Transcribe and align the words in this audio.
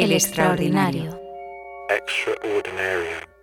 El 0.00 0.12
extraordinario. 0.12 1.20
Extraordinarium. 1.88 3.37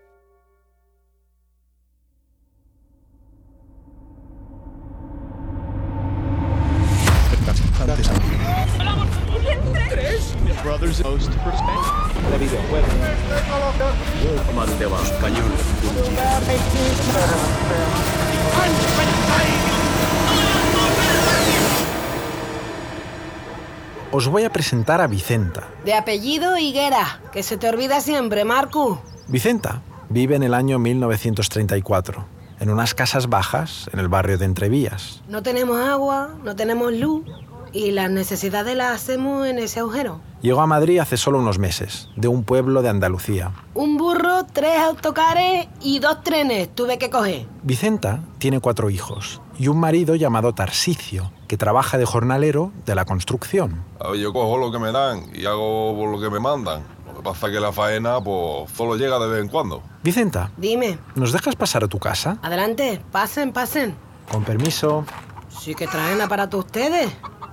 Os 24.18 24.30
voy 24.30 24.46
a 24.46 24.50
presentar 24.50 25.02
a 25.02 25.08
Vicenta. 25.08 25.68
De 25.84 25.94
apellido 25.94 26.58
Higuera, 26.58 27.20
que 27.34 27.44
se 27.44 27.58
te 27.58 27.68
olvida 27.68 28.00
siempre, 28.00 28.46
Marcu. 28.46 28.98
Vicenta 29.28 29.82
vive 30.08 30.38
en 30.38 30.44
el 30.44 30.54
año 30.54 30.80
1934, 30.80 32.24
en 32.62 32.70
unas 32.70 32.94
casas 32.94 33.28
bajas 33.28 33.90
en 33.92 34.00
el 34.00 34.08
barrio 34.08 34.38
de 34.38 34.46
Entrevías. 34.46 35.22
No 35.28 35.44
tenemos 35.44 35.78
agua, 35.82 36.34
no 36.46 36.56
tenemos 36.56 36.94
luz 36.94 37.26
y 37.74 37.92
las 37.92 38.10
necesidades 38.10 38.78
las 38.78 38.96
hacemos 38.96 39.48
en 39.48 39.60
ese 39.60 39.82
agujero. 39.82 40.22
Llegó 40.42 40.62
a 40.62 40.68
Madrid 40.68 41.00
hace 41.00 41.18
solo 41.18 41.40
unos 41.40 41.60
meses, 41.60 42.08
de 42.16 42.30
un 42.30 42.46
pueblo 42.46 42.82
de 42.82 42.88
Andalucía. 42.88 43.52
Un 43.74 43.98
burro, 43.98 44.46
tres 44.46 44.80
autocares 44.80 45.68
y 45.82 46.00
dos 46.00 46.24
trenes 46.24 46.74
tuve 46.74 46.98
que 46.98 47.10
coger. 47.10 47.48
Vicenta 47.64 48.22
tiene 48.38 48.62
cuatro 48.62 48.90
hijos 48.90 49.42
y 49.60 49.68
un 49.68 49.78
marido 49.78 50.16
llamado 50.16 50.54
Tarsicio, 50.54 51.34
que 51.48 51.58
trabaja 51.58 51.98
de 51.98 52.06
jornalero 52.06 52.72
de 52.86 52.96
la 52.96 53.06
construcción. 53.06 53.84
A 54.00 54.10
ver, 54.10 54.20
yo 54.20 54.34
cojo 54.34 54.58
lo 54.58 54.72
que 54.72 54.80
me 54.80 54.92
dan 54.92 55.24
y 55.34 55.46
hago 55.46 55.96
por 55.98 56.10
lo 56.10 56.20
que 56.20 56.30
me 56.30 56.40
mandan. 56.40 56.84
Lo 57.08 57.16
que 57.16 57.22
pasa 57.22 57.48
es 57.48 57.54
que 57.54 57.60
la 57.60 57.72
faena, 57.72 58.20
pues, 58.22 58.70
solo 58.76 58.96
llega 58.98 59.18
de 59.20 59.28
vez 59.28 59.42
en 59.42 59.48
cuando. 59.50 59.82
Vicenta, 60.04 60.52
Dime, 60.58 61.00
¿nos 61.16 61.32
dejas 61.32 61.56
pasar 61.56 61.84
a 61.84 61.88
tu 61.88 61.98
casa? 62.00 62.38
adelante, 62.42 63.02
pasen, 63.12 63.52
pasen. 63.54 63.96
Con 64.32 64.44
permiso. 64.44 65.06
Sí 65.50 65.74
que 65.76 65.88
traen 65.88 66.20
aparato 66.22 66.58
ustedes. 66.58 67.10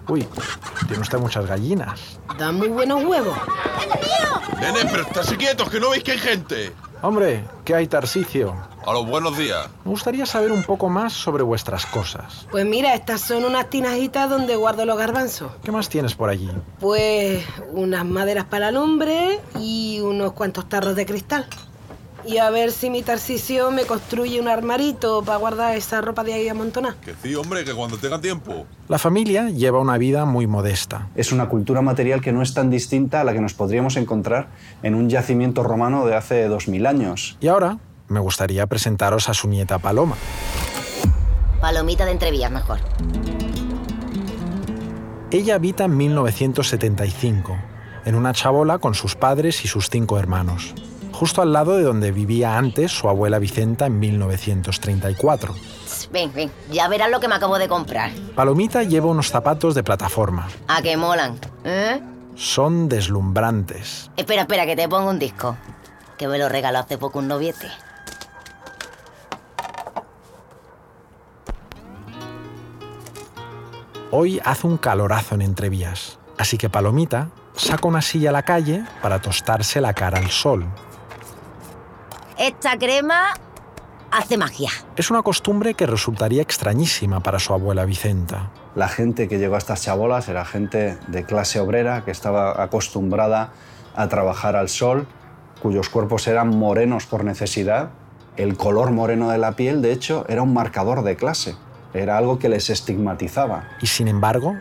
Uy, 0.08 0.26
tiene 0.88 1.00
usted 1.02 1.18
muchas 1.18 1.46
gallinas. 1.46 2.18
Dan 2.38 2.56
muy 2.58 2.68
buenos 2.68 3.04
huevos. 3.04 3.36
Nene, 4.60 4.88
pero 4.90 5.02
estáis 5.04 5.32
quietos, 5.38 5.68
que 5.70 5.78
no 5.80 5.90
veis 5.90 6.02
que 6.02 6.12
hay 6.12 6.18
gente. 6.18 6.72
Hombre, 7.02 7.42
¿qué 7.64 7.74
hay, 7.74 7.88
Tarsicio? 7.88 8.54
A 8.86 8.92
los 8.92 9.04
buenos 9.08 9.36
días. 9.36 9.66
Me 9.84 9.90
gustaría 9.90 10.24
saber 10.24 10.52
un 10.52 10.62
poco 10.62 10.88
más 10.88 11.12
sobre 11.12 11.42
vuestras 11.42 11.84
cosas. 11.84 12.46
Pues 12.52 12.64
mira, 12.64 12.94
estas 12.94 13.20
son 13.22 13.44
unas 13.44 13.68
tinajitas 13.68 14.30
donde 14.30 14.54
guardo 14.54 14.86
los 14.86 14.96
garbanzos. 14.96 15.50
¿Qué 15.64 15.72
más 15.72 15.88
tienes 15.88 16.14
por 16.14 16.30
allí? 16.30 16.48
Pues 16.78 17.44
unas 17.72 18.04
maderas 18.04 18.44
para 18.44 18.70
la 18.70 18.78
lumbre 18.78 19.40
y 19.58 19.98
unos 20.00 20.32
cuantos 20.32 20.68
tarros 20.68 20.94
de 20.94 21.04
cristal. 21.04 21.44
Y 22.24 22.38
a 22.38 22.50
ver 22.50 22.70
si 22.70 22.90
mi 22.90 23.02
Tarcisio 23.02 23.70
me 23.70 23.84
construye 23.84 24.40
un 24.40 24.48
armarito 24.48 25.22
para 25.22 25.38
guardar 25.38 25.76
esa 25.76 26.00
ropa 26.00 26.22
de 26.24 26.34
ahí 26.34 26.48
amontonada. 26.48 26.96
Que 27.04 27.14
sí, 27.22 27.34
hombre, 27.34 27.64
que 27.64 27.74
cuando 27.74 27.98
tenga 27.98 28.20
tiempo. 28.20 28.66
La 28.88 28.98
familia 28.98 29.50
lleva 29.50 29.80
una 29.80 29.98
vida 29.98 30.24
muy 30.24 30.46
modesta. 30.46 31.08
Es 31.14 31.32
una 31.32 31.48
cultura 31.48 31.82
material 31.82 32.20
que 32.20 32.32
no 32.32 32.42
es 32.42 32.54
tan 32.54 32.70
distinta 32.70 33.20
a 33.20 33.24
la 33.24 33.32
que 33.32 33.40
nos 33.40 33.54
podríamos 33.54 33.96
encontrar 33.96 34.48
en 34.82 34.94
un 34.94 35.08
yacimiento 35.08 35.62
romano 35.62 36.06
de 36.06 36.14
hace 36.14 36.46
2000 36.48 36.86
años. 36.86 37.36
Y 37.40 37.48
ahora 37.48 37.78
me 38.08 38.20
gustaría 38.20 38.66
presentaros 38.66 39.28
a 39.28 39.34
su 39.34 39.48
nieta 39.48 39.78
Paloma. 39.78 40.16
Palomita 41.60 42.04
de 42.04 42.12
entrevías, 42.12 42.50
mejor. 42.50 42.78
Ella 45.30 45.54
habita 45.54 45.84
en 45.84 45.96
1975, 45.96 47.56
en 48.04 48.14
una 48.14 48.34
chabola 48.34 48.78
con 48.78 48.94
sus 48.94 49.14
padres 49.14 49.64
y 49.64 49.68
sus 49.68 49.88
cinco 49.88 50.18
hermanos, 50.18 50.74
justo 51.12 51.42
al 51.42 51.52
lado 51.52 51.76
de 51.76 51.84
donde 51.84 52.10
vivía 52.12 52.56
antes 52.56 52.90
su 52.90 53.08
abuela 53.08 53.38
Vicenta 53.38 53.86
en 53.86 53.98
1934. 53.98 55.54
Ven, 56.10 56.32
ven, 56.34 56.50
ya 56.70 56.88
verás 56.88 57.10
lo 57.10 57.20
que 57.20 57.28
me 57.28 57.34
acabo 57.34 57.58
de 57.58 57.68
comprar. 57.68 58.10
Palomita 58.34 58.82
lleva 58.82 59.06
unos 59.06 59.28
zapatos 59.28 59.74
de 59.74 59.82
plataforma. 59.82 60.48
A 60.68 60.82
que 60.82 60.96
molan. 60.96 61.38
¿Eh? 61.64 62.00
Son 62.34 62.88
deslumbrantes. 62.88 64.10
Espera, 64.16 64.42
espera, 64.42 64.66
que 64.66 64.76
te 64.76 64.88
pongo 64.88 65.10
un 65.10 65.18
disco. 65.18 65.56
Que 66.18 66.28
me 66.28 66.38
lo 66.38 66.48
regaló 66.48 66.78
hace 66.78 66.98
poco 66.98 67.18
un 67.18 67.28
noviete. 67.28 67.68
Hoy 74.10 74.40
hace 74.44 74.66
un 74.66 74.76
calorazo 74.76 75.34
en 75.34 75.40
Entrevías, 75.40 76.18
así 76.36 76.58
que 76.58 76.68
Palomita 76.68 77.30
saca 77.56 77.88
una 77.88 78.02
silla 78.02 78.28
a 78.28 78.32
la 78.34 78.42
calle 78.42 78.84
para 79.00 79.22
tostarse 79.22 79.80
la 79.80 79.94
cara 79.94 80.18
al 80.18 80.30
sol. 80.30 80.66
Esta 82.38 82.78
crema 82.78 83.34
hace 84.10 84.36
magia. 84.38 84.70
Es 84.96 85.10
una 85.10 85.22
costumbre 85.22 85.74
que 85.74 85.86
resultaría 85.86 86.42
extrañísima 86.42 87.20
para 87.20 87.38
su 87.38 87.52
abuela 87.52 87.84
Vicenta. 87.84 88.50
La 88.74 88.88
gente 88.88 89.28
que 89.28 89.38
llegó 89.38 89.56
a 89.56 89.58
estas 89.58 89.82
chabolas 89.82 90.28
era 90.28 90.44
gente 90.44 90.98
de 91.08 91.24
clase 91.24 91.60
obrera 91.60 92.04
que 92.04 92.10
estaba 92.10 92.62
acostumbrada 92.62 93.52
a 93.94 94.08
trabajar 94.08 94.56
al 94.56 94.68
sol, 94.68 95.06
cuyos 95.60 95.90
cuerpos 95.90 96.26
eran 96.26 96.48
morenos 96.48 97.06
por 97.06 97.24
necesidad. 97.24 97.90
El 98.36 98.56
color 98.56 98.92
moreno 98.92 99.28
de 99.30 99.38
la 99.38 99.52
piel, 99.52 99.82
de 99.82 99.92
hecho, 99.92 100.24
era 100.28 100.42
un 100.42 100.54
marcador 100.54 101.02
de 101.02 101.16
clase. 101.16 101.54
Era 101.92 102.16
algo 102.16 102.38
que 102.38 102.48
les 102.48 102.70
estigmatizaba. 102.70 103.64
Y 103.82 103.86
sin 103.86 104.08
embargo, 104.08 104.56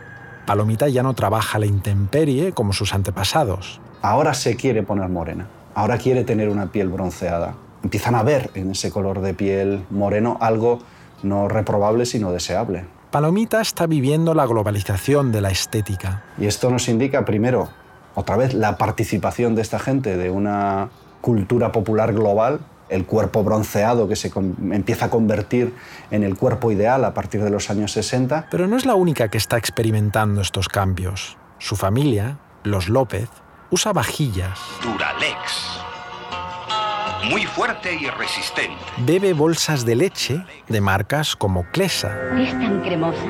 Palomita 0.46 0.88
ya 0.88 1.02
no 1.02 1.14
trabaja 1.14 1.58
la 1.58 1.66
intemperie 1.66 2.52
como 2.52 2.74
sus 2.74 2.92
antepasados. 2.92 3.80
Ahora 4.02 4.34
se 4.34 4.56
quiere 4.56 4.82
poner 4.82 5.08
morena. 5.08 5.46
Ahora 5.74 5.98
quiere 5.98 6.24
tener 6.24 6.48
una 6.48 6.70
piel 6.70 6.88
bronceada. 6.88 7.54
Empiezan 7.82 8.14
a 8.14 8.22
ver 8.22 8.50
en 8.54 8.70
ese 8.70 8.90
color 8.90 9.20
de 9.20 9.34
piel 9.34 9.84
moreno 9.90 10.38
algo 10.40 10.80
no 11.22 11.48
reprobable, 11.48 12.06
sino 12.06 12.32
deseable. 12.32 12.84
Palomita 13.10 13.60
está 13.60 13.86
viviendo 13.86 14.34
la 14.34 14.46
globalización 14.46 15.32
de 15.32 15.40
la 15.40 15.50
estética. 15.50 16.22
Y 16.38 16.46
esto 16.46 16.70
nos 16.70 16.88
indica, 16.88 17.24
primero, 17.24 17.68
otra 18.14 18.36
vez, 18.36 18.54
la 18.54 18.76
participación 18.78 19.54
de 19.54 19.62
esta 19.62 19.78
gente 19.78 20.16
de 20.16 20.30
una 20.30 20.90
cultura 21.20 21.72
popular 21.72 22.12
global, 22.12 22.60
el 22.88 23.06
cuerpo 23.06 23.42
bronceado 23.42 24.08
que 24.08 24.16
se 24.16 24.30
empieza 24.70 25.06
a 25.06 25.10
convertir 25.10 25.74
en 26.10 26.22
el 26.22 26.36
cuerpo 26.36 26.70
ideal 26.70 27.04
a 27.04 27.14
partir 27.14 27.42
de 27.42 27.50
los 27.50 27.70
años 27.70 27.92
60. 27.92 28.48
Pero 28.50 28.66
no 28.66 28.76
es 28.76 28.84
la 28.84 28.94
única 28.94 29.28
que 29.28 29.38
está 29.38 29.56
experimentando 29.56 30.42
estos 30.42 30.68
cambios. 30.68 31.38
Su 31.58 31.76
familia, 31.76 32.38
los 32.64 32.88
López, 32.88 33.28
usa 33.72 33.92
vajillas, 33.92 34.60
Duralex. 34.82 35.80
Muy 37.28 37.42
fuerte 37.46 37.94
y 37.94 38.06
resistente. 38.10 38.76
bebe 38.98 39.32
bolsas 39.32 39.84
de 39.84 39.94
leche 39.96 40.44
de 40.68 40.80
marcas 40.80 41.34
como 41.36 41.64
Clesa 41.72 42.16
Es 42.38 42.50
tan 42.52 42.80
cremosa 42.82 43.24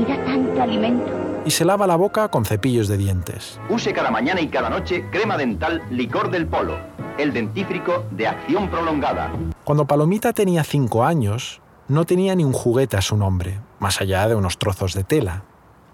y 0.00 0.04
da 0.04 0.24
tanto 0.24 0.60
alimento. 0.62 1.12
y 1.44 1.50
se 1.50 1.64
lava 1.64 1.86
la 1.86 1.96
boca 1.96 2.28
con 2.28 2.44
cepillos 2.44 2.88
de 2.88 2.96
dientes. 2.96 3.60
Use 3.68 3.92
cada 3.92 4.10
mañana 4.10 4.40
y 4.40 4.48
cada 4.48 4.70
noche 4.70 5.04
crema 5.10 5.36
dental 5.36 5.82
licor 5.90 6.30
del 6.30 6.46
polo. 6.46 6.78
El 7.18 7.32
dentífrico 7.32 8.06
de 8.10 8.26
acción 8.26 8.68
prolongada. 8.70 9.30
Cuando 9.64 9.84
Palomita 9.86 10.32
tenía 10.32 10.64
cinco 10.64 11.04
años, 11.04 11.60
no 11.86 12.04
tenía 12.06 12.34
ni 12.34 12.44
un 12.44 12.52
juguete 12.52 12.96
a 12.96 13.02
su 13.02 13.16
nombre, 13.16 13.60
más 13.78 14.00
allá 14.00 14.26
de 14.26 14.34
unos 14.34 14.58
trozos 14.58 14.94
de 14.94 15.04
tela. 15.04 15.42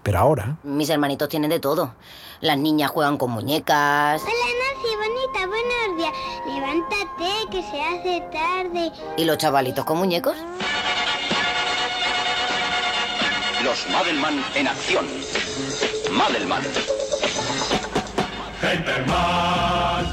Pero 0.03 0.19
ahora, 0.19 0.57
Mis 0.63 0.89
hermanitos 0.89 1.29
tienen 1.29 1.49
de 1.49 1.59
todo. 1.59 1.93
Las 2.41 2.57
niñas 2.57 2.89
juegan 2.89 3.17
con 3.17 3.29
muñecas 3.31 4.21
Hola 4.23 4.31
Nancy, 4.31 4.95
bonita, 4.95 5.47
buenos 5.47 5.97
días. 5.97 6.13
Levántate, 6.47 7.49
que 7.51 7.61
se 7.61 7.83
hace 7.83 8.23
tarde. 8.31 8.91
y 9.17 9.25
los 9.25 9.37
chavalitos 9.37 9.85
con 9.85 9.97
muñecos. 9.99 10.35
Los 13.63 13.87
Madelman 13.89 14.43
en 14.55 14.67
acción. 14.67 15.05
Madelman. 16.11 16.63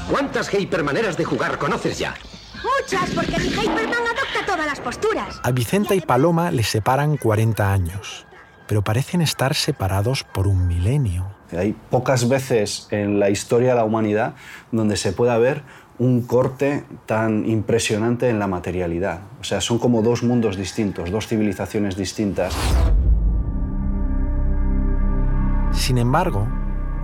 ¿Cuántas 0.09 0.53
hypermaneras 0.53 1.17
de 1.17 1.25
jugar 1.25 1.57
conoces 1.57 1.97
ya? 1.97 2.15
Muchas, 2.63 3.09
porque 3.11 3.39
mi 3.39 3.47
Hyperman 3.49 3.93
adopta 4.05 4.45
todas 4.45 4.65
las 4.65 4.79
posturas. 4.79 5.39
a 5.43 5.51
Vicenta 5.51 5.95
y 5.95 6.01
Paloma 6.01 6.51
les 6.51 6.67
separan 6.67 7.17
40 7.17 7.71
años, 7.71 8.25
pero 8.69 8.83
parecen 8.83 9.21
estar 9.21 9.55
separados 9.55 10.23
por 10.23 10.47
un 10.47 10.67
milenio. 10.67 11.25
Hay 11.57 11.73
pocas 11.89 12.29
veces 12.29 12.87
en 12.91 13.19
la 13.19 13.31
historia 13.31 13.69
de 13.69 13.75
la 13.77 13.83
humanidad 13.83 14.35
donde 14.71 14.95
se 14.95 15.11
pueda 15.11 15.39
ver 15.39 15.63
un 15.97 16.21
corte 16.21 16.83
tan 17.07 17.49
impresionante 17.49 18.29
en 18.29 18.37
la 18.37 18.45
materialidad. 18.45 19.21
O 19.41 19.43
sea, 19.43 19.59
son 19.59 19.79
como 19.79 20.03
dos 20.03 20.21
mundos 20.21 20.55
distintos, 20.55 21.09
dos 21.09 21.25
civilizaciones 21.25 21.97
distintas. 21.97 22.55
Sin 25.71 25.97
embargo, 25.97 26.47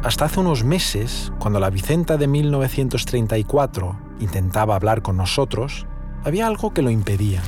hasta 0.04 0.26
hace 0.26 0.42
unos 0.42 0.64
meses, 0.64 1.34
cuando 1.40 1.60
la 1.60 1.72
Vicenta 1.72 2.16
de 2.18 2.28
1934 2.28 4.00
intentaba 4.20 4.76
hablar 4.76 5.02
con 5.02 5.18
nosotros, 5.18 5.88
había 6.24 6.46
algo 6.46 6.76
que 6.76 6.84
lo 6.84 6.92
impedía. 6.92 7.42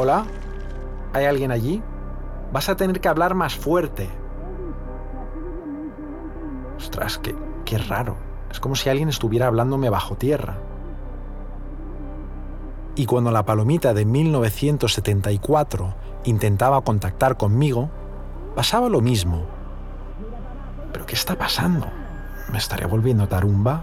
Hola, 0.00 0.26
¿hay 1.12 1.24
alguien 1.24 1.50
allí? 1.50 1.82
Vas 2.52 2.68
a 2.68 2.76
tener 2.76 3.00
que 3.00 3.08
hablar 3.08 3.34
más 3.34 3.56
fuerte. 3.56 4.08
Ostras, 6.76 7.18
qué, 7.18 7.78
raro. 7.78 8.16
Es 8.48 8.60
como 8.60 8.76
si 8.76 8.88
alguien 8.88 9.08
estuviera 9.08 9.48
hablándome 9.48 9.90
bajo 9.90 10.14
tierra. 10.14 10.58
Y 12.94 13.06
cuando 13.06 13.32
la 13.32 13.44
palomita 13.44 13.92
de 13.92 14.04
1974 14.04 15.96
intentaba 16.22 16.80
contactar 16.82 17.36
conmigo, 17.36 17.90
pasaba 18.54 18.88
lo 18.88 19.00
mismo. 19.00 19.46
¿Pero 20.92 21.06
qué 21.06 21.16
está 21.16 21.34
pasando? 21.36 21.88
¿Me 22.52 22.58
estaría 22.58 22.86
volviendo 22.86 23.26
tarumba? 23.26 23.82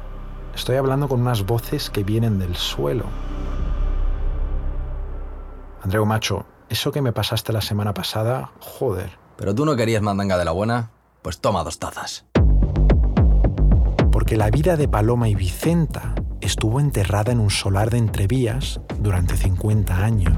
Estoy 0.56 0.77
hablando 0.77 1.09
con 1.09 1.19
unas 1.19 1.45
voces 1.45 1.89
que 1.89 2.06
vienen 2.06 2.39
del 2.39 2.56
suelo. 2.56 3.03
Andreu 5.85 6.03
Macho, 6.03 6.47
eso 6.67 6.91
que 6.91 7.03
me 7.03 7.13
pasaste 7.13 7.53
la 7.53 7.61
semana 7.61 7.93
pasada, 7.93 8.49
joder. 8.59 9.19
¿Pero 9.37 9.53
tú 9.53 9.65
no 9.65 9.75
querías 9.75 10.01
mandanga 10.01 10.35
de 10.35 10.43
la 10.43 10.51
buena? 10.51 10.89
Pues 11.21 11.37
toma 11.37 11.63
dos 11.63 11.77
tazas. 11.77 12.25
Porque 14.11 14.35
la 14.35 14.49
vida 14.49 14.77
de 14.77 14.87
Paloma 14.87 15.29
y 15.29 15.35
Vicenta 15.35 16.15
estuvo 16.41 16.79
enterrada 16.79 17.31
en 17.31 17.39
un 17.39 17.51
solar 17.51 17.91
de 17.91 17.99
entrevías 17.99 18.81
durante 18.97 19.37
50 19.37 19.95
años. 19.95 20.33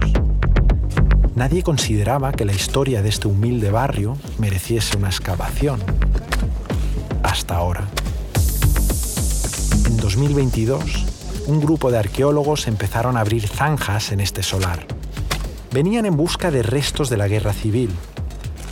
Nadie 1.33 1.63
consideraba 1.63 2.33
que 2.33 2.43
la 2.43 2.51
historia 2.51 3.01
de 3.01 3.07
este 3.07 3.29
humilde 3.29 3.71
barrio 3.71 4.17
mereciese 4.39 4.97
una 4.97 5.07
excavación. 5.07 5.79
Hasta 7.23 7.55
ahora. 7.55 7.87
En 9.85 9.95
2022, 9.95 11.05
un 11.47 11.61
grupo 11.61 11.89
de 11.89 11.99
arqueólogos 11.99 12.67
empezaron 12.67 13.15
a 13.15 13.21
abrir 13.21 13.47
zanjas 13.47 14.11
en 14.11 14.19
este 14.19 14.43
solar. 14.43 14.96
Venían 15.71 16.05
en 16.05 16.15
busca 16.15 16.49
de 16.49 16.63
restos 16.63 17.09
de 17.09 17.17
la 17.17 17.27
guerra 17.27 17.51
civil, 17.51 17.89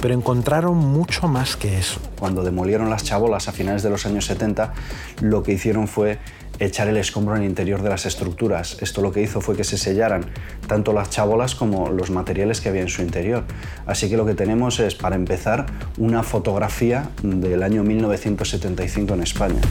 pero 0.01 0.13
encontraron 0.13 0.77
mucho 0.77 1.27
más 1.27 1.57
que 1.57 1.77
eso. 1.77 1.99
Cuando 2.17 2.41
demolieron 2.41 2.89
las 2.89 3.03
chabolas 3.03 3.49
a 3.49 3.51
finales 3.51 3.83
de 3.83 3.89
los 3.89 4.05
años 4.05 4.25
70, 4.25 4.73
lo 5.21 5.43
que 5.43 5.51
hicieron 5.51 5.89
fue 5.89 6.19
echar 6.57 6.87
el 6.87 6.95
escombro 6.95 7.35
en 7.35 7.41
el 7.41 7.49
interior 7.49 7.81
de 7.81 7.89
las 7.89 8.05
estructuras. 8.05 8.77
Esto 8.81 9.01
lo 9.01 9.11
que 9.11 9.21
hizo 9.21 9.41
fue 9.41 9.57
que 9.57 9.65
se 9.65 9.77
sellaran 9.77 10.25
tanto 10.67 10.93
las 10.93 11.09
chabolas 11.09 11.53
como 11.53 11.89
los 11.89 12.11
materiales 12.11 12.61
que 12.61 12.69
había 12.69 12.81
en 12.81 12.89
su 12.89 13.01
interior. 13.01 13.43
Así 13.85 14.09
que 14.09 14.15
lo 14.15 14.25
que 14.25 14.33
tenemos 14.33 14.79
es, 14.79 14.95
para 14.95 15.17
empezar, 15.17 15.65
una 15.97 16.23
fotografía 16.23 17.09
del 17.23 17.61
año 17.61 17.83
1975 17.83 19.13
en 19.13 19.21
España. 19.21 19.61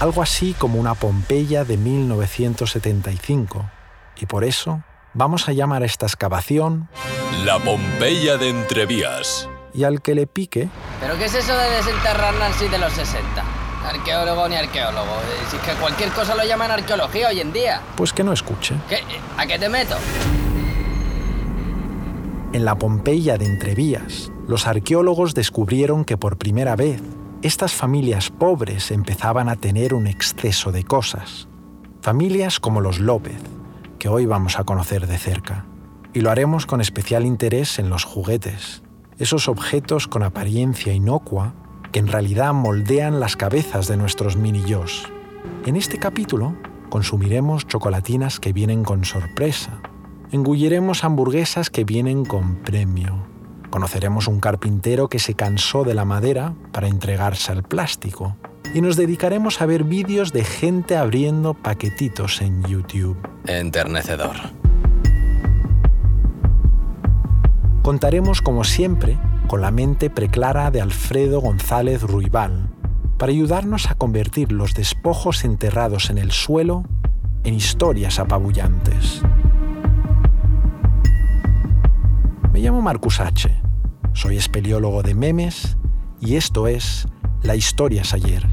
Algo 0.00 0.22
así 0.22 0.54
como 0.58 0.80
una 0.80 0.94
Pompeya 0.94 1.66
de 1.66 1.76
1975 1.76 3.79
y 4.20 4.26
por 4.26 4.44
eso 4.44 4.82
vamos 5.14 5.48
a 5.48 5.52
llamar 5.52 5.82
a 5.82 5.86
esta 5.86 6.06
excavación 6.06 6.88
La 7.44 7.58
Pompeya 7.58 8.36
de 8.36 8.50
Entrevías. 8.50 9.48
Y 9.72 9.84
al 9.84 10.02
que 10.02 10.14
le 10.14 10.26
pique... 10.26 10.68
¿Pero 11.00 11.16
qué 11.18 11.26
es 11.26 11.34
eso 11.34 11.56
de 11.56 11.70
desenterrar 11.70 12.34
Nancy 12.34 12.68
de 12.68 12.78
los 12.78 12.92
60? 12.92 13.44
Arqueólogo 13.86 14.48
ni 14.48 14.56
arqueólogo. 14.56 15.06
Eh, 15.06 15.44
Si 15.50 15.56
es 15.56 15.62
que 15.62 15.72
cualquier 15.74 16.10
cosa 16.10 16.34
lo 16.34 16.44
llaman 16.44 16.70
arqueología 16.70 17.28
hoy 17.28 17.40
en 17.40 17.52
día. 17.52 17.80
Pues 17.96 18.12
que 18.12 18.24
no 18.24 18.32
escuche. 18.32 18.74
¿Qué? 18.88 18.98
¿A 19.36 19.46
qué 19.46 19.58
te 19.58 19.68
meto? 19.68 19.96
En 22.52 22.64
la 22.64 22.76
Pompeya 22.76 23.38
de 23.38 23.46
Entrevías, 23.46 24.32
los 24.48 24.66
arqueólogos 24.66 25.34
descubrieron 25.34 26.04
que 26.04 26.16
por 26.16 26.36
primera 26.36 26.74
vez 26.74 27.00
estas 27.42 27.72
familias 27.72 28.30
pobres 28.30 28.90
empezaban 28.90 29.48
a 29.48 29.56
tener 29.56 29.94
un 29.94 30.06
exceso 30.08 30.72
de 30.72 30.82
cosas. 30.84 31.46
Familias 32.02 32.58
como 32.58 32.80
los 32.80 32.98
López, 32.98 33.40
que 34.00 34.08
hoy 34.08 34.26
vamos 34.26 34.58
a 34.58 34.64
conocer 34.64 35.06
de 35.06 35.18
cerca. 35.18 35.66
Y 36.12 36.22
lo 36.22 36.30
haremos 36.30 36.66
con 36.66 36.80
especial 36.80 37.24
interés 37.24 37.78
en 37.78 37.90
los 37.90 38.02
juguetes, 38.02 38.82
esos 39.18 39.46
objetos 39.46 40.08
con 40.08 40.24
apariencia 40.24 40.92
inocua 40.92 41.54
que 41.92 42.00
en 42.00 42.08
realidad 42.08 42.54
moldean 42.54 43.20
las 43.20 43.36
cabezas 43.36 43.86
de 43.86 43.98
nuestros 43.98 44.36
mini-yos. 44.36 45.12
En 45.66 45.76
este 45.76 45.98
capítulo 45.98 46.56
consumiremos 46.88 47.66
chocolatinas 47.66 48.40
que 48.40 48.54
vienen 48.54 48.82
con 48.84 49.04
sorpresa, 49.04 49.82
engulliremos 50.32 51.04
hamburguesas 51.04 51.68
que 51.68 51.84
vienen 51.84 52.24
con 52.24 52.56
premio, 52.56 53.26
conoceremos 53.68 54.28
un 54.28 54.40
carpintero 54.40 55.08
que 55.08 55.18
se 55.18 55.34
cansó 55.34 55.84
de 55.84 55.94
la 55.94 56.06
madera 56.06 56.54
para 56.72 56.88
entregarse 56.88 57.52
al 57.52 57.62
plástico 57.64 58.36
y 58.74 58.80
nos 58.80 58.96
dedicaremos 58.96 59.60
a 59.60 59.66
ver 59.66 59.84
vídeos 59.84 60.32
de 60.32 60.44
gente 60.44 60.96
abriendo 60.96 61.54
paquetitos 61.54 62.40
en 62.40 62.62
YouTube. 62.64 63.16
Enternecedor. 63.46 64.36
Contaremos, 67.82 68.42
como 68.42 68.64
siempre, 68.64 69.18
con 69.48 69.60
la 69.60 69.70
mente 69.70 70.10
preclara 70.10 70.70
de 70.70 70.80
Alfredo 70.80 71.40
González 71.40 72.02
Ruibal 72.02 72.68
para 73.18 73.32
ayudarnos 73.32 73.90
a 73.90 73.94
convertir 73.94 74.52
los 74.52 74.74
despojos 74.74 75.44
enterrados 75.44 76.10
en 76.10 76.18
el 76.18 76.30
suelo 76.30 76.84
en 77.44 77.54
historias 77.54 78.18
apabullantes. 78.18 79.22
Me 82.52 82.60
llamo 82.60 82.82
Marcus 82.82 83.20
H. 83.20 83.50
Soy 84.12 84.36
espeleólogo 84.36 85.02
de 85.02 85.14
memes 85.14 85.76
y 86.20 86.36
esto 86.36 86.68
es 86.68 87.08
La 87.42 87.56
Historias 87.56 88.12
Ayer. 88.12 88.46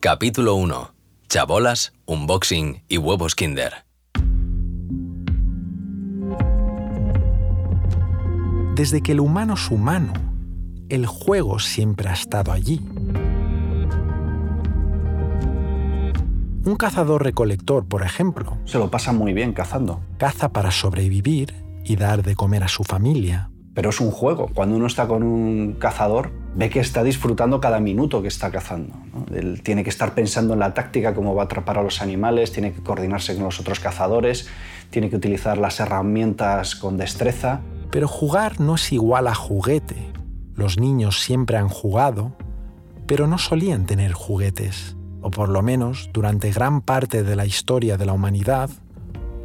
Capítulo 0.00 0.54
1. 0.56 0.94
Chabolas, 1.28 1.94
unboxing 2.04 2.84
y 2.88 2.98
huevos 2.98 3.34
Kinder. 3.34 3.86
Desde 8.74 9.00
que 9.02 9.12
el 9.12 9.20
humano 9.20 9.54
es 9.54 9.70
humano, 9.70 10.12
el 10.90 11.06
juego 11.06 11.58
siempre 11.58 12.08
ha 12.10 12.12
estado 12.12 12.52
allí. 12.52 12.80
Un 16.66 16.76
cazador-recolector, 16.76 17.86
por 17.86 18.02
ejemplo, 18.02 18.58
Se 18.66 18.78
lo 18.78 18.90
pasa 18.90 19.12
muy 19.12 19.32
bien 19.32 19.52
cazando. 19.52 20.00
caza 20.18 20.50
para 20.50 20.70
sobrevivir 20.70 21.54
y 21.84 21.96
dar 21.96 22.22
de 22.22 22.34
comer 22.36 22.62
a 22.62 22.68
su 22.68 22.84
familia. 22.84 23.50
Pero 23.74 23.90
es 23.90 24.00
un 24.00 24.10
juego. 24.10 24.48
Cuando 24.54 24.76
uno 24.76 24.86
está 24.86 25.08
con 25.08 25.22
un 25.22 25.74
cazador, 25.74 26.30
ve 26.54 26.70
que 26.70 26.80
está 26.80 27.02
disfrutando 27.02 27.60
cada 27.60 27.80
minuto 27.80 28.22
que 28.22 28.28
está 28.28 28.50
cazando. 28.50 28.94
¿no? 29.12 29.26
Él 29.36 29.62
tiene 29.62 29.82
que 29.82 29.90
estar 29.90 30.14
pensando 30.14 30.54
en 30.54 30.60
la 30.60 30.74
táctica, 30.74 31.14
cómo 31.14 31.34
va 31.34 31.42
a 31.42 31.44
atrapar 31.46 31.78
a 31.78 31.82
los 31.82 32.00
animales, 32.00 32.52
tiene 32.52 32.72
que 32.72 32.82
coordinarse 32.82 33.34
con 33.34 33.44
los 33.44 33.58
otros 33.58 33.80
cazadores, 33.80 34.48
tiene 34.90 35.10
que 35.10 35.16
utilizar 35.16 35.58
las 35.58 35.80
herramientas 35.80 36.76
con 36.76 36.96
destreza. 36.96 37.60
Pero 37.90 38.06
jugar 38.06 38.60
no 38.60 38.76
es 38.76 38.92
igual 38.92 39.26
a 39.26 39.34
juguete. 39.34 40.12
Los 40.54 40.78
niños 40.78 41.20
siempre 41.20 41.56
han 41.56 41.68
jugado, 41.68 42.36
pero 43.06 43.26
no 43.26 43.38
solían 43.38 43.86
tener 43.86 44.12
juguetes. 44.12 44.96
O 45.20 45.30
por 45.30 45.48
lo 45.48 45.62
menos, 45.62 46.10
durante 46.12 46.52
gran 46.52 46.80
parte 46.80 47.24
de 47.24 47.34
la 47.34 47.46
historia 47.46 47.96
de 47.96 48.06
la 48.06 48.12
humanidad, 48.12 48.70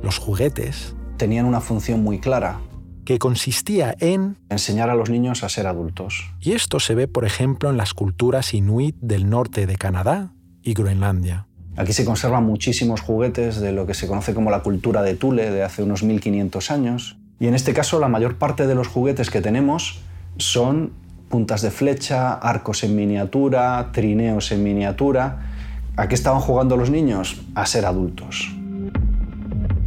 los 0.04 0.20
juguetes 0.20 0.96
Tenían 1.20 1.46
una 1.46 1.60
función 1.60 2.02
muy 2.02 2.20
clara, 2.20 2.62
que 3.10 3.18
consistía 3.18 3.96
en 4.00 4.38
enseñar 4.50 4.92
a 4.92 4.94
los 4.94 5.10
niños 5.10 5.44
a 5.44 5.50
ser 5.50 5.66
adultos. 5.66 6.32
Y 6.40 6.52
esto 6.52 6.80
se 6.80 6.94
ve, 6.94 7.08
por 7.08 7.26
ejemplo, 7.26 7.72
en 7.72 7.76
las 7.76 7.96
culturas 7.96 8.54
inuit 8.54 8.96
del 9.02 9.32
norte 9.32 9.66
de 9.66 9.78
Canadá 9.78 10.32
y 10.62 10.76
Groenlandia. 10.76 11.48
Aquí 11.76 11.92
se 11.92 12.06
conservan 12.06 12.44
muchísimos 12.44 13.02
juguetes 13.02 13.60
de 13.60 13.72
lo 13.72 13.88
que 13.88 13.96
se 13.96 14.06
conoce 14.06 14.36
como 14.36 14.52
la 14.52 14.60
cultura 14.60 15.02
de 15.02 15.16
Tule 15.16 15.50
de 15.50 15.64
hace 15.64 15.82
unos 15.82 16.04
1500 16.04 16.70
años. 16.70 17.18
Y 17.40 17.48
en 17.48 17.56
este 17.56 17.74
caso 17.74 18.00
la 18.00 18.10
mayor 18.10 18.38
parte 18.38 18.68
de 18.68 18.76
los 18.76 18.88
juguetes 18.88 19.32
que 19.32 19.42
tenemos 19.42 20.02
son 20.38 20.92
puntas 21.30 21.64
de 21.64 21.72
flecha, 21.72 22.34
arcos 22.36 22.84
en 22.84 22.96
miniatura, 22.96 23.90
trineos 23.92 24.52
en 24.52 24.62
miniatura. 24.62 25.50
¿A 25.96 26.08
qué 26.08 26.14
estaban 26.14 26.42
jugando 26.42 26.78
los 26.78 26.92
niños? 26.92 27.42
A 27.56 27.66
ser 27.66 27.88
adultos. 27.88 28.54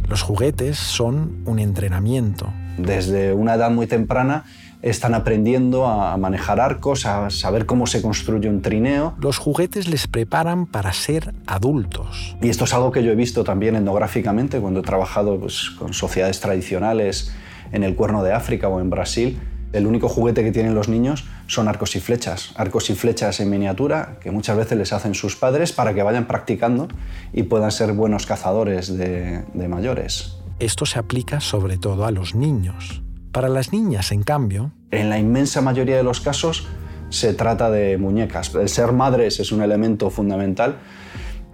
Los 0.09 0.21
juguetes 0.23 0.77
son 0.77 1.41
un 1.45 1.59
entrenamiento. 1.59 2.51
Desde 2.77 3.33
una 3.33 3.53
edad 3.55 3.71
muy 3.71 3.87
temprana 3.87 4.45
están 4.83 5.13
aprendiendo 5.13 5.87
a 5.87 6.15
manejar 6.17 6.59
arcos, 6.59 7.05
a 7.05 7.29
saber 7.29 7.65
cómo 7.65 7.87
se 7.87 8.01
construye 8.01 8.49
un 8.49 8.61
trineo. 8.61 9.15
Los 9.19 9.37
juguetes 9.37 9.87
les 9.87 10.07
preparan 10.07 10.65
para 10.65 10.91
ser 10.91 11.33
adultos. 11.47 12.35
Y 12.41 12.49
esto 12.49 12.65
es 12.65 12.73
algo 12.73 12.91
que 12.91 13.01
yo 13.01 13.11
he 13.11 13.15
visto 13.15 13.45
también 13.45 13.77
etnográficamente 13.77 14.59
cuando 14.59 14.81
he 14.81 14.83
trabajado 14.83 15.39
pues, 15.39 15.69
con 15.71 15.93
sociedades 15.93 16.41
tradicionales 16.41 17.33
en 17.71 17.83
el 17.83 17.95
Cuerno 17.95 18.23
de 18.23 18.33
África 18.33 18.67
o 18.67 18.81
en 18.81 18.89
Brasil. 18.89 19.39
El 19.71 19.87
único 19.87 20.09
juguete 20.09 20.43
que 20.43 20.51
tienen 20.51 20.75
los 20.75 20.89
niños 20.89 21.25
son 21.47 21.69
arcos 21.69 21.95
y 21.95 22.01
flechas. 22.01 22.51
Arcos 22.57 22.89
y 22.89 22.95
flechas 22.95 23.39
en 23.39 23.49
miniatura 23.49 24.17
que 24.19 24.31
muchas 24.31 24.57
veces 24.57 24.77
les 24.77 24.91
hacen 24.91 25.15
sus 25.15 25.37
padres 25.37 25.71
para 25.71 25.93
que 25.93 26.03
vayan 26.03 26.25
practicando 26.27 26.89
y 27.31 27.43
puedan 27.43 27.71
ser 27.71 27.93
buenos 27.93 28.25
cazadores 28.25 28.95
de, 28.95 29.43
de 29.53 29.67
mayores. 29.69 30.42
Esto 30.63 30.85
se 30.85 30.97
aplica 30.97 31.41
sobre 31.41 31.77
todo 31.77 32.05
a 32.05 32.11
los 32.11 32.35
niños. 32.35 33.03
Para 33.33 33.49
las 33.49 33.73
niñas, 33.73 34.13
en 34.13 34.23
cambio, 34.23 34.71
En 34.91 35.09
la 35.09 35.19
inmensa 35.19 35.59
mayoría 35.59 35.97
de 35.97 36.03
los 36.03 36.21
casos 36.21 36.67
se 37.09 37.33
trata 37.33 37.69
de 37.69 37.97
muñecas. 37.97 38.55
El 38.55 38.69
ser 38.69 38.93
madres 38.93 39.41
es 39.41 39.51
un 39.51 39.61
elemento 39.61 40.09
fundamental 40.09 40.77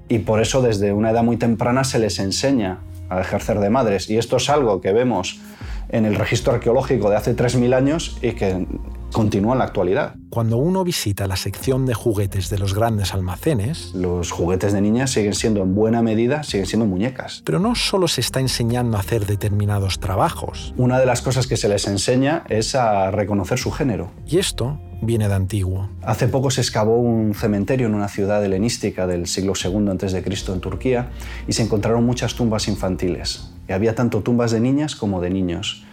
y 0.10 0.20
por 0.20 0.42
eso 0.42 0.62
desde 0.62 0.94
una 0.94 1.10
edad 1.10 1.24
muy 1.24 1.38
temprana 1.38 1.84
se 1.86 1.98
les 1.98 2.20
enseña 2.20 2.82
a 3.10 3.20
ejercer 3.20 3.60
de 3.60 3.72
madres. 3.72 4.12
Y 4.12 4.20
esto 4.20 4.38
es 4.38 4.48
algo 4.48 4.80
que 4.80 4.94
vemos 4.94 5.39
en 5.89 6.06
el 6.06 6.13
registro 6.13 6.54
arqueológico 6.54 7.10
de 7.10 7.16
hace 7.16 7.36
3.000 7.36 7.74
años 7.74 8.20
y 8.22 8.34
que 8.34 8.68
continúa 9.12 9.54
en 9.54 9.60
la 9.60 9.66
actualidad. 9.66 10.16
Cuando 10.30 10.58
uno 10.58 10.84
visita 10.84 11.28
la 11.28 11.36
sección 11.36 11.86
de 11.86 11.94
juguetes 11.94 12.50
de 12.50 12.60
los 12.60 12.74
grandes 12.74 13.13
almacenes, 13.13 13.92
los 13.96 14.32
juguetes 14.32 14.74
de 14.74 14.82
niñas 14.82 15.12
siguen 15.12 15.34
siendo 15.34 15.62
en 15.62 15.74
buena 15.74 16.01
medida, 16.01 16.44
siguen 16.44 16.68
siendo 16.68 16.86
muñecas. 16.86 17.42
Pero 17.46 17.60
no 17.60 17.75
solo 17.75 18.08
se 18.08 18.22
está 18.22 18.39
enseñando 18.39 18.98
a 18.98 19.00
hacer 19.00 19.25
determinados 19.25 20.00
trabajos. 20.00 20.74
Una 20.78 21.00
de 21.00 21.06
las 21.06 21.22
cosas 21.22 21.48
que 21.48 21.58
se 21.58 21.68
les 21.68 21.88
enseña 21.88 22.44
es 22.50 22.75
a 22.75 23.12
reconocer 23.12 23.58
su 23.58 23.72
género. 23.72 24.12
Y 24.28 24.38
esto 24.38 24.80
viene 25.01 25.28
de 25.28 25.34
antiguo. 25.34 25.89
Hace 26.04 26.28
poco 26.28 26.51
se 26.51 26.62
excavó 26.62 26.98
un 26.98 27.34
cementerio 27.34 27.88
en 27.88 27.96
una 27.96 28.08
ciudad 28.08 28.44
helenística 28.44 29.08
del 29.08 29.28
siglo 29.28 29.54
II 29.62 29.89
a.C. 29.89 30.24
en 30.54 30.60
Turquía 30.60 31.10
y 31.48 31.54
se 31.54 31.63
encontraron 31.63 32.06
muchas 32.06 32.36
tumbas 32.36 32.68
infantiles. 32.68 33.51
Y 33.68 33.72
había 33.72 33.96
tanto 33.96 34.22
tumbas 34.22 34.51
de 34.51 34.60
niñas 34.60 34.96
como 34.96 35.22
de 35.22 35.30
niños. 35.30 35.86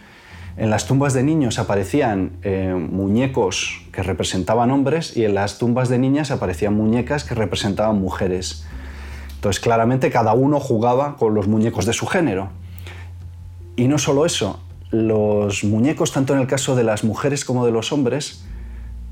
En 0.57 0.71
las 0.71 0.87
tumbas 0.87 1.13
de 1.13 1.21
niños 1.21 1.59
aparecían 1.59 2.31
eh, 2.41 2.73
muñecos 2.73 3.83
que 3.91 4.01
representaban 4.01 4.71
hombres 4.71 5.15
y 5.15 5.23
en 5.23 5.35
las 5.35 5.59
tumbas 5.59 5.87
de 5.87 5.99
niñas 5.99 6.31
aparecían 6.31 6.73
muñecas 6.73 7.23
que 7.23 7.35
representaban 7.35 8.01
mujeres. 8.01 8.65
Entonces, 9.35 9.59
claramente 9.59 10.09
cada 10.09 10.33
uno 10.33 10.59
jugaba 10.59 11.15
con 11.15 11.35
los 11.35 11.47
muñecos 11.47 11.85
de 11.85 11.93
su 11.93 12.07
género. 12.07 12.49
Y 13.75 13.87
no 13.87 13.99
solo 13.99 14.25
eso, 14.25 14.59
los 14.89 15.63
muñecos, 15.63 16.11
tanto 16.11 16.33
en 16.33 16.39
el 16.39 16.47
caso 16.47 16.75
de 16.75 16.83
las 16.83 17.03
mujeres 17.03 17.45
como 17.45 17.63
de 17.63 17.71
los 17.71 17.91
hombres, 17.91 18.43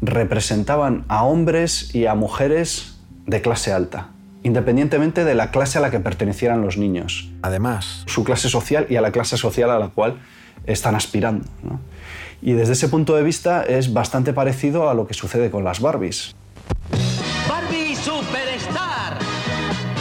representaban 0.01 1.05
a 1.09 1.25
hombres 1.25 1.93
y 1.93 2.07
a 2.07 2.15
mujeres 2.15 2.99
de 3.27 3.43
clase 3.43 3.71
alta, 3.71 4.09
independientemente 4.41 5.23
de 5.23 5.35
la 5.35 5.51
clase 5.51 5.77
a 5.77 5.81
la 5.81 5.91
que 5.91 5.99
pertenecieran 5.99 6.63
los 6.63 6.77
niños. 6.77 7.31
Además, 7.43 8.03
su 8.07 8.23
clase 8.23 8.49
social 8.49 8.87
y 8.89 8.95
a 8.95 9.01
la 9.01 9.11
clase 9.11 9.37
social 9.37 9.69
a 9.69 9.77
la 9.77 9.89
cual 9.89 10.17
están 10.65 10.95
aspirando. 10.95 11.45
Y 12.41 12.53
desde 12.53 12.73
ese 12.73 12.89
punto 12.89 13.15
de 13.15 13.23
vista 13.23 13.63
es 13.63 13.93
bastante 13.93 14.33
parecido 14.33 14.89
a 14.89 14.93
lo 14.93 15.07
que 15.07 15.13
sucede 15.13 15.49
con 15.49 15.63
las 15.63 15.79
Barbies. 15.79 16.35
Barbie 17.49 17.95
Superstar, 17.95 19.17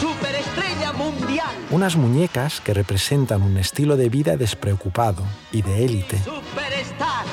superestrella 0.01 0.93
mundial. 0.93 1.49
Unas 1.71 1.97
muñecas 1.97 2.61
que 2.61 2.75
representan 2.75 3.43
un 3.43 3.57
estilo 3.57 3.97
de 3.97 4.09
vida 4.09 4.37
despreocupado 4.37 5.23
y 5.53 5.63
de 5.63 5.85
élite. 5.85 6.19
Superstar, 6.19 7.25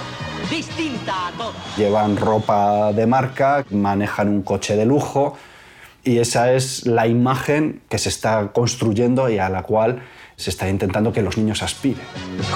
distinta 0.50 1.28
a 1.28 1.32
todos. 1.32 1.56
Llevan 1.78 2.18
ropa 2.18 2.94
de 2.94 3.08
marca, 3.08 3.66
manejan 3.70 4.30
un 4.30 4.44
coche 4.44 4.76
de 4.76 4.86
lujo 4.86 5.36
y 6.04 6.18
esa 6.18 6.54
es 6.54 6.86
la 6.88 7.08
imagen 7.08 7.82
que 7.90 7.98
se 7.98 8.10
está 8.10 8.52
construyendo 8.54 9.30
y 9.30 9.38
a 9.38 9.50
la 9.50 9.64
cual 9.64 10.02
se 10.41 10.50
está 10.50 10.67
intentando 10.67 11.13
que 11.13 11.21
los 11.21 11.38
niños 11.38 11.62
aspiren. 11.62 12.01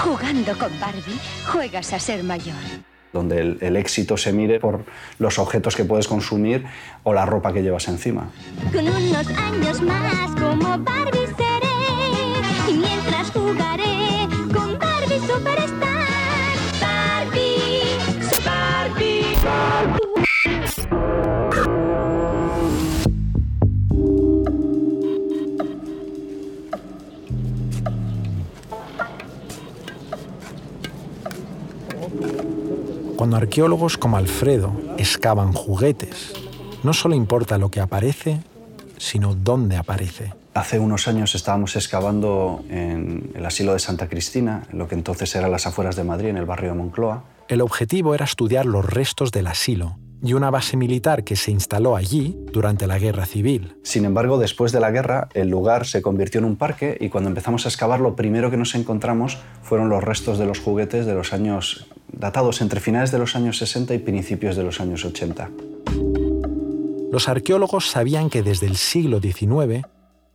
Jugando 0.04 0.58
con 0.58 0.72
Barbie, 0.80 1.20
juegas 1.46 1.94
a 1.94 2.00
ser 2.00 2.24
mayor. 2.24 2.56
Donde 3.14 3.40
el, 3.40 3.58
el, 3.62 3.76
éxito 3.78 4.18
se 4.18 4.34
mire 4.34 4.60
por 4.60 4.84
los 5.20 5.38
objetos 5.38 5.76
que 5.76 5.86
puedes 5.86 6.08
consumir 6.08 6.66
o 7.04 7.14
la 7.14 7.28
ropa 7.28 7.54
que 7.54 7.62
llevas 7.62 7.88
encima. 7.88 8.32
Con 8.74 8.88
unos 8.88 9.28
años 9.38 9.82
más 9.84 10.32
como 10.32 10.80
Barbie 10.80 11.28
seré 11.38 12.72
y 12.72 12.74
mientras 12.74 13.30
jugaré 13.32 14.28
con 14.52 14.80
Barbie 14.80 15.20
Superstar. 15.20 16.06
Barbie, 16.82 17.98
Barbie, 18.44 19.36
Barbie. 19.44 20.06
Cuando 33.16 33.38
arqueólogos 33.38 33.98
como 33.98 34.18
Alfredo 34.18 34.72
excavan 34.98 35.54
juguetes, 35.54 36.34
no 36.84 36.94
solo 36.94 37.16
importa 37.16 37.58
lo 37.58 37.72
que 37.72 37.80
aparece, 37.80 38.42
sino 38.98 39.34
dónde 39.36 39.78
aparece. 39.78 40.34
Hace 40.54 40.80
unos 40.80 41.08
años 41.08 41.36
estábamos 41.36 41.76
excavando 41.76 42.64
en 42.70 43.32
el 43.36 43.46
asilo 43.46 43.74
de 43.74 43.80
Santa 43.80 44.08
Cristina, 44.08 44.64
en 44.72 44.78
lo 44.78 44.88
que 44.88 44.96
entonces 44.96 45.36
era 45.36 45.50
las 45.50 45.68
afueras 45.68 45.96
de 45.96 46.04
Madrid, 46.04 46.30
en 46.30 46.38
el 46.38 46.46
barrio 46.46 46.70
de 46.70 46.78
Moncloa. 46.78 47.24
El 47.48 47.62
objetivo 47.62 48.16
era 48.16 48.26
estudiar 48.26 48.66
los 48.66 48.86
restos 48.86 49.32
del 49.32 49.48
asilo 49.48 49.98
y 50.24 50.34
una 50.34 50.50
base 50.50 50.78
militar 50.78 51.24
que 51.24 51.36
se 51.36 51.52
instaló 51.52 51.96
allí 51.96 52.38
durante 52.52 52.88
la 52.88 52.98
Guerra 52.98 53.26
Civil. 53.26 53.76
Sin 53.84 54.06
embargo, 54.06 54.38
después 54.38 54.72
de 54.72 54.80
la 54.80 54.92
guerra, 54.92 55.30
el 55.34 55.50
lugar 55.50 55.86
se 55.86 56.02
convirtió 56.02 56.40
en 56.40 56.46
un 56.46 56.56
parque 56.56 56.98
y 57.00 57.10
cuando 57.10 57.30
empezamos 57.30 57.66
a 57.66 57.70
excavar, 57.70 58.00
lo 58.00 58.16
primero 58.16 58.50
que 58.50 58.58
nos 58.58 58.76
encontramos 58.76 59.38
fueron 59.62 59.90
los 59.90 60.04
restos 60.04 60.40
de 60.40 60.46
los 60.46 60.60
juguetes 60.60 61.06
de 61.06 61.14
los 61.14 61.34
años 61.34 61.88
datados 62.18 62.62
entre 62.62 62.80
finales 62.80 63.12
de 63.12 63.20
los 63.20 63.36
años 63.36 63.58
60 63.58 63.94
y 63.94 64.00
principios 64.00 64.56
de 64.56 64.64
los 64.64 64.80
años 64.80 65.06
80. 65.06 65.50
Los 67.12 67.30
arqueólogos 67.30 67.90
sabían 67.90 68.30
que 68.30 68.44
desde 68.44 68.68
el 68.68 68.76
siglo 68.76 69.20
XIX 69.20 69.86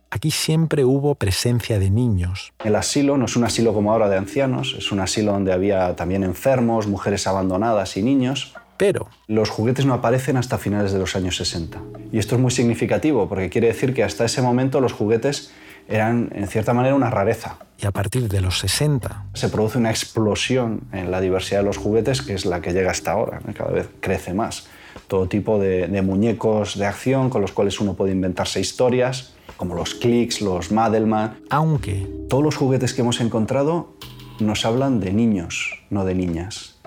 aquí 0.09 0.31
siempre 0.31 0.83
hubo 0.83 1.15
presencia 1.15 1.79
de 1.79 1.89
niños. 1.89 2.53
El 2.63 2.75
asilo 2.75 3.17
no 3.17 3.25
es 3.25 3.35
un 3.35 3.43
asilo 3.45 3.73
como 3.73 3.91
ahora 3.91 4.09
de 4.09 4.17
ancianos, 4.17 4.75
es 4.77 4.91
un 4.91 4.99
asilo 4.99 5.31
donde 5.31 5.53
había 5.53 5.95
también 5.95 6.23
enfermos, 6.23 6.87
mujeres 6.87 7.27
abandonadas 7.27 7.97
y 7.97 8.03
niños. 8.03 8.53
Pero 8.77 9.09
los 9.27 9.49
juguetes 9.49 9.85
no 9.85 9.93
aparecen 9.93 10.37
hasta 10.37 10.57
finales 10.57 10.91
de 10.91 10.99
los 10.99 11.15
años 11.15 11.37
60. 11.37 11.79
Y 12.11 12.17
esto 12.17 12.35
es 12.35 12.41
muy 12.41 12.51
significativo 12.51 13.29
porque 13.29 13.49
quiere 13.49 13.67
decir 13.67 13.93
que 13.93 14.03
hasta 14.03 14.25
ese 14.25 14.41
momento 14.41 14.81
los 14.81 14.91
juguetes 14.91 15.51
eran 15.91 16.29
en 16.33 16.47
cierta 16.47 16.73
manera 16.73 16.95
una 16.95 17.09
rareza. 17.09 17.57
Y 17.77 17.85
a 17.85 17.91
partir 17.91 18.29
de 18.29 18.41
los 18.41 18.59
60 18.59 19.25
se 19.33 19.49
produce 19.49 19.77
una 19.77 19.89
explosión 19.89 20.81
en 20.91 21.11
la 21.11 21.19
diversidad 21.19 21.59
de 21.59 21.65
los 21.65 21.77
juguetes 21.77 22.21
que 22.21 22.33
es 22.33 22.45
la 22.45 22.61
que 22.61 22.73
llega 22.73 22.91
hasta 22.91 23.11
ahora, 23.11 23.41
cada 23.55 23.71
vez 23.71 23.89
crece 23.99 24.33
más. 24.33 24.67
Todo 25.07 25.27
tipo 25.27 25.59
de, 25.59 25.87
de 25.87 26.01
muñecos 26.01 26.77
de 26.77 26.85
acción 26.85 27.29
con 27.29 27.41
los 27.41 27.51
cuales 27.51 27.79
uno 27.79 27.95
puede 27.95 28.11
inventarse 28.11 28.59
historias, 28.59 29.33
como 29.57 29.75
los 29.75 29.95
Clicks, 29.95 30.41
los 30.41 30.71
Madelman. 30.71 31.39
Aunque 31.49 32.07
todos 32.29 32.43
los 32.43 32.55
juguetes 32.55 32.93
que 32.93 33.01
hemos 33.01 33.19
encontrado 33.19 33.93
nos 34.39 34.65
hablan 34.65 34.99
de 34.99 35.11
niños, 35.13 35.83
no 35.89 36.05
de 36.05 36.15
niñas. 36.15 36.79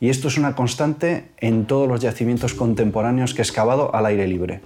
Y 0.00 0.08
esto 0.08 0.28
es 0.28 0.38
una 0.38 0.54
constante 0.54 1.30
en 1.38 1.66
todos 1.66 1.88
los 1.88 2.00
yacimientos 2.00 2.54
contemporáneos 2.54 3.34
que 3.34 3.42
he 3.42 3.44
excavado 3.44 3.94
al 3.94 4.06
aire 4.06 4.26
libre. 4.26 4.62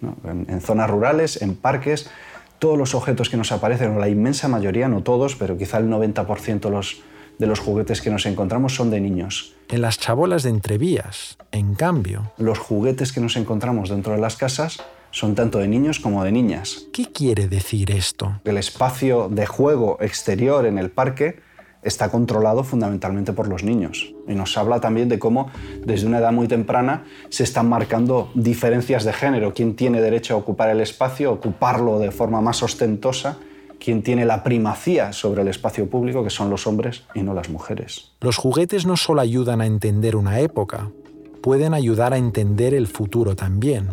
¿no? 0.00 0.16
En, 0.24 0.46
en 0.48 0.60
zonas 0.60 0.88
rurales, 0.88 1.42
en 1.42 1.56
parques, 1.56 2.10
todos 2.58 2.78
los 2.78 2.94
objetos 2.94 3.30
que 3.30 3.36
nos 3.36 3.52
aparecen, 3.52 3.96
o 3.96 3.98
la 3.98 4.08
inmensa 4.08 4.48
mayoría, 4.48 4.88
no 4.88 5.02
todos, 5.02 5.36
pero 5.36 5.56
quizá 5.56 5.78
el 5.78 5.88
90% 5.88 6.60
de 6.60 6.70
los, 6.70 7.02
de 7.38 7.46
los 7.46 7.60
juguetes 7.60 8.02
que 8.02 8.10
nos 8.10 8.26
encontramos 8.26 8.74
son 8.74 8.90
de 8.90 9.00
niños. 9.00 9.54
En 9.68 9.82
las 9.82 9.98
chabolas 9.98 10.42
de 10.42 10.50
entrevías, 10.50 11.38
en 11.52 11.74
cambio, 11.74 12.32
los 12.36 12.58
juguetes 12.58 13.12
que 13.12 13.20
nos 13.20 13.36
encontramos 13.36 13.90
dentro 13.90 14.12
de 14.12 14.18
las 14.18 14.36
casas 14.36 14.78
son 15.10 15.34
tanto 15.34 15.58
de 15.58 15.68
niños 15.68 16.00
como 16.00 16.24
de 16.24 16.32
niñas. 16.32 16.86
¿Qué 16.92 17.06
quiere 17.06 17.48
decir 17.48 17.90
esto? 17.90 18.40
El 18.44 18.58
espacio 18.58 19.28
de 19.28 19.46
juego 19.46 19.96
exterior 20.00 20.66
en 20.66 20.78
el 20.78 20.90
parque 20.90 21.40
está 21.82 22.10
controlado 22.10 22.64
fundamentalmente 22.64 23.32
por 23.32 23.48
los 23.48 23.62
niños. 23.62 24.12
Y 24.26 24.34
nos 24.34 24.56
habla 24.58 24.80
también 24.80 25.08
de 25.08 25.18
cómo 25.18 25.50
desde 25.84 26.06
una 26.06 26.18
edad 26.18 26.32
muy 26.32 26.48
temprana 26.48 27.04
se 27.28 27.44
están 27.44 27.68
marcando 27.68 28.30
diferencias 28.34 29.04
de 29.04 29.12
género. 29.12 29.54
¿Quién 29.54 29.76
tiene 29.76 30.00
derecho 30.00 30.34
a 30.34 30.36
ocupar 30.36 30.70
el 30.70 30.80
espacio, 30.80 31.32
ocuparlo 31.32 31.98
de 31.98 32.10
forma 32.10 32.40
más 32.40 32.62
ostentosa? 32.62 33.38
¿Quién 33.78 34.02
tiene 34.02 34.24
la 34.24 34.42
primacía 34.42 35.12
sobre 35.12 35.42
el 35.42 35.48
espacio 35.48 35.88
público, 35.88 36.24
que 36.24 36.30
son 36.30 36.50
los 36.50 36.66
hombres 36.66 37.04
y 37.14 37.22
no 37.22 37.32
las 37.32 37.48
mujeres? 37.48 38.10
Los 38.20 38.36
juguetes 38.36 38.86
no 38.86 38.96
solo 38.96 39.20
ayudan 39.20 39.60
a 39.60 39.66
entender 39.66 40.16
una 40.16 40.40
época, 40.40 40.90
pueden 41.42 41.74
ayudar 41.74 42.12
a 42.12 42.18
entender 42.18 42.74
el 42.74 42.88
futuro 42.88 43.36
también. 43.36 43.88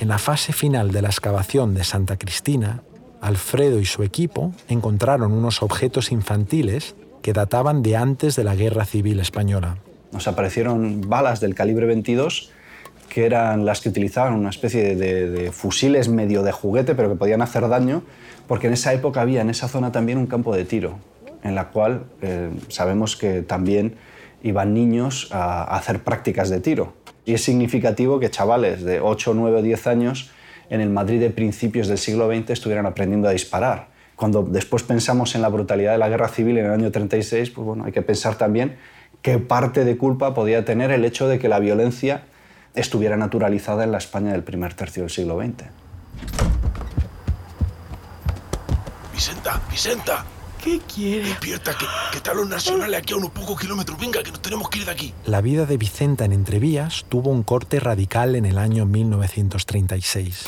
En 0.00 0.08
la 0.08 0.18
fase 0.18 0.52
final 0.52 0.92
de 0.92 1.02
la 1.02 1.08
excavación 1.08 1.74
de 1.74 1.84
Santa 1.84 2.16
Cristina, 2.16 2.82
Alfredo 3.20 3.80
y 3.80 3.84
su 3.84 4.02
equipo 4.02 4.52
encontraron 4.68 5.32
unos 5.32 5.62
objetos 5.62 6.12
infantiles 6.12 6.94
que 7.28 7.34
databan 7.34 7.82
de 7.82 7.94
antes 7.94 8.36
de 8.36 8.44
la 8.44 8.54
Guerra 8.54 8.86
Civil 8.86 9.20
Española. 9.20 9.76
Nos 10.12 10.26
aparecieron 10.28 11.02
balas 11.10 11.40
del 11.40 11.54
calibre 11.54 11.84
22 11.84 12.50
que 13.10 13.26
eran 13.26 13.66
las 13.66 13.82
que 13.82 13.90
utilizaban 13.90 14.32
una 14.32 14.48
especie 14.48 14.96
de, 14.96 15.52
fusiles 15.52 16.08
medio 16.08 16.42
de 16.42 16.52
juguete, 16.52 16.94
pero 16.94 17.10
que 17.10 17.16
podían 17.16 17.42
hacer 17.42 17.68
daño, 17.68 18.02
porque 18.46 18.68
en 18.68 18.72
esa 18.72 18.94
época 18.94 19.20
había 19.20 19.42
en 19.42 19.50
esa 19.50 19.68
zona 19.68 19.92
también 19.92 20.16
un 20.16 20.26
campo 20.26 20.56
de 20.56 20.64
tiro, 20.64 21.00
en 21.42 21.54
la 21.54 21.68
cual 21.68 22.04
eh, 22.22 22.48
sabemos 22.68 23.14
que 23.16 23.42
también 23.42 23.96
iban 24.42 24.72
niños 24.72 25.28
a, 25.30 25.64
a 25.64 25.76
hacer 25.76 26.02
prácticas 26.02 26.48
de 26.48 26.60
tiro. 26.60 26.94
Y 27.26 27.34
es 27.34 27.44
significativo 27.44 28.20
que 28.20 28.30
chavales 28.30 28.84
de 28.84 29.00
8, 29.00 29.34
9 29.34 29.58
o 29.58 29.62
10 29.62 29.86
años 29.86 30.30
en 30.70 30.80
el 30.80 30.88
Madrid 30.88 31.20
de 31.20 31.28
principios 31.28 31.88
del 31.88 31.98
siglo 31.98 32.34
XX 32.34 32.48
estuvieran 32.48 32.86
aprendiendo 32.86 33.28
a 33.28 33.32
disparar. 33.32 33.97
Cuando 34.18 34.42
después 34.42 34.82
pensamos 34.82 35.36
en 35.36 35.42
la 35.42 35.48
brutalidad 35.48 35.92
de 35.92 35.98
la 35.98 36.08
guerra 36.08 36.26
civil 36.26 36.58
en 36.58 36.66
el 36.66 36.72
año 36.72 36.90
36, 36.90 37.50
pues 37.50 37.64
bueno, 37.64 37.84
hay 37.84 37.92
que 37.92 38.02
pensar 38.02 38.34
también 38.34 38.76
qué 39.22 39.38
parte 39.38 39.84
de 39.84 39.96
culpa 39.96 40.34
podía 40.34 40.64
tener 40.64 40.90
el 40.90 41.04
hecho 41.04 41.28
de 41.28 41.38
que 41.38 41.48
la 41.48 41.60
violencia 41.60 42.24
estuviera 42.74 43.16
naturalizada 43.16 43.84
en 43.84 43.92
la 43.92 43.98
España 43.98 44.32
del 44.32 44.42
primer 44.42 44.74
tercio 44.74 45.04
del 45.04 45.10
siglo 45.10 45.38
XX. 45.40 45.66
Vicenta, 49.12 49.62
Vicenta, 49.70 50.24
¿Qué 50.64 50.80
quiere? 50.92 51.28
Despierta, 51.28 51.78
que, 51.78 51.86
que 52.10 52.16
están 52.16 52.38
los 52.38 52.48
nacionales 52.48 52.98
aquí 52.98 53.12
a 53.12 53.18
unos 53.18 53.30
pocos 53.30 53.60
kilómetros. 53.60 53.96
Venga, 54.00 54.20
que 54.24 54.32
nos 54.32 54.42
tenemos 54.42 54.68
que 54.68 54.80
ir 54.80 54.84
de 54.86 54.90
aquí. 54.90 55.14
La 55.26 55.40
vida 55.40 55.64
de 55.64 55.76
Vicenta 55.76 56.24
en 56.24 56.32
Entrevías 56.32 57.04
tuvo 57.08 57.30
un 57.30 57.44
corte 57.44 57.78
radical 57.78 58.34
en 58.34 58.46
el 58.46 58.58
año 58.58 58.84
1936. 58.84 60.46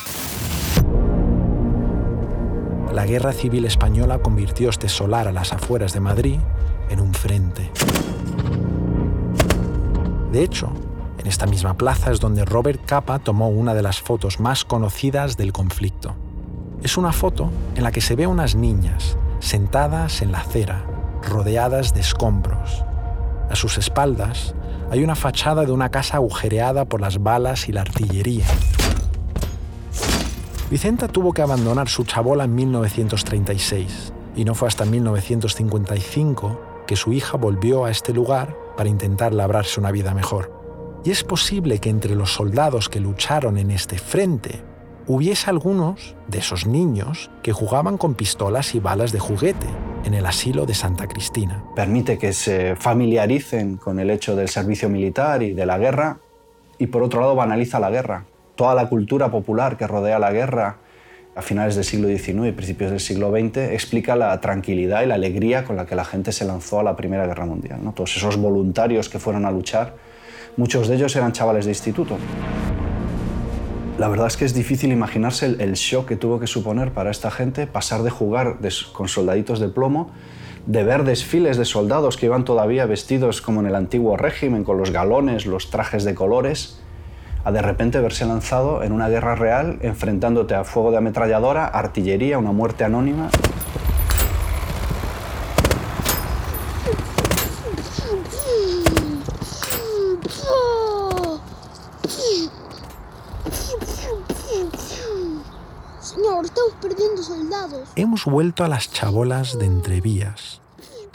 La 2.93 3.07
Guerra 3.07 3.33
Civil 3.33 3.65
Española 3.67 4.19
convirtió 4.19 4.69
este 4.69 4.89
solar 4.89 5.29
a 5.29 5.33
las 5.33 5.53
afueras 5.53 5.93
de 5.93 6.01
Madrid 6.01 6.41
en 6.89 7.01
un 7.01 7.15
frente. 7.15 7.71
De 10.33 10.43
hecho, 10.43 10.73
en 11.19 11.27
esta 11.29 11.47
misma 11.47 11.75
plaza 11.75 12.11
es 12.11 12.19
donde 12.19 12.45
Robert 12.45 12.85
Capa 12.85 13.21
tomó 13.21 13.49
una 13.49 13.75
de 13.75 13.83
las 13.83 14.01
fotos 14.01 14.41
más 14.41 14.65
conocidas 14.65 15.37
del 15.37 15.53
conflicto. 15.53 16.17
Es 16.83 16.97
una 16.97 17.13
foto 17.13 17.51
en 17.77 17.85
la 17.85 17.93
que 17.93 18.01
se 18.01 18.17
ve 18.17 18.25
a 18.25 18.29
unas 18.29 18.57
niñas 18.57 19.17
sentadas 19.39 20.21
en 20.21 20.33
la 20.33 20.41
acera, 20.41 20.85
rodeadas 21.23 21.95
de 21.95 22.01
escombros. 22.01 22.85
A 23.51 23.55
sus 23.55 23.79
espaldas 23.79 24.55
hay 24.91 25.05
una 25.05 25.15
fachada 25.15 25.65
de 25.65 25.71
una 25.73 25.91
casa 25.91 26.17
agujereada 26.17 26.87
por 26.87 27.01
las 27.01 27.23
balas 27.23 27.69
y 27.69 27.73
la 27.73 27.83
artillería. 27.83 28.47
Vicenta 30.71 31.09
tuvo 31.09 31.33
que 31.33 31.43
abandonar 31.43 31.89
su 31.89 32.05
chabola 32.05 32.45
en 32.45 32.55
1936 32.55 34.13
y 34.37 34.45
no 34.45 34.55
fue 34.55 34.69
hasta 34.69 34.85
1955 34.85 36.61
que 36.87 36.95
su 36.95 37.13
hija 37.13 37.37
volvió 37.37 37.87
a 37.87 37.91
este 37.91 38.15
lugar 38.15 38.57
para 38.77 38.89
intentar 38.89 39.35
labrarse 39.35 39.81
una 39.81 39.91
vida 39.91 40.15
mejor. 40.15 40.53
Y 41.05 41.11
es 41.11 41.25
posible 41.25 41.81
que 41.81 41.91
entre 41.91 42.15
los 42.15 42.35
soldados 42.35 42.89
que 42.89 43.01
lucharon 43.01 43.59
en 43.59 43.73
este 43.73 43.99
frente 43.99 44.63
hubiese 45.09 45.51
algunos 45.51 46.15
de 46.29 46.39
esos 46.39 46.69
niños 46.69 47.33
que 47.43 47.53
jugaban 47.53 47.99
con 47.99 48.15
pistolas 48.15 48.77
y 48.77 48.79
balas 48.79 49.11
de 49.11 49.19
juguete 49.19 49.67
en 50.05 50.15
el 50.15 50.25
asilo 50.25 50.67
de 50.67 50.75
Santa 50.75 51.09
Cristina. 51.09 51.65
Permite 51.75 52.17
que 52.17 52.33
se 52.33 52.77
familiaricen 52.77 53.77
con 53.77 53.99
el 53.99 54.09
hecho 54.09 54.37
del 54.37 54.49
servicio 54.49 54.89
militar 54.89 55.43
y 55.43 55.53
de 55.53 55.67
la 55.67 55.79
guerra 55.79 56.21
y 56.79 56.87
por 56.87 57.03
otro 57.03 57.21
lado 57.23 57.35
banaliza 57.35 57.81
la 57.81 57.91
guerra. 57.91 58.27
Toda 58.61 58.75
la 58.75 58.91
cultura 58.91 59.31
popular 59.31 59.79
que 59.79 59.87
rodea 59.87 60.19
la 60.19 60.33
guerra 60.33 60.77
a 61.35 61.41
finales 61.41 61.77
del 61.77 61.85
siglo 61.85 62.09
XIX 62.09 62.49
y 62.49 62.53
principios 62.53 62.91
del 62.91 63.01
siglo 63.01 63.31
XX 63.31 63.57
explica 63.73 64.17
la 64.17 64.39
tranquilidad 64.43 65.03
y 65.03 65.07
la 65.07 65.15
alegría 65.15 65.65
con 65.65 65.77
la 65.77 65.87
que 65.87 65.95
la 65.95 66.05
gente 66.05 66.31
se 66.31 66.45
lanzó 66.45 66.79
a 66.79 66.83
la 66.83 66.95
Primera 66.95 67.27
Guerra 67.27 67.47
Mundial. 67.47 67.81
¿no? 67.83 67.95
Todos 67.95 68.15
esos 68.19 68.37
voluntarios 68.37 69.09
que 69.09 69.19
fueron 69.19 69.47
a 69.47 69.51
luchar, 69.51 69.95
muchos 70.59 70.89
de 70.89 70.97
ellos 70.97 71.17
eran 71.17 71.33
chavales 71.33 71.65
de 71.65 71.71
instituto. 71.71 72.19
La 73.99 74.09
verdad 74.09 74.27
es 74.27 74.37
que 74.37 74.45
es 74.45 74.53
difícil 74.53 74.93
imaginarse 74.93 75.47
el, 75.47 75.73
shock 75.73 76.07
que 76.07 76.17
tuvo 76.17 76.39
que 76.39 76.47
suponer 76.47 76.93
para 76.93 77.11
esta 77.11 77.31
gente 77.31 77.67
pasar 77.67 78.03
de 78.03 78.11
jugar 78.11 78.59
con 78.93 79.09
soldaditos 79.09 79.59
de 79.61 79.71
plomo, 79.71 80.11
de 80.67 80.85
ver 80.85 81.05
desfiles 81.05 81.57
de 81.57 81.65
soldados 81.65 82.19
que 82.19 82.27
iban 82.27 82.45
todavía 82.45 82.85
vestidos 82.85 83.41
como 83.41 83.61
en 83.61 83.69
el 83.69 83.75
antiguo 83.75 84.19
régimen, 84.19 84.65
con 84.65 84.77
los 84.77 84.91
galones, 84.91 85.47
los 85.47 85.71
trajes 85.71 86.05
de 86.05 86.15
colores, 86.15 86.80
a 87.45 87.53
de 87.53 87.63
repente 87.63 88.01
verse 88.01 88.27
lanzado 88.27 88.83
en 88.83 88.93
una 88.93 89.09
guerra 89.09 89.35
real, 89.35 89.79
enfrentándote 89.83 90.55
a 90.55 90.65
fuego 90.65 90.91
de 90.91 90.99
ametralladora, 90.99 91.65
artillería, 91.67 92.39
una 92.39 92.53
muerte 92.53 92.85
anónima. 92.85 93.31
Señor, 106.01 106.45
estamos 106.45 106.75
perdiendo 106.81 107.23
soldados. 107.23 107.89
Hemos 107.97 108.25
vuelto 108.25 108.65
a 108.65 108.69
las 108.69 108.93
chabolas 108.93 109.59
de 109.59 109.67
Entrevías, 109.67 110.61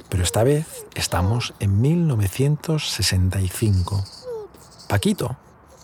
pero 0.10 0.24
esta 0.24 0.44
vez 0.44 0.86
estamos 0.96 1.54
en 1.60 1.82
1965. 1.82 4.04
Paquito, 4.88 5.38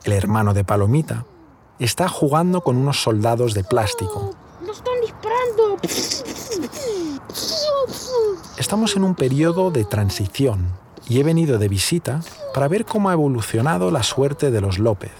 el 0.03 0.13
hermano 0.13 0.53
de 0.53 0.63
Palomita, 0.63 1.25
está 1.79 2.07
jugando 2.07 2.61
con 2.61 2.77
unos 2.77 3.01
soldados 3.01 3.53
de 3.53 3.63
plástico. 3.63 4.35
¡Nos 4.65 4.77
están 4.77 5.01
disparando! 5.01 5.77
Estamos 8.57 8.95
en 8.95 9.03
un 9.03 9.15
periodo 9.15 9.71
de 9.71 9.85
transición 9.85 10.67
y 11.07 11.19
he 11.19 11.23
venido 11.23 11.57
de 11.57 11.67
visita 11.67 12.21
para 12.53 12.67
ver 12.67 12.85
cómo 12.85 13.09
ha 13.09 13.13
evolucionado 13.13 13.91
la 13.91 14.03
suerte 14.03 14.51
de 14.51 14.61
los 14.61 14.79
López. 14.79 15.11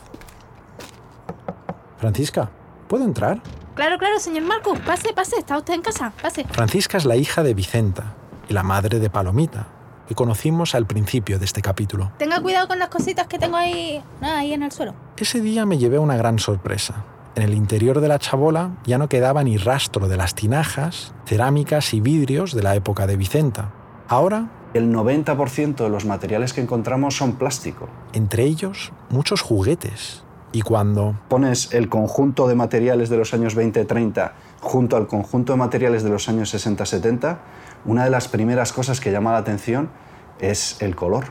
Francisca, 1.98 2.50
¿puedo 2.88 3.04
entrar? 3.04 3.42
Claro, 3.76 3.98
claro, 3.98 4.20
señor 4.20 4.44
Marcos. 4.44 4.80
Pase, 4.80 5.14
pase. 5.14 5.38
Está 5.38 5.58
usted 5.58 5.74
en 5.74 5.82
casa. 5.82 6.14
Pase. 6.22 6.46
Francisca 6.52 6.98
es 6.98 7.06
la 7.06 7.16
hija 7.16 7.44
de 7.44 7.54
Vicenta 7.54 8.16
y 8.50 8.54
la 8.54 8.64
madre 8.64 9.00
de 9.00 9.10
Palomita, 9.10 9.68
que 10.12 10.16
conocimos 10.16 10.76
al 10.76 10.86
principio 10.86 11.40
de 11.40 11.46
este 11.46 11.62
capítulo. 11.62 12.12
Tenga 12.18 12.42
cuidado 12.42 12.68
con 12.68 12.78
las 12.80 12.90
cositas 12.90 13.28
que 13.28 13.40
tengo 13.40 13.56
ahí, 13.56 14.04
ah, 14.22 14.40
ahí 14.40 14.52
en 14.52 14.62
el 14.62 14.70
suelo. 14.74 14.94
Ese 15.16 15.40
día 15.40 15.66
me 15.66 15.78
llevé 15.78 16.00
una 16.00 16.18
gran 16.18 16.38
sorpresa. 16.38 17.06
En 17.36 17.44
el 17.44 17.54
interior 17.54 18.02
de 18.02 18.10
la 18.10 18.20
chabola 18.20 18.72
ya 18.84 18.98
no 18.98 19.08
quedaba 19.08 19.42
ni 19.46 19.56
rastro 19.56 20.10
de 20.10 20.18
las 20.18 20.36
tinajas, 20.36 21.14
cerámicas 21.26 21.94
y 21.94 22.02
vidrios 22.02 22.54
de 22.54 22.62
la 22.62 22.76
época 22.76 23.08
de 23.08 23.16
Vicenta. 23.16 23.72
Ahora, 24.10 24.50
El 24.74 24.94
90% 24.94 25.76
de 25.78 25.90
los 25.90 26.04
materiales 26.04 26.52
que 26.52 26.60
encontramos 26.60 27.16
son 27.16 27.34
plástico. 27.38 27.88
entre 28.12 28.44
ellos, 28.44 28.92
muchos 29.10 29.40
juguetes. 29.40 30.24
Y 30.54 30.62
cuando 30.64 31.16
Pones 31.30 31.74
el 31.74 31.88
conjunto 31.88 32.50
de 32.50 32.56
materiales 32.56 33.08
de 33.10 33.16
los 33.16 33.34
años 33.34 33.56
20-30 33.56 34.34
junto 34.60 34.98
al 34.98 35.08
conjunto 35.08 35.54
de 35.54 35.58
materiales 35.60 36.04
de 36.04 36.10
los 36.10 36.28
años 36.28 36.54
60-70, 36.54 37.38
una 37.86 38.04
de 38.04 38.10
las 38.10 38.28
primeras 38.28 38.72
cosas 38.74 39.00
que 39.00 39.12
llama 39.12 39.32
la 39.32 39.38
atención 39.40 39.90
es 40.40 40.82
el 40.82 40.96
color. 40.96 41.26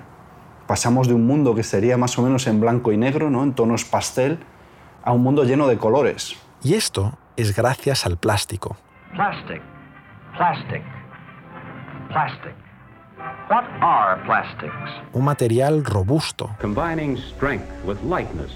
Pasamos 0.66 1.08
de 1.08 1.14
un 1.14 1.26
mundo 1.26 1.54
que 1.54 1.62
sería 1.62 1.96
más 1.96 2.18
o 2.18 2.22
menos 2.22 2.46
en 2.46 2.60
blanco 2.60 2.92
y 2.92 2.96
negro, 2.96 3.30
¿no? 3.30 3.42
en 3.42 3.54
tonos 3.54 3.84
pastel, 3.84 4.38
a 5.02 5.12
un 5.12 5.22
mundo 5.22 5.44
lleno 5.44 5.66
de 5.66 5.78
colores. 5.78 6.36
Y 6.62 6.74
esto 6.74 7.18
es 7.36 7.56
gracias 7.56 8.06
al 8.06 8.16
plástico. 8.18 8.76
Plastic. 9.14 9.62
Plastic. 10.36 10.82
Plastic. 12.08 12.54
What 13.50 13.64
are 13.82 14.22
plastics? 14.24 14.72
Un 15.12 15.24
material 15.24 15.84
robusto, 15.84 16.50
Combining 16.60 17.16
strength 17.18 17.66
with 17.84 17.98
lightness, 18.02 18.52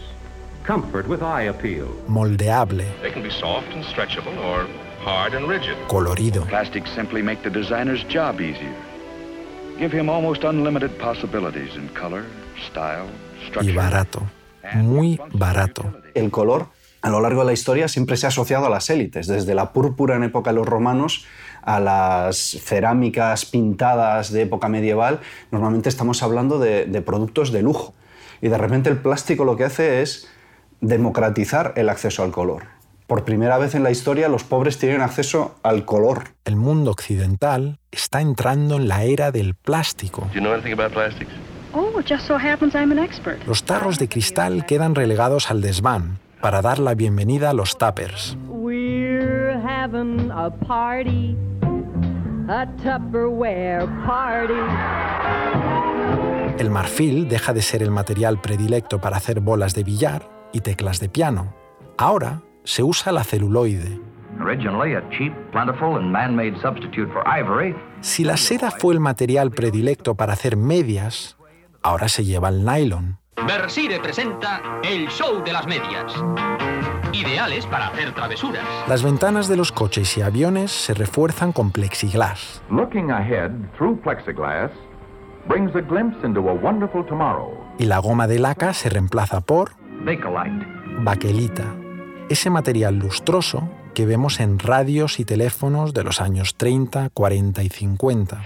comfort 0.67 1.07
with 1.07 1.21
eye 1.23 1.49
appeal. 1.49 1.87
moldeable, 2.09 2.85
They 3.03 3.13
can 3.13 3.23
be 3.23 3.31
soft 3.31 3.67
and 3.75 3.85
stretchable 3.85 4.37
or 4.39 4.67
hard 5.05 5.35
and 5.35 5.49
rigid. 5.49 5.77
colorido. 5.89 6.45
Plastics 6.47 6.91
simply 6.95 7.23
make 7.23 7.43
the 7.43 7.51
designer's 7.51 8.05
job 8.09 8.41
easier. 8.41 8.75
Give 9.79 9.93
him 9.93 10.09
almost 10.09 10.45
unlimited 10.45 10.91
possibilities 10.99 11.77
in 11.77 11.89
color, 11.89 12.25
style, 12.71 13.07
y 13.41 13.49
structure. 13.49 13.75
barato, 13.75 14.23
muy 14.75 15.21
barato. 15.33 15.93
El 16.15 16.31
color, 16.31 16.69
a 17.03 17.11
lo 17.11 17.21
largo 17.21 17.41
de 17.41 17.47
la 17.47 17.53
historia, 17.53 17.89
siempre 17.89 18.17
se 18.17 18.27
ha 18.27 18.29
asociado 18.29 18.67
a 18.67 18.71
las 18.71 18.89
élites, 18.89 19.27
desde 19.27 19.55
la 19.55 19.73
púrpura 19.73 20.17
en 20.17 20.23
época 20.23 20.51
de 20.51 20.57
los 20.57 20.67
romanos 20.67 21.27
a 21.63 21.81
las 21.81 22.37
cerámicas 22.37 23.47
pintadas 23.47 24.31
de 24.33 24.43
época 24.43 24.69
medieval. 24.69 25.21
Normalmente 25.51 25.89
estamos 25.89 26.23
hablando 26.23 26.59
de, 26.59 26.87
de 26.87 27.03
productos 27.03 27.53
de 27.53 27.63
lujo. 27.63 27.95
Y 28.41 28.49
de 28.49 28.59
repente 28.59 28.91
el 28.91 28.99
plástico 28.99 29.45
lo 29.45 29.57
que 29.57 29.65
hace 29.65 30.03
es 30.03 30.29
democratizar 30.81 31.73
el 31.77 31.89
acceso 31.89 32.23
al 32.23 32.31
color. 32.31 32.74
Por 33.07 33.25
primera 33.25 33.59
vez 33.59 33.75
en 33.75 33.83
la 33.83 33.91
historia 33.91 34.29
los 34.29 34.45
pobres 34.45 34.79
tienen 34.79 35.03
acceso 35.03 35.57
al 35.63 35.85
color. 35.85 36.29
El 36.47 36.57
mundo 36.57 36.91
occidental 36.91 37.79
está 37.91 38.23
entrando 38.23 38.77
en 38.77 38.89
la 38.89 39.05
era 39.05 39.31
del 39.31 39.55
plástico. 39.55 40.31
You 40.33 40.41
know? 40.41 40.55
Oh, 41.75 41.99
it 42.01 42.07
just 42.09 42.27
so 42.27 42.37
happens 42.37 42.75
I'm 42.75 42.93
an 42.93 42.99
expert. 42.99 43.45
Los 43.47 43.65
tarros 43.65 43.99
de 43.99 44.09
cristal 44.09 44.65
quedan 44.65 44.95
relegados 44.95 45.51
al 45.51 45.61
desván 45.61 46.19
para 46.41 46.63
dar 46.63 46.79
la 46.79 46.95
bienvenida 46.95 47.51
a 47.51 47.53
los 47.53 47.77
tuppers. 47.77 48.39
We're 48.49 49.59
having 49.59 50.31
a 50.31 50.51
party, 50.51 51.37
a 52.49 52.67
Tupperware 52.83 53.87
party. 54.07 54.55
El 56.59 56.71
marfil 56.71 57.29
deja 57.29 57.53
de 57.53 57.61
ser 57.61 57.83
el 57.83 57.91
material 57.91 58.41
predilecto 58.41 58.99
para 59.01 59.19
hacer 59.19 59.41
bolas 59.41 59.75
de 59.75 59.85
billar 59.85 60.31
y 60.53 60.61
teclas 60.61 61.01
de 61.01 61.09
piano. 61.11 61.53
Ahora 61.99 62.43
se 62.65 62.83
usa 62.83 63.13
la 63.13 63.25
celuloide. 63.25 64.01
Originally 64.41 64.95
a 64.95 65.03
cheap, 65.11 65.33
plentiful, 65.53 65.97
and 65.97 66.11
man-made 66.11 66.61
substitute 66.61 67.09
for 67.13 67.23
ivory, 67.27 67.75
Si 68.01 68.25
la 68.25 68.37
seda 68.37 68.71
fue 68.71 68.95
el 68.95 69.01
material 69.01 69.51
predilecto 69.53 70.15
para 70.17 70.33
hacer 70.33 70.57
medias, 70.57 71.37
ahora 71.83 72.09
se 72.09 72.25
lleva 72.25 72.49
el 72.49 72.65
nylon. 72.65 73.19
Versire 73.47 74.01
presenta 74.01 74.61
el 74.83 75.09
show 75.09 75.43
de 75.45 75.53
las 75.53 75.67
medias. 75.67 76.13
Ideales 77.13 77.65
para 77.67 77.89
hacer 77.89 78.13
travesuras. 78.15 78.65
Las 78.89 79.03
ventanas 79.03 79.49
de 79.49 79.57
los 79.57 79.71
coches 79.71 80.17
y 80.19 80.23
aviones 80.23 80.73
se 80.73 80.95
refuerzan 80.95 81.53
con 81.53 81.71
plexiglas. 81.71 82.63
Looking 82.71 83.11
ahead 83.11 83.53
through 83.77 84.01
plexiglass 84.03 84.71
brings 85.49 85.75
a 85.77 85.81
glimpse 85.81 86.27
into 86.27 86.41
a 86.49 86.55
wonderful 86.55 87.05
tomorrow. 87.07 87.53
Y 87.79 87.85
la 87.87 87.99
goma 87.99 88.27
de 88.27 88.39
laca 88.41 88.73
se 88.75 88.89
reemplaza 88.89 89.41
por 89.41 89.73
Bakelite. 90.05 90.67
baquelita, 91.03 91.65
ese 92.29 92.51
material 92.51 92.97
lustroso 92.99 93.69
que 93.95 94.07
vemos 94.07 94.41
en 94.41 94.59
radios 94.59 95.21
y 95.21 95.25
teléfonos 95.25 95.95
de 95.95 96.05
los 96.05 96.21
años 96.21 96.57
30, 96.57 97.11
40 97.11 97.63
y 97.63 97.69
50. 97.69 98.45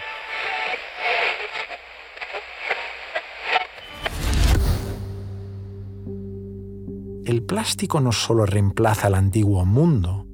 El 7.24 7.42
plástico 7.42 8.00
no 8.00 8.12
solo 8.12 8.46
reemplaza 8.46 9.08
el 9.08 9.14
antiguo 9.14 9.64
mundo, 9.64 10.26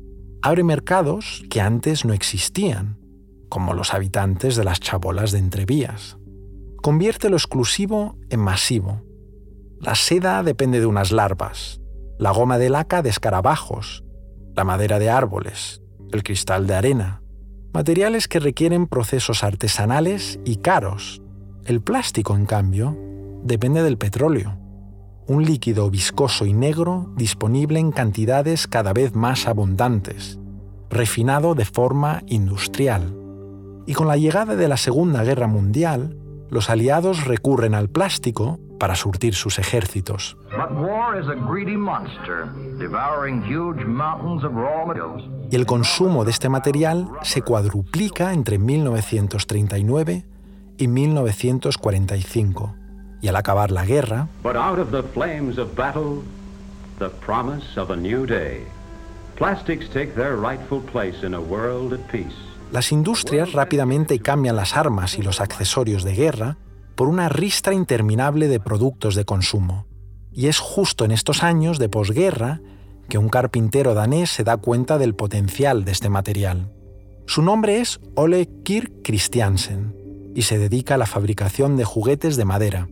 abre 0.43 0.63
mercados 0.63 1.43
que 1.51 1.61
antes 1.61 2.05
no 2.05 2.13
existían, 2.13 2.99
como 3.49 3.75
los 3.75 3.95
habitantes 3.95 4.57
de 4.57 4.65
las 4.65 4.81
chabolas 4.81 5.33
de 5.33 5.39
entrevías. 5.39 6.17
Convierte 6.83 7.31
lo 7.31 7.37
exclusivo 7.37 8.17
en 8.31 8.41
masivo. 8.41 9.03
La 9.81 9.95
seda 9.95 10.43
depende 10.43 10.81
de 10.81 10.87
unas 10.87 11.13
larvas, 11.13 11.81
la 12.19 12.31
goma 12.31 12.59
de 12.59 12.71
laca 12.71 13.03
de 13.03 13.11
escarabajos, 13.11 14.05
la 14.55 14.65
madera 14.65 14.99
de 14.99 15.11
árboles, 15.11 15.83
el 16.13 16.23
cristal 16.23 16.67
de 16.67 16.75
arena, 16.75 17.23
materiales 17.73 18.29
que 18.29 18.39
requieren 18.39 18.87
procesos 18.87 19.43
artesanales 19.43 20.39
y 20.45 20.57
caros. 20.57 21.23
El 21.65 21.81
plástico, 21.81 22.37
en 22.37 22.47
cambio, 22.47 22.97
depende 23.43 23.83
del 23.83 23.99
petróleo, 23.99 24.59
un 25.27 25.45
líquido 25.45 25.91
viscoso 25.91 26.47
y 26.47 26.53
negro 26.53 27.13
disponible 27.17 27.81
en 27.81 27.91
cantidades 27.91 28.67
cada 28.67 28.93
vez 28.93 29.15
más 29.15 29.49
abundantes, 29.49 30.39
refinado 30.91 31.55
de 31.55 31.65
forma 31.65 32.23
industrial. 32.27 33.17
Y 33.87 33.95
con 33.95 34.07
la 34.07 34.17
llegada 34.17 34.55
de 34.55 34.69
la 34.69 34.77
Segunda 34.77 35.25
Guerra 35.25 35.47
Mundial, 35.47 36.17
los 36.51 36.71
aliados 36.71 37.25
recurren 37.25 37.75
al 37.75 37.89
plástico 37.89 38.61
para 38.85 38.97
surtir 38.97 39.35
sus 39.35 39.59
ejércitos. 39.59 40.37
Y 45.51 45.57
el 45.57 45.65
consumo 45.65 46.25
de 46.27 46.31
este 46.31 46.51
material 46.51 47.09
se 47.23 47.41
cuadruplica 47.41 48.35
entre 48.35 48.59
1939 48.59 50.27
y 50.77 50.89
1945. 50.89 52.75
Y 53.23 53.29
al 53.29 53.37
acabar 53.37 53.71
la 53.71 53.87
guerra, 53.87 54.29
las 62.71 62.93
industrias 62.93 63.53
rápidamente 63.55 64.19
cambian 64.19 64.57
las 64.57 64.77
armas 64.77 65.19
y 65.19 65.23
los 65.23 65.41
accesorios 65.41 66.05
de 66.05 66.13
guerra 66.13 66.59
por 66.95 67.09
una 67.09 67.29
ristra 67.29 67.75
interminable 67.75 68.49
de 68.49 68.61
productos 68.61 69.15
de 69.15 69.25
consumo. 69.25 69.87
Y 70.33 70.47
es 70.47 70.59
justo 70.59 71.05
en 71.05 71.11
estos 71.11 71.43
años 71.43 71.79
de 71.79 71.89
posguerra 71.89 72.61
que 73.09 73.19
un 73.19 73.29
carpintero 73.29 73.95
danés 73.95 74.31
se 74.31 74.45
da 74.45 74.57
cuenta 74.57 74.99
del 74.99 75.15
potencial 75.15 75.85
de 75.85 75.93
este 75.93 76.09
material. 76.09 76.73
Su 77.27 77.43
nombre 77.43 77.81
es 77.81 78.01
Ole 78.15 78.49
Kirk 78.65 79.03
Christiansen 79.03 79.95
y 80.35 80.43
se 80.43 80.59
dedica 80.59 80.95
a 80.95 80.99
la 80.99 81.07
fabricación 81.07 81.77
de 81.77 81.85
juguetes 81.85 82.37
de 82.37 82.45
madera. 82.45 82.89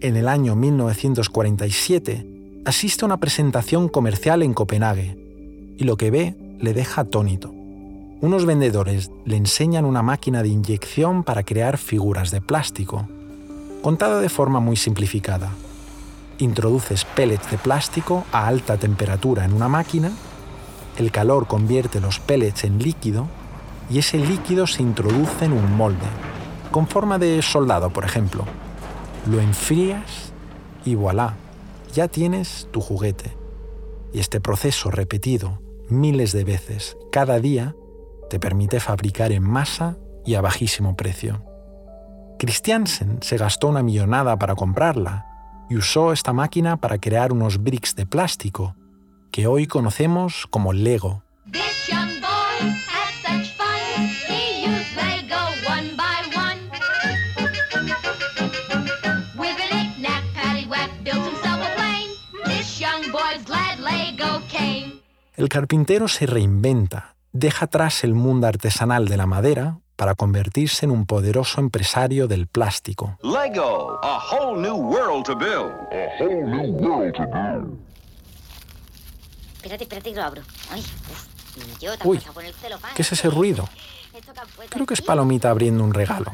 En 0.00 0.16
el 0.16 0.28
año 0.28 0.56
1947 0.56 2.62
asiste 2.66 3.04
a 3.04 3.06
una 3.06 3.18
presentación 3.18 3.88
comercial 3.88 4.42
en 4.42 4.52
Copenhague 4.52 5.16
y 5.78 5.84
lo 5.84 5.96
que 5.96 6.10
ve 6.10 6.36
le 6.60 6.74
deja 6.74 7.02
atónito. 7.02 7.52
Unos 8.20 8.46
vendedores 8.46 9.10
le 9.24 9.36
enseñan 9.36 9.84
una 9.84 10.02
máquina 10.02 10.42
de 10.42 10.48
inyección 10.48 11.22
para 11.22 11.42
crear 11.42 11.76
figuras 11.76 12.30
de 12.30 12.40
plástico, 12.40 13.08
contada 13.82 14.20
de 14.20 14.28
forma 14.28 14.60
muy 14.60 14.76
simplificada. 14.76 15.50
Introduces 16.38 17.04
pellets 17.04 17.50
de 17.50 17.58
plástico 17.58 18.24
a 18.32 18.46
alta 18.46 18.76
temperatura 18.76 19.44
en 19.44 19.52
una 19.52 19.68
máquina, 19.68 20.12
el 20.98 21.10
calor 21.10 21.46
convierte 21.46 22.00
los 22.00 22.20
pellets 22.20 22.64
en 22.64 22.78
líquido 22.78 23.28
y 23.90 23.98
ese 23.98 24.18
líquido 24.18 24.66
se 24.66 24.82
introduce 24.82 25.44
en 25.44 25.52
un 25.52 25.76
molde, 25.76 26.06
con 26.70 26.86
forma 26.86 27.18
de 27.18 27.40
soldado, 27.42 27.90
por 27.90 28.04
ejemplo. 28.04 28.44
Lo 29.30 29.40
enfrías 29.40 30.32
y 30.84 30.94
voilà, 30.94 31.34
ya 31.92 32.08
tienes 32.08 32.68
tu 32.70 32.80
juguete. 32.80 33.36
Y 34.12 34.20
este 34.20 34.40
proceso 34.40 34.90
repetido 34.90 35.60
miles 35.88 36.32
de 36.32 36.44
veces 36.44 36.96
cada 37.12 37.38
día 37.38 37.76
te 38.30 38.40
permite 38.40 38.80
fabricar 38.80 39.32
en 39.32 39.42
masa 39.42 39.98
y 40.24 40.34
a 40.34 40.40
bajísimo 40.40 40.96
precio. 40.96 41.42
Christiansen 42.38 43.18
se 43.22 43.38
gastó 43.38 43.68
una 43.68 43.82
millonada 43.82 44.38
para 44.38 44.54
comprarla 44.54 45.26
y 45.70 45.76
usó 45.76 46.12
esta 46.12 46.32
máquina 46.32 46.76
para 46.76 46.98
crear 46.98 47.32
unos 47.32 47.62
bricks 47.62 47.94
de 47.96 48.06
plástico 48.06 48.76
que 49.30 49.46
hoy 49.46 49.66
conocemos 49.66 50.46
como 50.50 50.72
Lego. 50.72 51.22
El 65.36 65.50
carpintero 65.50 66.08
se 66.08 66.26
reinventa, 66.26 67.14
deja 67.32 67.66
atrás 67.66 68.04
el 68.04 68.14
mundo 68.14 68.46
artesanal 68.46 69.06
de 69.06 69.16
la 69.16 69.26
madera 69.26 69.78
para 69.96 70.14
convertirse 70.14 70.84
en 70.84 70.90
un 70.90 71.06
poderoso 71.06 71.60
empresario 71.60 72.28
del 72.28 72.46
plástico. 72.46 73.18
Lego, 73.22 73.98
a 74.02 74.20
whole 74.30 74.60
new 74.60 74.76
world 74.76 75.24
to 75.24 75.34
build. 75.34 75.72
A 75.90 76.22
whole 76.22 76.44
new 76.44 76.72
world 76.72 77.14
to 77.14 77.22
build. 77.22 77.78
Espérate, 79.56 79.84
espérate 79.84 80.10
que 80.10 80.16
lo 80.16 80.22
abro. 80.22 80.42
Ay, 80.70 80.84
yo 81.80 81.92
Uy, 82.04 82.20
¿qué 82.94 83.02
es 83.02 83.12
ese 83.12 83.30
ruido? 83.30 83.68
Creo 84.68 84.86
que 84.86 84.94
es 84.94 85.02
Palomita 85.02 85.50
abriendo 85.50 85.82
un 85.82 85.92
regalo. 85.92 86.32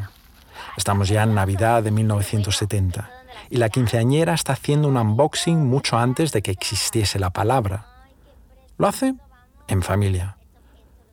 Estamos 0.76 1.08
ya 1.08 1.22
en 1.22 1.34
Navidad 1.34 1.82
de 1.82 1.90
1970 1.90 3.10
y 3.50 3.56
la 3.56 3.68
quinceañera 3.68 4.34
está 4.34 4.54
haciendo 4.54 4.88
un 4.88 4.96
unboxing 4.96 5.66
mucho 5.66 5.98
antes 5.98 6.32
de 6.32 6.42
que 6.42 6.50
existiese 6.50 7.18
la 7.18 7.30
palabra. 7.30 7.86
Lo 8.78 8.86
hace 8.86 9.14
en 9.68 9.82
familia. 9.82 10.36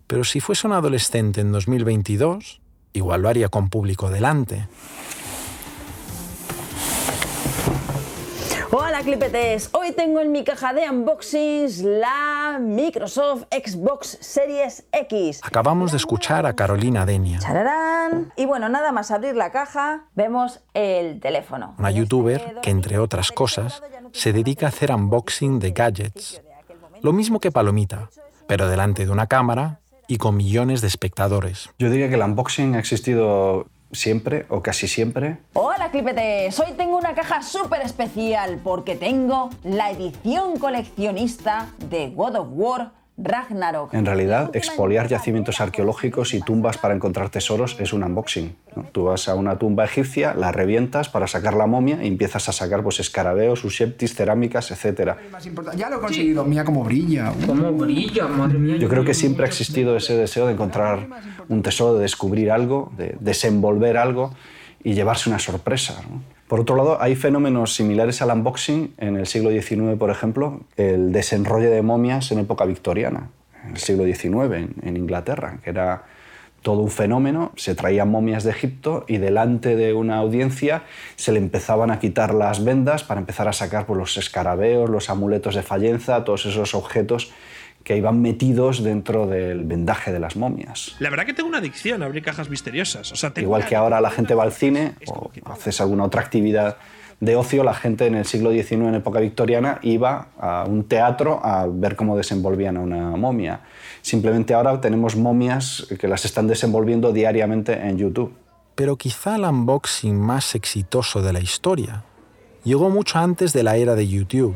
Pero 0.09 0.23
si 0.23 0.39
fuese 0.39 0.65
un 0.65 0.73
adolescente 0.73 1.39
en 1.39 1.51
2022, 1.51 2.61
igual 2.93 3.21
lo 3.21 3.29
haría 3.29 3.49
con 3.49 3.69
público 3.69 4.09
delante. 4.09 4.67
Hola 8.71 9.01
clipetes, 9.01 9.69
hoy 9.71 9.91
tengo 9.91 10.19
en 10.19 10.31
mi 10.31 10.43
caja 10.43 10.73
de 10.73 10.89
unboxings 10.89 11.81
la 11.83 12.57
Microsoft 12.59 13.43
Xbox 13.51 14.17
Series 14.19 14.83
X. 14.91 15.41
Acabamos 15.43 15.91
de 15.91 15.97
escuchar 15.97 16.47
a 16.47 16.55
Carolina 16.55 17.05
Denia, 17.05 17.37
¡Chararán! 17.37 18.33
Y 18.35 18.47
bueno, 18.47 18.67
nada 18.67 18.91
más 18.91 19.11
abrir 19.11 19.35
la 19.35 19.51
caja, 19.51 20.05
vemos 20.15 20.61
el 20.73 21.19
teléfono. 21.19 21.75
una 21.77 21.91
youtuber 21.91 22.61
que, 22.63 22.71
entre 22.71 22.97
otras 22.97 23.31
cosas, 23.31 23.83
se 24.11 24.33
dedica 24.33 24.65
a 24.65 24.69
hacer 24.69 24.91
unboxing 24.91 25.59
de 25.59 25.69
gadgets. 25.69 26.41
Lo 27.03 27.13
mismo 27.13 27.39
que 27.39 27.51
Palomita, 27.51 28.09
pero 28.47 28.67
delante 28.67 29.05
de 29.05 29.11
una 29.11 29.27
cámara 29.27 29.78
y 30.09 30.17
con 30.17 30.35
millones 30.35 30.81
de 30.81 30.87
espectadores. 30.87 31.69
Yo 31.77 31.89
diría 31.89 32.09
que 32.09 32.15
el 32.15 32.23
unboxing 32.23 32.75
ha 32.75 32.79
existido 32.79 33.67
siempre 33.91 34.47
o 34.49 34.61
casi 34.61 34.87
siempre. 34.87 35.37
Hola 35.53 35.91
clipetes, 35.91 36.59
hoy 36.59 36.73
tengo 36.75 36.97
una 36.97 37.13
caja 37.13 37.43
súper 37.43 37.81
especial 37.83 38.59
porque 38.63 38.95
tengo 38.95 39.51
la 39.63 39.91
edición 39.91 40.57
coleccionista 40.57 41.69
de 41.89 42.09
God 42.09 42.35
of 42.35 42.47
War 42.51 42.91
Ragnarok. 43.21 43.93
En 43.93 44.05
realidad, 44.05 44.51
expoliar 44.53 45.07
yacimientos 45.07 45.59
arqueológicos 45.61 46.33
y 46.33 46.41
tumbas 46.41 46.77
para 46.77 46.93
encontrar 46.93 47.29
tesoros 47.29 47.77
es 47.79 47.93
un 47.93 48.03
unboxing. 48.03 48.55
¿no? 48.75 48.83
Tú 48.91 49.05
vas 49.05 49.27
a 49.27 49.35
una 49.35 49.57
tumba 49.57 49.85
egipcia, 49.85 50.33
la 50.33 50.51
revientas 50.51 51.09
para 51.09 51.27
sacar 51.27 51.53
la 51.53 51.67
momia 51.67 52.03
y 52.03 52.07
empiezas 52.07 52.49
a 52.49 52.51
sacar 52.51 52.83
pues, 52.83 52.99
escarabeos, 52.99 53.63
useptis, 53.63 54.15
cerámicas, 54.15 54.71
etc. 54.71 55.15
Ya 55.75 55.89
lo 55.89 55.97
he 55.97 55.99
conseguido, 55.99 56.45
mira 56.45 56.63
cómo 56.63 56.83
brilla. 56.83 57.33
¿Cómo 57.45 57.71
brilla? 57.73 58.27
Madre 58.27 58.57
mía. 58.57 58.77
Yo 58.77 58.87
creo 58.87 59.03
que 59.03 59.13
siempre 59.13 59.45
ha 59.45 59.47
existido 59.47 59.95
ese 59.97 60.15
deseo 60.15 60.47
de 60.47 60.53
encontrar 60.53 61.07
un 61.49 61.61
tesoro, 61.61 61.95
de 61.95 62.01
descubrir 62.01 62.51
algo, 62.51 62.91
de 62.97 63.17
desenvolver 63.19 63.97
algo 63.97 64.33
y 64.83 64.93
llevarse 64.93 65.29
una 65.29 65.39
sorpresa. 65.39 66.01
¿no? 66.09 66.38
Por 66.49 66.59
otro 66.59 66.75
lado, 66.75 66.99
hay 66.99 67.15
fenómenos 67.15 67.75
similares 67.75 68.23
al 68.23 68.31
unboxing 68.31 68.95
en 68.97 69.17
el 69.17 69.27
siglo 69.27 69.51
XIX, 69.51 69.99
por 69.99 70.09
ejemplo, 70.09 70.61
el 70.77 71.11
desenrollo 71.11 71.69
de 71.69 71.83
momias 71.83 72.31
en 72.31 72.39
época 72.39 72.65
victoriana, 72.65 73.29
en 73.63 73.73
el 73.73 73.77
siglo 73.77 74.03
XIX, 74.03 74.67
en, 74.81 74.97
Inglaterra, 74.97 75.59
que 75.63 75.69
era 75.69 76.05
todo 76.63 76.79
un 76.79 76.89
fenómeno. 76.89 77.51
Se 77.55 77.75
traían 77.75 78.09
momias 78.09 78.43
de 78.43 78.49
Egipto 78.49 79.05
y 79.07 79.17
delante 79.17 79.75
de 79.75 79.93
una 79.93 80.17
audiencia 80.17 80.85
se 81.17 81.31
le 81.31 81.37
empezaban 81.37 81.91
a 81.91 81.99
quitar 81.99 82.33
las 82.33 82.63
vendas 82.63 83.03
para 83.03 83.19
empezar 83.19 83.47
a 83.47 83.53
sacar 83.53 83.85
pues, 83.85 83.99
los 83.99 84.17
escarabeos, 84.17 84.89
los 84.89 85.11
amuletos 85.11 85.53
de 85.53 85.61
Fallenza, 85.61 86.23
todos 86.23 86.47
esos 86.47 86.73
objetos 86.73 87.31
que 87.89 87.97
iban 87.97 88.21
metidos 88.21 88.83
dentro 88.83 89.25
del 89.25 89.63
vendaje 89.63 90.11
de 90.13 90.19
las 90.19 90.35
momias. 90.35 90.95
La 90.99 91.09
verdad 91.09 91.25
que 91.25 91.33
tengo 91.33 91.49
una 91.49 91.57
adicción 91.57 92.03
a 92.03 92.05
abrir 92.05 92.21
cajas 92.21 92.47
misteriosas. 92.47 93.11
O 93.11 93.15
sea, 93.15 93.31
tengo 93.31 93.47
Igual 93.47 93.61
una- 93.61 93.67
que 93.67 93.75
ahora 93.75 93.99
la 93.99 94.11
gente 94.11 94.35
va 94.35 94.43
al 94.43 94.51
cine 94.51 94.93
o 95.07 95.31
haces 95.45 95.81
alguna 95.81 96.03
otra 96.03 96.21
actividad 96.21 96.77
de 97.19 97.35
ocio 97.35 97.63
la 97.63 97.73
gente 97.73 98.05
en 98.05 98.13
el 98.13 98.25
siglo 98.25 98.51
XIX, 98.51 98.89
en 98.89 98.93
época 98.93 99.19
victoriana, 99.21 99.79
iba 99.81 100.27
a 100.39 100.65
un 100.65 100.83
teatro 100.83 101.43
a 101.43 101.65
ver 101.67 101.95
cómo 101.95 102.15
desenvolvían 102.15 102.77
a 102.77 102.81
una 102.81 103.09
momia. 103.17 103.61
Simplemente 104.03 104.53
ahora 104.53 104.79
tenemos 104.79 105.15
momias 105.15 105.87
que 105.99 106.07
las 106.07 106.25
están 106.25 106.45
desenvolviendo 106.45 107.11
diariamente 107.11 107.73
en 107.73 107.97
YouTube. 107.97 108.31
Pero 108.75 108.97
quizá 108.97 109.35
el 109.37 109.45
unboxing 109.45 110.15
más 110.15 110.53
exitoso 110.53 111.23
de 111.23 111.33
la 111.33 111.39
historia 111.39 112.03
llegó 112.63 112.91
mucho 112.91 113.17
antes 113.17 113.51
de 113.51 113.63
la 113.63 113.77
era 113.77 113.95
de 113.95 114.07
YouTube. 114.07 114.53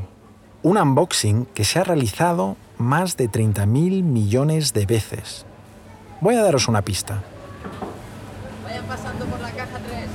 Un 0.63 0.77
unboxing 0.77 1.45
que 1.53 1.65
se 1.65 1.79
ha 1.79 1.83
realizado 1.83 2.55
más 2.77 3.17
de 3.17 3.29
30.000 3.29 4.01
millones 4.01 4.71
de 4.71 4.85
veces. 4.85 5.45
Voy 6.21 6.35
a 6.35 6.41
daros 6.41 6.69
una 6.69 6.81
pista. 6.81 7.21
Vayan 8.63 8.85
pasando 8.85 9.25
por 9.25 9.41
la 9.41 9.51
caja 9.51 9.77
3. 9.85 10.07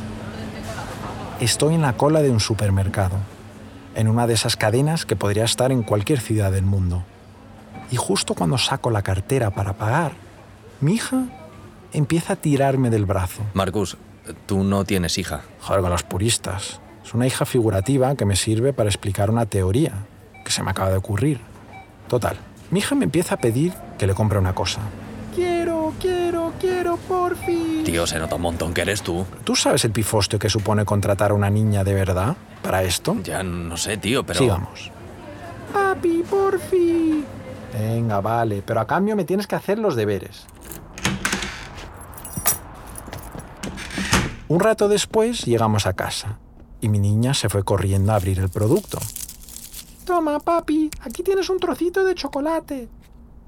Estoy 1.40 1.74
en 1.74 1.82
la 1.82 1.98
cola 1.98 2.22
de 2.22 2.30
un 2.30 2.40
supermercado, 2.40 3.16
en 3.94 4.08
una 4.08 4.26
de 4.26 4.32
esas 4.32 4.56
cadenas 4.56 5.04
que 5.04 5.16
podría 5.16 5.44
estar 5.44 5.70
en 5.70 5.82
cualquier 5.82 6.18
ciudad 6.18 6.50
del 6.50 6.64
mundo. 6.64 7.04
Y 7.90 7.96
justo 7.96 8.32
cuando 8.34 8.56
saco 8.56 8.90
la 8.90 9.02
cartera 9.02 9.50
para 9.50 9.74
pagar, 9.74 10.12
mi 10.80 10.94
hija 10.94 11.26
empieza 11.92 12.32
a 12.32 12.36
tirarme 12.36 12.88
del 12.88 13.04
brazo. 13.04 13.42
Marcus, 13.52 13.98
tú 14.46 14.64
no 14.64 14.86
tienes 14.86 15.18
hija. 15.18 15.42
Joder, 15.60 15.82
con 15.82 15.90
los 15.90 16.04
puristas. 16.04 16.80
Es 17.04 17.12
una 17.12 17.26
hija 17.26 17.44
figurativa 17.44 18.14
que 18.14 18.24
me 18.24 18.34
sirve 18.34 18.72
para 18.72 18.88
explicar 18.88 19.28
una 19.28 19.44
teoría 19.44 19.92
que 20.44 20.50
se 20.50 20.62
me 20.62 20.70
acaba 20.70 20.90
de 20.90 20.96
ocurrir. 20.96 21.40
Total, 22.08 22.36
mi 22.70 22.80
hija 22.80 22.94
me 22.94 23.04
empieza 23.04 23.34
a 23.34 23.38
pedir 23.38 23.72
que 23.98 24.06
le 24.06 24.14
compre 24.14 24.38
una 24.38 24.54
cosa. 24.54 24.80
Quiero, 25.34 25.92
quiero, 26.00 26.52
quiero, 26.60 26.96
por 26.96 27.36
fin. 27.36 27.84
Tío, 27.84 28.06
se 28.06 28.18
nota 28.18 28.34
un 28.34 28.42
montón 28.42 28.74
que 28.74 28.80
eres 28.80 29.02
tú. 29.02 29.24
¿Tú 29.44 29.54
sabes 29.54 29.84
el 29.84 29.92
pifostio 29.92 30.38
que 30.38 30.50
supone 30.50 30.84
contratar 30.84 31.30
a 31.30 31.34
una 31.34 31.50
niña 31.50 31.84
de 31.84 31.94
verdad 31.94 32.36
para 32.62 32.82
esto? 32.82 33.16
Ya 33.22 33.42
no 33.42 33.76
sé, 33.76 33.96
tío, 33.96 34.24
pero... 34.24 34.40
Sigamos. 34.40 34.90
Papi, 35.72 36.24
por 36.28 36.58
fin. 36.58 37.24
Venga, 37.72 38.20
vale, 38.20 38.62
pero 38.64 38.80
a 38.80 38.86
cambio 38.86 39.14
me 39.14 39.24
tienes 39.24 39.46
que 39.46 39.54
hacer 39.54 39.78
los 39.78 39.94
deberes. 39.94 40.46
Un 44.48 44.60
rato 44.60 44.88
después 44.88 45.44
llegamos 45.44 45.86
a 45.86 45.92
casa 45.92 46.38
y 46.80 46.88
mi 46.88 46.98
niña 46.98 47.34
se 47.34 47.48
fue 47.48 47.64
corriendo 47.64 48.12
a 48.12 48.16
abrir 48.16 48.38
el 48.38 48.48
producto. 48.48 48.98
Toma, 50.08 50.40
papi, 50.40 50.90
aquí 51.02 51.22
tienes 51.22 51.50
un 51.50 51.60
trocito 51.60 52.02
de 52.02 52.14
chocolate. 52.14 52.88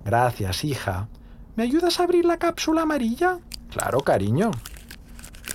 Gracias, 0.05 0.63
hija. 0.63 1.09
¿Me 1.57 1.63
ayudas 1.63 1.99
a 1.99 2.03
abrir 2.03 2.27
la 2.27 2.37
cápsula 2.37 2.83
amarilla? 2.83 3.39
Claro, 3.71 4.01
cariño. 4.01 4.51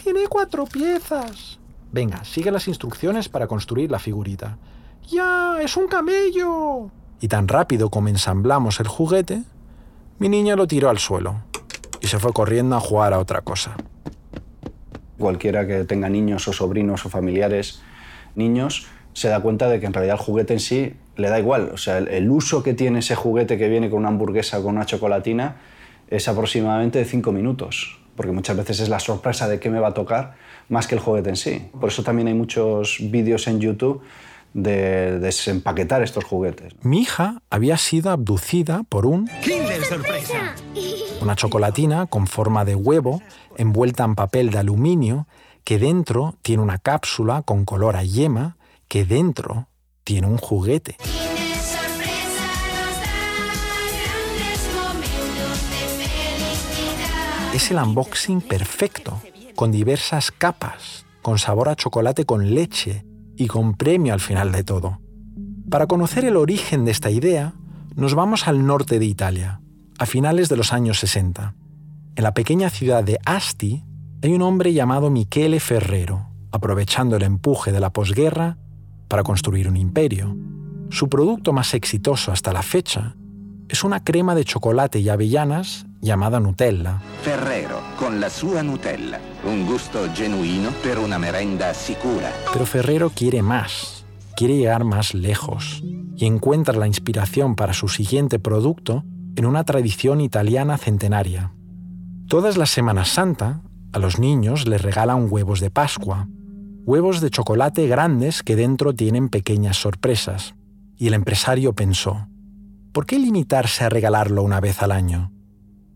Tiene 0.02 0.28
cuatro 0.28 0.65
piezas. 0.65 1.60
Venga, 1.91 2.24
sigue 2.24 2.50
las 2.50 2.68
instrucciones 2.68 3.30
para 3.30 3.46
construir 3.46 3.91
la 3.91 4.00
figurita. 4.00 4.58
¡Ya! 5.08 5.58
¡Es 5.62 5.78
un 5.78 5.88
camello! 5.88 6.89
Y 7.22 7.28
tan 7.28 7.48
rápido 7.48 7.91
como 7.91 8.08
ensamblamos 8.08 8.80
el 8.80 8.88
juguete, 8.88 9.44
mi 10.18 10.28
niña 10.28 10.56
lo 10.56 10.65
tiró 10.65 10.89
al 10.89 10.98
suelo 10.98 11.44
y 12.02 12.08
se 12.08 12.18
fue 12.18 12.34
corriendo 12.34 12.78
a 12.78 12.80
jugar 12.80 13.13
a 13.13 13.20
otra 13.20 13.41
cosa. 13.41 13.76
Cualquiera 15.20 15.68
que 15.68 15.84
tenga 15.84 16.10
niños 16.10 16.48
o 16.48 16.52
sobrinos 16.52 17.06
o 17.06 17.10
familiares 17.10 17.84
niños 18.34 18.88
se 19.15 19.30
da 19.30 19.39
cuenta 19.39 19.69
de 19.69 19.80
que 19.80 19.86
en 19.86 19.93
realidad 19.93 20.17
el 20.19 20.21
juguete 20.21 20.54
en 20.54 20.60
sí 20.60 20.93
le 21.15 21.30
da 21.30 21.39
igual. 21.39 21.71
O 21.73 21.78
sea, 21.78 21.97
el, 21.99 22.10
el 22.10 22.30
uso 22.30 22.62
que 22.62 22.73
tiene 22.73 22.99
ese 22.99 23.15
juguete 23.15 23.58
que 23.58 23.69
viene 23.69 23.89
con 23.89 23.99
una 23.99 24.10
hamburguesa 24.10 24.60
o 24.60 24.63
con 24.63 24.75
una 24.75 24.86
chocolatina 24.86 25.56
es 26.10 26.28
aproximadamente 26.28 26.99
de 26.99 27.06
cinco 27.06 27.32
minutos, 27.32 27.97
porque 28.17 28.34
muchas 28.34 28.58
veces 28.58 28.82
es 28.82 28.89
la 28.89 28.99
sorpresa 28.99 29.47
de 29.47 29.60
qué 29.60 29.69
me 29.69 29.80
va 29.80 29.88
a 29.88 29.93
tocar 29.93 30.36
más 30.67 30.86
que 30.86 30.95
el 30.95 31.01
juguete 31.01 31.30
en 31.30 31.38
sí. 31.38 31.65
Por 31.80 31.89
eso 31.89 32.04
también 32.04 32.28
hay 32.28 32.34
muchos 32.34 32.97
vídeos 32.99 33.47
en 33.47 33.62
YouTube 33.62 34.01
de 34.54 35.19
desempaquetar 35.19 36.04
estos 36.04 36.25
juguetes. 36.25 36.73
Mi 36.82 37.01
hija 37.01 37.41
había 37.49 37.78
sido 37.78 38.12
abducida 38.12 38.84
por 38.88 39.06
un 39.06 39.30
¡Kinder 39.43 39.84
sorpresa! 39.84 40.56
una 41.21 41.36
chocolatina 41.36 42.06
con 42.06 42.28
forma 42.28 42.65
de 42.65 42.75
huevo 42.75 43.21
envuelta 43.58 44.04
en 44.04 44.15
papel 44.15 44.51
de 44.51 44.60
aluminio 44.60 45.25
que 45.63 45.80
dentro 45.80 46.36
tiene 46.41 46.62
una 46.62 46.78
cápsula 46.78 47.41
con 47.41 47.65
color 47.65 47.95
a 47.95 48.04
yema 48.04 48.58
que 48.88 49.06
dentro 49.06 49.69
tiene 50.04 50.28
un 50.28 50.38
juguete. 50.38 50.98
Es 57.54 57.71
el 57.71 57.78
unboxing 57.78 58.41
perfecto, 58.41 59.21
con 59.56 59.71
diversas 59.71 60.32
capas, 60.32 61.06
con 61.21 61.39
sabor 61.39 61.69
a 61.69 61.76
chocolate 61.76 62.26
con 62.26 62.54
leche 62.54 63.06
y 63.38 63.48
con 63.48 63.76
premio 63.76 64.13
al 64.13 64.19
final 64.19 64.52
de 64.52 64.63
todo. 64.63 65.00
Para 65.69 65.88
conocer 65.88 66.26
el 66.26 66.36
origen 66.36 66.86
de 66.86 66.91
esta 66.91 67.10
idea, 67.10 67.54
nos 67.95 68.13
vamos 68.13 68.48
al 68.48 68.65
norte 68.65 69.00
de 69.00 69.06
Italia, 69.06 69.62
a 69.98 70.06
finales 70.06 70.50
de 70.50 70.58
los 70.58 70.74
años 70.74 71.00
60. 71.00 71.56
En 72.15 72.24
la 72.24 72.34
pequeña 72.34 72.69
ciudad 72.69 73.04
de 73.04 73.19
Asti 73.26 73.84
hay 74.21 74.34
un 74.34 74.41
hombre 74.41 74.74
llamado 74.74 75.10
Michele 75.10 75.60
Ferrero, 75.60 76.30
aprovechando 76.52 77.15
el 77.15 77.24
empuje 77.24 77.71
de 77.71 77.80
la 77.80 77.91
posguerra 77.91 78.58
para 79.08 79.24
construir 79.24 79.68
un 79.68 79.78
imperio. 79.78 80.36
Su 80.89 81.10
producto 81.10 81.54
más 81.54 81.74
exitoso 81.74 82.32
hasta 82.32 82.54
la 82.54 82.62
fecha 82.62 83.15
es 83.68 83.84
una 83.84 84.04
crema 84.04 84.36
de 84.36 84.46
chocolate 84.46 85.00
y 85.00 85.10
avellanas 85.10 85.86
llamada 86.02 86.39
Nutella. 86.39 87.02
Ferrero, 87.24 87.80
con 87.98 88.20
la 88.20 88.30
sua 88.30 88.62
Nutella. 88.62 89.20
Un 89.44 89.65
gusto 89.65 90.08
genuino 90.13 90.70
per 90.84 91.00
una 91.00 91.18
merenda 91.18 91.74
sicura. 91.74 92.32
Pero 92.54 92.65
Ferrero 92.65 93.10
quiere 93.10 93.41
más, 93.41 94.06
quiere 94.36 94.56
llegar 94.58 94.84
más 94.84 95.13
lejos 95.13 95.82
y 96.15 96.26
encuentra 96.26 96.78
la 96.78 96.88
inspiración 96.88 97.56
para 97.56 97.74
su 97.74 97.88
siguiente 97.88 98.39
producto 98.39 99.04
en 99.36 99.46
una 99.46 99.63
tradición 99.63 100.22
italiana 100.22 100.78
centenaria. 100.78 101.52
Todas 102.28 102.58
las 102.58 102.70
Semanas 102.70 103.10
Santa, 103.10 103.62
a 103.91 104.00
los 104.00 104.20
niños 104.20 104.68
les 104.68 104.82
regalan 104.82 105.28
huevos 105.30 105.60
de 105.60 105.72
Pascua, 105.72 106.28
huevos 106.86 107.19
de 107.19 107.32
chocolate 107.32 107.88
grandes 107.88 108.43
que 108.43 108.56
dentro 108.56 108.93
tienen 108.93 109.30
pequeñas 109.30 109.78
sorpresas. 109.78 110.54
Y 110.95 111.08
el 111.08 111.15
empresario 111.15 111.74
pensó, 111.74 112.28
¿por 112.93 113.06
qué 113.06 113.17
limitarse 113.17 113.84
a 113.84 113.89
regalarlo 113.89 114.43
una 114.43 114.60
vez 114.60 114.82
al 114.82 114.91
año? 114.91 115.32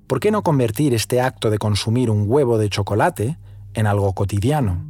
¿Por 0.08 0.20
qué 0.20 0.32
no 0.32 0.42
convertir 0.42 0.96
este 0.96 1.22
acto 1.22 1.52
de 1.52 1.60
consumir 1.60 2.10
un 2.10 2.26
huevo 2.28 2.58
de 2.58 2.70
chocolate 2.70 3.38
en 3.76 3.86
algo 3.86 4.14
cotidiano? 4.14 4.84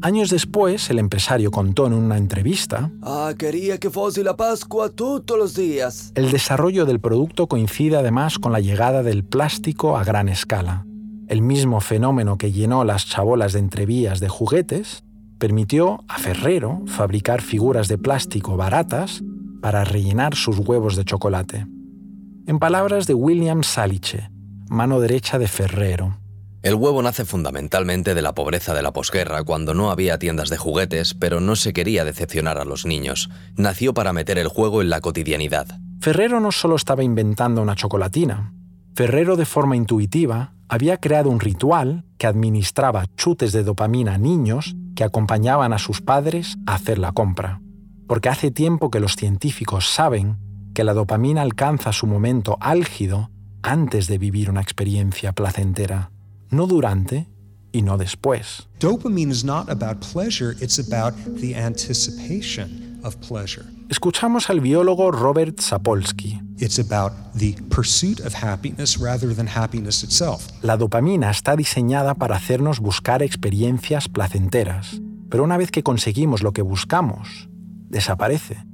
Años 0.00 0.30
después, 0.30 0.88
el 0.90 0.98
empresario 0.98 1.50
contó 1.50 1.86
en 1.86 1.92
una 1.92 2.16
entrevista 2.16 2.90
Ah, 3.02 3.34
quería 3.38 3.78
que 3.78 3.90
fuese 3.90 4.24
la 4.24 4.36
Pascua 4.36 4.88
todos 4.88 5.38
los 5.38 5.54
días. 5.54 6.12
El 6.16 6.32
desarrollo 6.32 6.86
del 6.86 6.98
producto 6.98 7.46
coincide 7.46 7.96
además 7.96 8.38
con 8.38 8.52
la 8.52 8.58
llegada 8.58 9.02
del 9.02 9.22
plástico 9.22 9.96
a 9.98 10.02
gran 10.02 10.28
escala. 10.28 10.86
El 11.28 11.42
mismo 11.42 11.80
fenómeno 11.80 12.36
que 12.38 12.50
llenó 12.50 12.84
las 12.84 13.06
chabolas 13.06 13.52
de 13.52 13.60
entrevías 13.60 14.18
de 14.18 14.28
juguetes 14.28 15.04
permitió 15.42 16.04
a 16.06 16.20
Ferrero 16.20 16.82
fabricar 16.86 17.42
figuras 17.42 17.88
de 17.88 17.98
plástico 17.98 18.56
baratas 18.56 19.24
para 19.60 19.82
rellenar 19.82 20.36
sus 20.36 20.56
huevos 20.60 20.94
de 20.94 21.04
chocolate. 21.04 21.66
En 22.46 22.60
palabras 22.60 23.08
de 23.08 23.14
William 23.14 23.64
Saliche, 23.64 24.30
mano 24.68 25.00
derecha 25.00 25.40
de 25.40 25.48
Ferrero, 25.48 26.16
El 26.62 26.76
huevo 26.76 27.02
nace 27.02 27.24
fundamentalmente 27.24 28.14
de 28.14 28.22
la 28.22 28.36
pobreza 28.36 28.72
de 28.72 28.82
la 28.82 28.92
posguerra, 28.92 29.42
cuando 29.42 29.74
no 29.74 29.90
había 29.90 30.16
tiendas 30.16 30.48
de 30.48 30.58
juguetes, 30.58 31.12
pero 31.14 31.40
no 31.40 31.56
se 31.56 31.72
quería 31.72 32.04
decepcionar 32.04 32.58
a 32.58 32.64
los 32.64 32.86
niños. 32.86 33.28
Nació 33.56 33.94
para 33.94 34.12
meter 34.12 34.38
el 34.38 34.46
juego 34.46 34.80
en 34.80 34.90
la 34.90 35.00
cotidianidad. 35.00 35.66
Ferrero 36.00 36.38
no 36.38 36.52
solo 36.52 36.76
estaba 36.76 37.02
inventando 37.02 37.62
una 37.62 37.74
chocolatina. 37.74 38.54
Ferrero 38.94 39.36
de 39.36 39.46
forma 39.46 39.74
intuitiva 39.74 40.52
había 40.68 40.98
creado 40.98 41.30
un 41.30 41.40
ritual 41.40 42.04
que 42.18 42.26
administraba 42.26 43.06
chutes 43.16 43.52
de 43.52 43.64
dopamina 43.64 44.14
a 44.14 44.18
niños 44.18 44.76
que 44.94 45.04
acompañaban 45.04 45.72
a 45.72 45.78
sus 45.78 46.02
padres 46.02 46.58
a 46.66 46.74
hacer 46.74 46.98
la 46.98 47.12
compra. 47.12 47.62
Porque 48.06 48.28
hace 48.28 48.50
tiempo 48.50 48.90
que 48.90 49.00
los 49.00 49.16
científicos 49.16 49.88
saben 49.88 50.36
que 50.74 50.84
la 50.84 50.92
dopamina 50.92 51.40
alcanza 51.40 51.92
su 51.92 52.06
momento 52.06 52.58
álgido 52.60 53.30
antes 53.62 54.08
de 54.08 54.18
vivir 54.18 54.50
una 54.50 54.60
experiencia 54.60 55.32
placentera, 55.32 56.10
no 56.50 56.66
durante 56.66 57.28
y 57.72 57.80
no 57.80 57.96
después. 57.96 58.68
Dopamine 58.78 59.32
is 59.32 59.42
not 59.42 59.70
about 59.70 60.00
pleasure, 60.00 60.54
it's 60.60 60.78
about 60.78 61.14
the 61.40 61.56
anticipation 61.56 63.00
of 63.02 63.16
pleasure. 63.26 63.64
Escuchamos 63.92 64.48
al 64.48 64.62
biólogo 64.62 65.10
Robert 65.10 65.60
Sapolsky. 65.60 66.40
It's 66.56 66.78
about 66.78 67.12
the 67.38 67.54
pursuit 67.68 68.20
of 68.20 68.32
happiness 68.42 68.98
rather 68.98 69.36
than 69.36 69.46
happiness 69.46 70.02
itself. 70.02 70.48
La 70.62 70.78
dopamina 70.78 71.30
está 71.30 71.56
diseñada 71.56 72.14
para 72.14 72.36
hacernos 72.36 72.80
buscar 72.80 73.22
experiencias 73.22 74.08
placenteras, 74.08 75.02
pero 75.28 75.44
una 75.44 75.58
vez 75.58 75.70
que 75.70 75.82
conseguimos 75.82 76.42
lo 76.42 76.54
que 76.54 76.62
buscamos, 76.62 77.50
desaparece. 77.90 78.64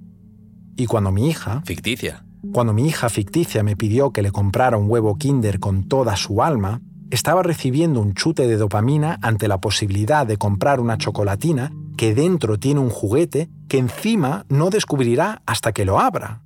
Y 0.76 0.86
cuando 0.86 1.10
mi 1.10 1.28
hija, 1.28 1.62
Ficticia. 1.66 2.24
cuando 2.52 2.72
mi 2.72 2.86
hija 2.86 3.08
ficticia 3.08 3.64
me 3.64 3.74
pidió 3.74 4.12
que 4.12 4.22
le 4.22 4.30
comprara 4.30 4.76
un 4.76 4.88
huevo 4.88 5.16
Kinder 5.16 5.58
con 5.58 5.88
toda 5.88 6.14
su 6.14 6.44
alma, 6.44 6.80
estaba 7.10 7.42
recibiendo 7.42 8.00
un 8.00 8.14
chute 8.14 8.46
de 8.46 8.56
dopamina 8.56 9.18
ante 9.20 9.48
la 9.48 9.58
posibilidad 9.58 10.28
de 10.28 10.36
comprar 10.36 10.78
una 10.78 10.96
chocolatina 10.96 11.72
que 11.98 12.14
dentro 12.14 12.60
tiene 12.60 12.78
un 12.78 12.90
juguete 12.90 13.50
que 13.68 13.76
encima 13.76 14.46
no 14.48 14.70
descubrirá 14.70 15.42
hasta 15.46 15.72
que 15.72 15.84
lo 15.84 15.98
abra. 15.98 16.42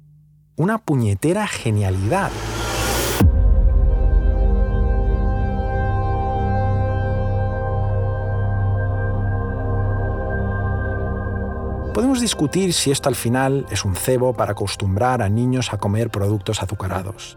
Una 0.56 0.78
puñetera 0.78 1.46
genialidad. 1.46 2.30
Podemos 11.92 12.22
discutir 12.22 12.72
si 12.72 12.90
esto 12.90 13.10
al 13.10 13.14
final 13.14 13.66
es 13.70 13.84
un 13.84 13.94
cebo 13.94 14.32
para 14.32 14.52
acostumbrar 14.52 15.20
a 15.20 15.28
niños 15.28 15.74
a 15.74 15.76
comer 15.76 16.08
productos 16.08 16.62
azucarados. 16.62 17.36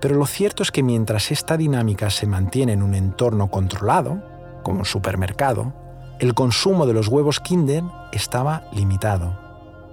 Pero 0.00 0.14
lo 0.14 0.24
cierto 0.24 0.62
es 0.62 0.70
que 0.70 0.82
mientras 0.82 1.30
esta 1.30 1.58
dinámica 1.58 2.08
se 2.08 2.26
mantiene 2.26 2.72
en 2.72 2.82
un 2.82 2.94
entorno 2.94 3.50
controlado, 3.50 4.22
como 4.62 4.78
un 4.78 4.86
supermercado, 4.86 5.74
el 6.20 6.34
consumo 6.34 6.86
de 6.86 6.92
los 6.92 7.08
huevos 7.08 7.40
Kinder 7.40 7.82
estaba 8.12 8.64
limitado. 8.72 9.38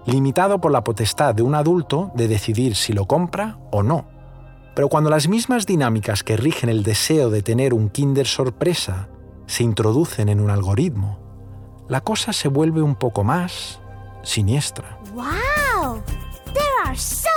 Limitado 0.05 0.59
por 0.59 0.71
la 0.71 0.83
potestad 0.83 1.33
de 1.33 1.41
un 1.41 1.55
adulto 1.55 2.11
de 2.15 2.27
decidir 2.27 2.75
si 2.75 2.93
lo 2.93 3.05
compra 3.05 3.57
o 3.71 3.81
no. 3.81 4.05
Pero 4.75 4.89
cuando 4.89 5.09
las 5.09 5.27
mismas 5.27 5.65
dinámicas 5.65 6.23
que 6.23 6.37
rigen 6.37 6.69
el 6.69 6.83
deseo 6.83 7.29
de 7.29 7.41
tener 7.41 7.73
un 7.73 7.89
Kinder 7.89 8.27
sorpresa 8.27 9.07
se 9.47 9.63
introducen 9.63 10.29
en 10.29 10.41
un 10.41 10.49
algoritmo, 10.49 11.17
la 11.87 12.01
cosa 12.01 12.33
se 12.33 12.49
vuelve 12.49 12.81
un 12.81 12.95
poco 12.95 13.23
más 13.23 13.79
siniestra. 14.21 14.99
¡Wow! 15.13 16.01
There 16.53 16.63
are 16.85 16.97
so. 16.97 17.27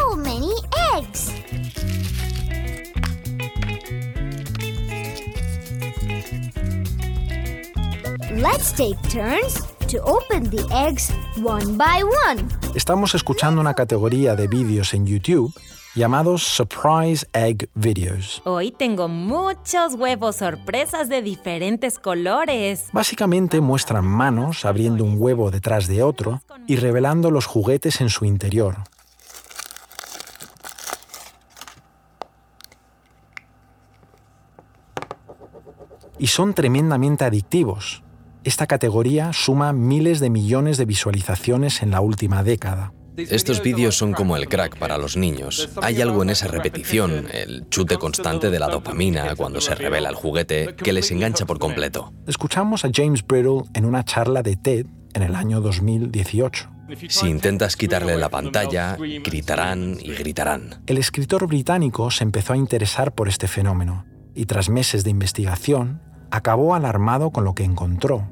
Let's 8.31 8.73
take 8.73 8.97
turns 9.09 9.61
to 9.89 10.01
open 10.05 10.51
the 10.51 10.65
eggs 10.73 11.11
one 11.43 11.77
by 11.77 12.05
one. 12.05 12.47
Estamos 12.77 13.17
escuchando 13.17 13.61
una 13.61 13.75
categoría 13.75 14.37
de 14.37 14.47
vídeos 14.47 14.95
en 14.95 15.05
YouTube 15.05 15.53
llamados 15.97 16.45
Surprise 16.45 17.27
Egg 17.33 17.69
Videos. 17.75 18.41
Hoy 18.45 18.71
tengo 18.71 19.09
muchos 19.09 19.95
huevos 19.95 20.37
sorpresas 20.37 21.09
de 21.09 21.23
diferentes 21.23 21.99
colores. 21.99 22.87
Básicamente 22.93 23.61
muestran 23.61 24.07
manos 24.07 24.65
abriendo 24.65 25.03
un 25.03 25.17
huevo 25.19 25.51
detrás 25.51 25.89
de 25.89 26.05
otro 26.05 26.41
y 26.69 26.77
revelando 26.77 27.33
los 27.33 27.47
juguetes 27.47 28.01
en 28.01 28.11
su 28.11 28.25
interior. 28.27 28.77
Y 36.17 36.29
son 36.29 36.55
tremendamente 36.55 37.25
adictivos. 37.25 38.05
Esta 38.43 38.67
categoría 38.67 39.35
suma 39.35 39.75
miles 39.75 40.19
de 40.19 40.31
millones 40.31 40.79
de 40.79 40.87
visualizaciones 40.87 41.83
en 41.83 41.91
la 41.91 42.01
última 42.01 42.43
década. 42.43 42.95
Estos 43.19 43.63
vídeos 43.63 43.99
son 43.99 44.15
como 44.15 44.35
el 44.35 44.49
crack 44.49 44.79
para 44.79 44.97
los 44.97 45.19
niños. 45.19 45.69
Hay 45.83 46.01
algo 46.01 46.23
en 46.23 46.31
esa 46.31 46.47
repetición, 46.47 47.27
el 47.35 47.69
chute 47.69 47.99
constante 47.99 48.49
de 48.49 48.59
la 48.59 48.69
dopamina 48.69 49.37
cuando 49.37 49.61
se 49.61 49.75
revela 49.75 50.09
el 50.09 50.15
juguete, 50.15 50.75
que 50.75 50.95
les 50.95 51.11
engancha 51.11 51.45
por 51.45 51.59
completo. 51.59 52.15
Escuchamos 52.27 52.87
a 52.87 52.91
James 52.91 53.27
Brittle 53.27 53.65
en 53.75 53.85
una 53.85 54.05
charla 54.05 54.43
de 54.43 54.57
TED 54.57 54.87
en 55.13 55.23
el 55.23 55.35
año 55.35 55.61
2018. 55.61 56.71
Si 57.11 57.29
intentas 57.29 57.77
quitarle 57.77 58.17
la 58.17 58.31
pantalla, 58.31 58.97
gritarán 58.97 59.99
y 60.01 60.13
gritarán. 60.13 60.83
El 60.87 60.97
escritor 60.97 61.47
británico 61.47 62.11
se 62.11 62.25
empezó 62.25 62.55
a 62.55 62.57
interesar 62.57 63.13
por 63.13 63.29
este 63.29 63.49
fenómeno 63.49 64.07
y 64.35 64.47
tras 64.47 64.71
meses 64.71 65.05
de 65.05 65.11
investigación 65.11 66.01
acabó 66.31 66.75
alarmado 66.75 67.31
con 67.31 67.45
lo 67.45 67.55
que 67.55 67.65
encontró. 67.65 68.27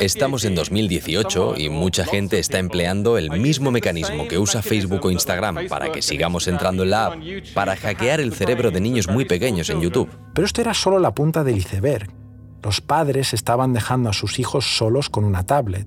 Estamos 0.00 0.44
en 0.44 0.54
2018 0.54 1.54
y 1.58 1.68
mucha 1.68 2.04
gente 2.04 2.38
está 2.38 2.58
empleando 2.58 3.18
el 3.18 3.30
mismo 3.30 3.70
mecanismo 3.70 4.26
que 4.28 4.38
usa 4.38 4.62
Facebook 4.62 5.04
o 5.04 5.10
Instagram 5.10 5.68
para 5.68 5.92
que 5.92 6.02
sigamos 6.02 6.48
entrando 6.48 6.82
en 6.82 6.90
la 6.90 7.06
app 7.06 7.14
para 7.54 7.76
hackear 7.76 8.20
el 8.20 8.32
cerebro 8.32 8.70
de 8.70 8.80
niños 8.80 9.08
muy 9.08 9.24
pequeños 9.24 9.70
en 9.70 9.80
YouTube. 9.80 10.08
Pero 10.34 10.46
esto 10.46 10.60
era 10.60 10.74
solo 10.74 10.98
la 10.98 11.14
punta 11.14 11.44
del 11.44 11.58
iceberg. 11.58 12.10
Los 12.62 12.80
padres 12.80 13.34
estaban 13.34 13.72
dejando 13.72 14.10
a 14.10 14.12
sus 14.12 14.38
hijos 14.38 14.76
solos 14.76 15.10
con 15.10 15.24
una 15.24 15.44
tablet. 15.44 15.86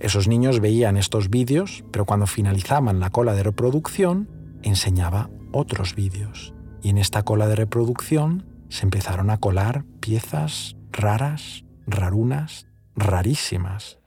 Esos 0.00 0.26
niños 0.26 0.60
veían 0.60 0.96
estos 0.96 1.30
vídeos, 1.30 1.84
pero 1.90 2.04
cuando 2.04 2.26
finalizaban 2.26 2.98
la 2.98 3.10
cola 3.10 3.34
de 3.34 3.42
reproducción, 3.42 4.28
enseñaba 4.62 5.30
otros 5.52 5.94
vídeos. 5.94 6.54
Y 6.82 6.90
en 6.90 6.98
esta 6.98 7.22
cola 7.22 7.46
de 7.46 7.56
reproducción 7.56 8.46
se 8.68 8.84
empezaron 8.84 9.30
a 9.30 9.38
colar 9.38 9.84
piezas 10.00 10.76
raras, 10.96 11.64
rarunas, 11.86 12.66
rarísimas. 12.94 13.98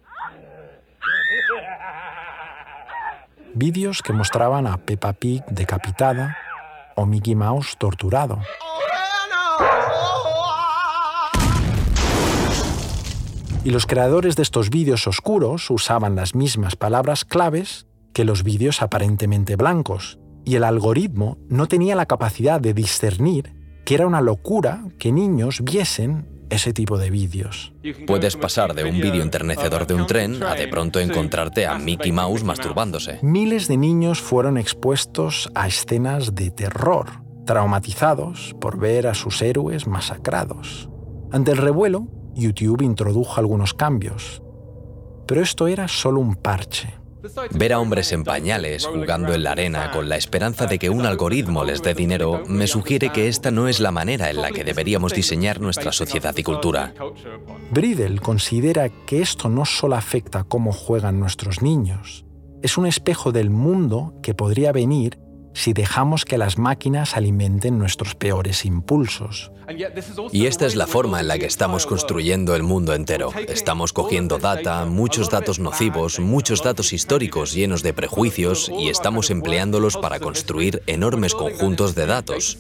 Vídeos 3.53 4.01
que 4.01 4.13
mostraban 4.13 4.67
a 4.67 4.77
Peppa 4.77 5.13
Pig 5.13 5.43
decapitada 5.49 6.37
o 6.95 7.05
Mickey 7.05 7.35
Mouse 7.35 7.75
torturado. 7.77 8.39
Y 13.63 13.71
los 13.71 13.85
creadores 13.85 14.37
de 14.37 14.43
estos 14.43 14.69
vídeos 14.69 15.07
oscuros 15.07 15.69
usaban 15.69 16.15
las 16.15 16.35
mismas 16.35 16.77
palabras 16.77 17.25
claves 17.25 17.85
que 18.13 18.23
los 18.23 18.43
vídeos 18.43 18.81
aparentemente 18.81 19.57
blancos, 19.57 20.19
y 20.45 20.55
el 20.55 20.63
algoritmo 20.63 21.37
no 21.49 21.67
tenía 21.67 21.95
la 21.95 22.05
capacidad 22.05 22.61
de 22.61 22.73
discernir 22.73 23.53
que 23.83 23.95
era 23.95 24.07
una 24.07 24.21
locura 24.21 24.85
que 24.97 25.11
niños 25.11 25.61
viesen 25.63 26.36
ese 26.49 26.73
tipo 26.73 26.97
de 26.97 27.09
vídeos. 27.09 27.73
Puedes 28.05 28.35
pasar 28.35 28.73
de 28.73 28.83
un 28.83 28.99
vídeo 28.99 29.21
enternecedor 29.21 29.87
de 29.87 29.93
un 29.93 30.07
tren 30.07 30.43
a 30.43 30.55
de 30.55 30.67
pronto 30.67 30.99
encontrarte 30.99 31.65
a 31.65 31.77
Mickey 31.77 32.11
Mouse 32.11 32.43
masturbándose. 32.43 33.19
Miles 33.21 33.67
de 33.67 33.77
niños 33.77 34.21
fueron 34.21 34.57
expuestos 34.57 35.49
a 35.55 35.67
escenas 35.67 36.35
de 36.35 36.51
terror, 36.51 37.21
traumatizados 37.45 38.55
por 38.59 38.79
ver 38.79 39.07
a 39.07 39.13
sus 39.13 39.41
héroes 39.41 39.87
masacrados. 39.87 40.89
Ante 41.31 41.51
el 41.51 41.57
revuelo, 41.57 42.07
YouTube 42.35 42.81
introdujo 42.81 43.39
algunos 43.39 43.73
cambios, 43.73 44.41
pero 45.27 45.41
esto 45.41 45.67
era 45.67 45.87
solo 45.87 46.19
un 46.19 46.35
parche. 46.35 46.96
Ver 47.51 47.73
a 47.73 47.79
hombres 47.79 48.11
en 48.11 48.23
pañales 48.23 48.85
jugando 48.85 49.33
en 49.33 49.43
la 49.43 49.51
arena 49.51 49.91
con 49.91 50.09
la 50.09 50.17
esperanza 50.17 50.65
de 50.65 50.79
que 50.79 50.89
un 50.89 51.05
algoritmo 51.05 51.63
les 51.63 51.81
dé 51.81 51.93
dinero 51.93 52.43
me 52.47 52.67
sugiere 52.67 53.11
que 53.11 53.27
esta 53.27 53.51
no 53.51 53.67
es 53.67 53.79
la 53.79 53.91
manera 53.91 54.29
en 54.29 54.41
la 54.41 54.51
que 54.51 54.63
deberíamos 54.63 55.13
diseñar 55.13 55.59
nuestra 55.61 55.91
sociedad 55.91 56.35
y 56.37 56.43
cultura. 56.43 56.93
Bridel 57.71 58.21
considera 58.21 58.89
que 58.89 59.21
esto 59.21 59.49
no 59.49 59.65
solo 59.65 59.95
afecta 59.95 60.43
cómo 60.43 60.71
juegan 60.71 61.19
nuestros 61.19 61.61
niños, 61.61 62.25
es 62.61 62.77
un 62.77 62.87
espejo 62.87 63.31
del 63.31 63.49
mundo 63.49 64.15
que 64.21 64.33
podría 64.33 64.71
venir 64.71 65.19
si 65.57 65.73
dejamos 65.73 66.23
que 66.23 66.37
las 66.37 66.59
máquinas 66.59 67.17
alimenten 67.17 67.79
nuestros 67.79 68.13
peores 68.13 68.63
impulsos. 68.63 69.51
Y 70.31 70.45
esta 70.45 70.67
es 70.67 70.75
la 70.75 70.85
forma 70.85 71.19
en 71.19 71.27
la 71.27 71.39
que 71.39 71.47
estamos 71.47 71.87
construyendo 71.87 72.55
el 72.55 72.61
mundo 72.61 72.93
entero. 72.93 73.31
Estamos 73.47 73.91
cogiendo 73.91 74.37
data, 74.37 74.85
muchos 74.85 75.31
datos 75.31 75.57
nocivos, 75.57 76.19
muchos 76.19 76.61
datos 76.61 76.93
históricos 76.93 77.53
llenos 77.53 77.81
de 77.81 77.93
prejuicios 77.93 78.69
y 78.69 78.89
estamos 78.89 79.31
empleándolos 79.31 79.97
para 79.97 80.19
construir 80.19 80.83
enormes 80.85 81.33
conjuntos 81.33 81.95
de 81.95 82.05
datos. 82.05 82.59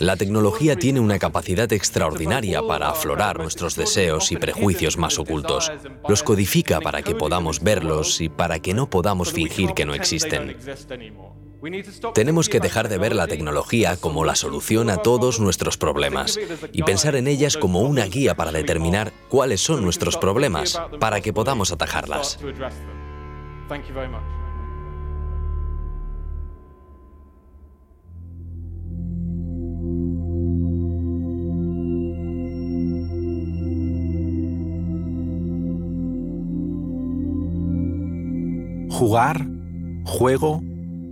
La 0.00 0.16
tecnología 0.16 0.74
tiene 0.74 0.98
una 0.98 1.20
capacidad 1.20 1.72
extraordinaria 1.72 2.60
para 2.66 2.88
aflorar 2.88 3.38
nuestros 3.38 3.76
deseos 3.76 4.32
y 4.32 4.36
prejuicios 4.36 4.98
más 4.98 5.16
ocultos. 5.16 5.70
Los 6.08 6.24
codifica 6.24 6.80
para 6.80 7.02
que 7.02 7.14
podamos 7.14 7.62
verlos 7.62 8.20
y 8.20 8.28
para 8.28 8.58
que 8.58 8.74
no 8.74 8.90
podamos 8.90 9.32
fingir 9.32 9.74
que 9.74 9.86
no 9.86 9.94
existen. 9.94 10.56
Tenemos 12.14 12.48
que 12.48 12.58
dejar 12.58 12.88
de 12.88 12.98
ver 12.98 13.14
la 13.14 13.28
tecnología 13.28 13.96
como 13.96 14.24
la 14.24 14.34
solución 14.34 14.90
a 14.90 14.96
todos 14.96 15.38
nuestros 15.38 15.76
problemas 15.76 16.38
y 16.72 16.82
pensar 16.82 17.14
en 17.14 17.28
ellas 17.28 17.56
como 17.56 17.82
una 17.82 18.04
guía 18.06 18.34
para 18.34 18.50
determinar 18.50 19.12
cuáles 19.28 19.60
son 19.60 19.82
nuestros 19.82 20.16
problemas, 20.16 20.80
para 20.98 21.20
que 21.20 21.32
podamos 21.32 21.70
atajarlas. 21.70 22.38
Jugar, 38.90 39.46
juego, 40.04 40.62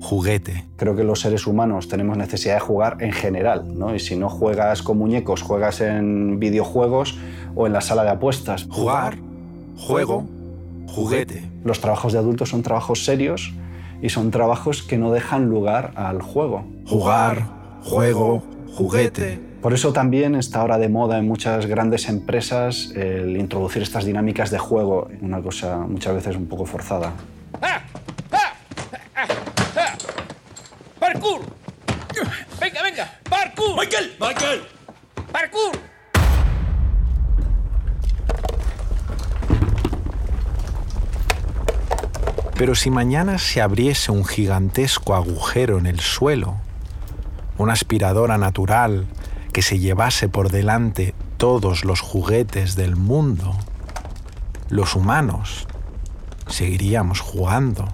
juguete. 0.00 0.64
Creo 0.76 0.96
que 0.96 1.04
los 1.04 1.20
seres 1.20 1.46
humanos 1.46 1.88
tenemos 1.88 2.16
necesidad 2.16 2.54
de 2.54 2.60
jugar 2.60 2.96
en 3.00 3.12
general, 3.12 3.78
¿no? 3.78 3.94
Y 3.94 4.00
si 4.00 4.16
no 4.16 4.28
juegas 4.28 4.82
con 4.82 4.98
muñecos, 4.98 5.42
juegas 5.42 5.80
en 5.80 6.40
videojuegos 6.40 7.18
o 7.54 7.66
en 7.66 7.72
la 7.72 7.80
sala 7.80 8.02
de 8.02 8.10
apuestas. 8.10 8.66
Jugar, 8.70 9.18
juego, 9.76 10.26
juguete. 10.88 11.44
Los 11.64 11.80
trabajos 11.80 12.12
de 12.12 12.18
adultos 12.18 12.48
son 12.48 12.62
trabajos 12.62 13.04
serios 13.04 13.52
y 14.02 14.08
son 14.08 14.30
trabajos 14.30 14.82
que 14.82 14.96
no 14.96 15.12
dejan 15.12 15.48
lugar 15.48 15.92
al 15.94 16.22
juego. 16.22 16.64
Jugar, 16.86 17.46
juego, 17.82 18.42
juguete. 18.74 19.50
Por 19.60 19.74
eso 19.74 19.92
también 19.92 20.34
está 20.34 20.62
ahora 20.62 20.78
de 20.78 20.88
moda 20.88 21.18
en 21.18 21.28
muchas 21.28 21.66
grandes 21.66 22.08
empresas 22.08 22.92
el 22.96 23.36
introducir 23.36 23.82
estas 23.82 24.06
dinámicas 24.06 24.50
de 24.50 24.58
juego, 24.58 25.08
una 25.20 25.42
cosa 25.42 25.76
muchas 25.76 26.14
veces 26.14 26.36
un 26.36 26.46
poco 26.46 26.64
forzada. 26.64 27.12
¡Parkour! 30.98 31.40
¡Venga, 32.58 32.82
venga! 32.82 33.18
¡Parkour! 33.28 33.76
¡Michael! 34.20 34.60
¡Parkour! 35.32 35.78
Pero 42.54 42.74
si 42.74 42.90
mañana 42.90 43.38
se 43.38 43.62
abriese 43.62 44.12
un 44.12 44.26
gigantesco 44.26 45.14
agujero 45.14 45.78
en 45.78 45.86
el 45.86 46.00
suelo, 46.00 46.58
una 47.56 47.72
aspiradora 47.72 48.36
natural 48.36 49.06
que 49.54 49.62
se 49.62 49.78
llevase 49.78 50.28
por 50.28 50.50
delante 50.50 51.14
todos 51.38 51.86
los 51.86 52.02
juguetes 52.02 52.76
del 52.76 52.96
mundo, 52.96 53.56
los 54.68 54.96
humanos 54.96 55.66
seguiríamos 56.46 57.20
jugando. 57.20 57.88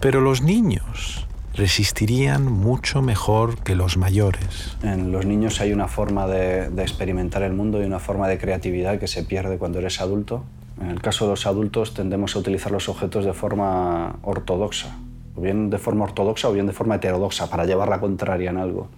Pero 0.00 0.20
los 0.20 0.42
niños 0.42 1.28
resistirían 1.54 2.44
mucho 2.50 3.02
mejor 3.02 3.58
que 3.62 3.74
los 3.74 3.96
mayores. 3.96 4.76
En 4.82 5.12
los 5.12 5.26
niños 5.26 5.60
hay 5.60 5.72
una 5.72 5.88
forma 5.88 6.26
de, 6.26 6.66
experimentar 6.82 7.42
el 7.42 7.52
mundo 7.52 7.82
y 7.82 7.84
una 7.84 7.98
forma 7.98 8.28
de 8.28 8.38
creatividad 8.38 8.98
que 8.98 9.06
se 9.06 9.22
pierde 9.22 9.58
cuando 9.58 9.78
eres 9.78 10.00
adulto. 10.00 10.44
En 10.80 10.90
el 10.90 11.00
caso 11.02 11.26
de 11.26 11.32
los 11.32 11.46
adultos 11.46 11.94
tendemos 11.94 12.34
a 12.34 12.38
utilizar 12.38 12.72
los 12.72 12.88
objetos 12.88 13.24
de 13.24 13.34
forma 13.34 14.16
ortodoxa, 14.22 14.96
o 15.36 15.40
bien 15.40 15.70
de 15.70 15.78
forma 15.78 16.04
ortodoxa 16.04 16.48
o 16.48 16.52
bien 16.52 16.66
de 16.66 16.72
forma 16.72 16.96
heterodoxa, 16.96 17.50
para 17.50 17.66
llevar 17.66 17.88
la 17.88 18.00
contraria 18.00 18.50
en 18.50 18.56
algo. 18.56 18.88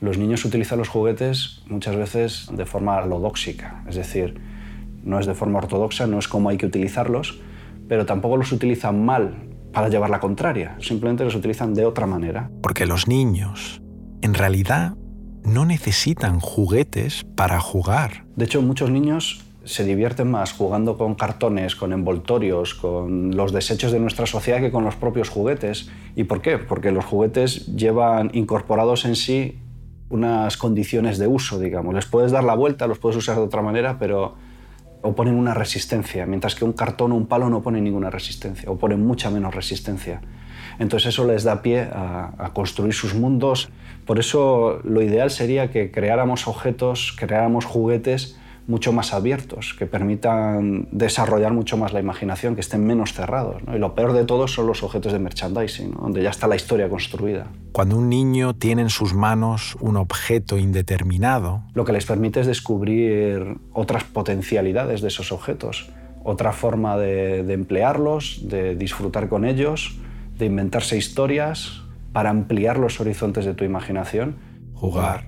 Los 0.00 0.16
niños 0.16 0.44
utilizan 0.44 0.78
los 0.78 0.88
juguetes 0.88 1.62
muchas 1.66 1.96
veces 1.96 2.48
de 2.52 2.64
forma 2.64 2.96
alodóxica, 2.98 3.82
es 3.88 3.96
decir, 3.96 4.40
no 5.02 5.18
es 5.18 5.26
de 5.26 5.34
forma 5.34 5.58
ortodoxa, 5.58 6.06
no 6.06 6.20
es 6.20 6.28
como 6.28 6.50
hay 6.50 6.56
que 6.56 6.66
utilizarlos, 6.66 7.40
pero 7.88 8.06
tampoco 8.06 8.36
los 8.36 8.52
utilizan 8.52 9.04
mal 9.04 9.47
para 9.78 9.90
llevar 9.90 10.10
la 10.10 10.18
contraria, 10.18 10.76
simplemente 10.80 11.22
los 11.22 11.36
utilizan 11.36 11.72
de 11.72 11.86
otra 11.86 12.04
manera. 12.04 12.50
Porque 12.64 12.84
los 12.84 13.06
niños, 13.06 13.80
en 14.22 14.34
realidad, 14.34 14.96
no 15.44 15.64
necesitan 15.64 16.40
juguetes 16.40 17.24
para 17.36 17.60
jugar. 17.60 18.24
De 18.34 18.46
hecho, 18.46 18.60
muchos 18.60 18.90
niños 18.90 19.44
se 19.62 19.84
divierten 19.84 20.32
más 20.32 20.52
jugando 20.52 20.98
con 20.98 21.14
cartones, 21.14 21.76
con 21.76 21.92
envoltorios, 21.92 22.74
con 22.74 23.36
los 23.36 23.52
desechos 23.52 23.92
de 23.92 24.00
nuestra 24.00 24.26
sociedad 24.26 24.58
que 24.58 24.72
con 24.72 24.82
los 24.82 24.96
propios 24.96 25.28
juguetes. 25.28 25.88
¿Y 26.16 26.24
por 26.24 26.42
qué? 26.42 26.58
Porque 26.58 26.90
los 26.90 27.04
juguetes 27.04 27.66
llevan 27.76 28.32
incorporados 28.32 29.04
en 29.04 29.14
sí 29.14 29.60
unas 30.08 30.56
condiciones 30.56 31.18
de 31.18 31.28
uso, 31.28 31.60
digamos. 31.60 31.94
Les 31.94 32.06
puedes 32.06 32.32
dar 32.32 32.42
la 32.42 32.54
vuelta, 32.54 32.88
los 32.88 32.98
puedes 32.98 33.16
usar 33.16 33.36
de 33.36 33.42
otra 33.42 33.62
manera, 33.62 33.96
pero 34.00 34.34
oponen 35.02 35.34
una 35.34 35.54
resistencia, 35.54 36.26
mientras 36.26 36.54
que 36.54 36.64
un 36.64 36.72
cartón 36.72 37.12
o 37.12 37.14
un 37.16 37.26
palo 37.26 37.48
no 37.48 37.62
ponen 37.62 37.84
ninguna 37.84 38.10
resistencia, 38.10 38.70
oponen 38.70 39.04
mucha 39.06 39.30
menos 39.30 39.54
resistencia. 39.54 40.20
Entonces 40.78 41.14
eso 41.14 41.26
les 41.26 41.44
da 41.44 41.62
pie 41.62 41.88
a, 41.92 42.50
construir 42.54 42.94
sus 42.94 43.14
mundos. 43.14 43.68
Por 44.04 44.18
eso 44.18 44.80
lo 44.84 45.02
ideal 45.02 45.30
sería 45.30 45.70
que 45.70 45.90
creáramos 45.90 46.46
objetos, 46.46 47.14
creáramos 47.18 47.64
juguetes 47.64 48.38
mucho 48.68 48.92
más 48.92 49.14
abiertos, 49.14 49.74
que 49.76 49.86
permitan 49.86 50.88
desarrollar 50.92 51.52
mucho 51.54 51.78
más 51.78 51.94
la 51.94 52.00
imaginación, 52.00 52.54
que 52.54 52.60
estén 52.60 52.86
menos 52.86 53.14
cerrados. 53.14 53.62
¿no? 53.66 53.74
Y 53.74 53.78
lo 53.78 53.94
peor 53.94 54.12
de 54.12 54.24
todo 54.24 54.46
son 54.46 54.66
los 54.66 54.82
objetos 54.82 55.12
de 55.12 55.18
merchandising, 55.18 55.92
¿no? 55.92 56.02
donde 56.02 56.22
ya 56.22 56.28
está 56.28 56.46
la 56.46 56.54
historia 56.54 56.88
construida. 56.90 57.46
Cuando 57.72 57.96
un 57.96 58.10
niño 58.10 58.54
tiene 58.54 58.82
en 58.82 58.90
sus 58.90 59.14
manos 59.14 59.76
un 59.80 59.96
objeto 59.96 60.58
indeterminado, 60.58 61.62
lo 61.72 61.86
que 61.86 61.94
les 61.94 62.04
permite 62.04 62.40
es 62.40 62.46
descubrir 62.46 63.56
otras 63.72 64.04
potencialidades 64.04 65.00
de 65.00 65.08
esos 65.08 65.32
objetos, 65.32 65.88
otra 66.22 66.52
forma 66.52 66.98
de, 66.98 67.44
de 67.44 67.54
emplearlos, 67.54 68.42
de 68.48 68.76
disfrutar 68.76 69.30
con 69.30 69.46
ellos, 69.46 69.96
de 70.36 70.44
inventarse 70.44 70.98
historias 70.98 71.84
para 72.12 72.28
ampliar 72.28 72.78
los 72.78 73.00
horizontes 73.00 73.46
de 73.46 73.54
tu 73.54 73.64
imaginación. 73.64 74.36
Jugar. 74.74 75.24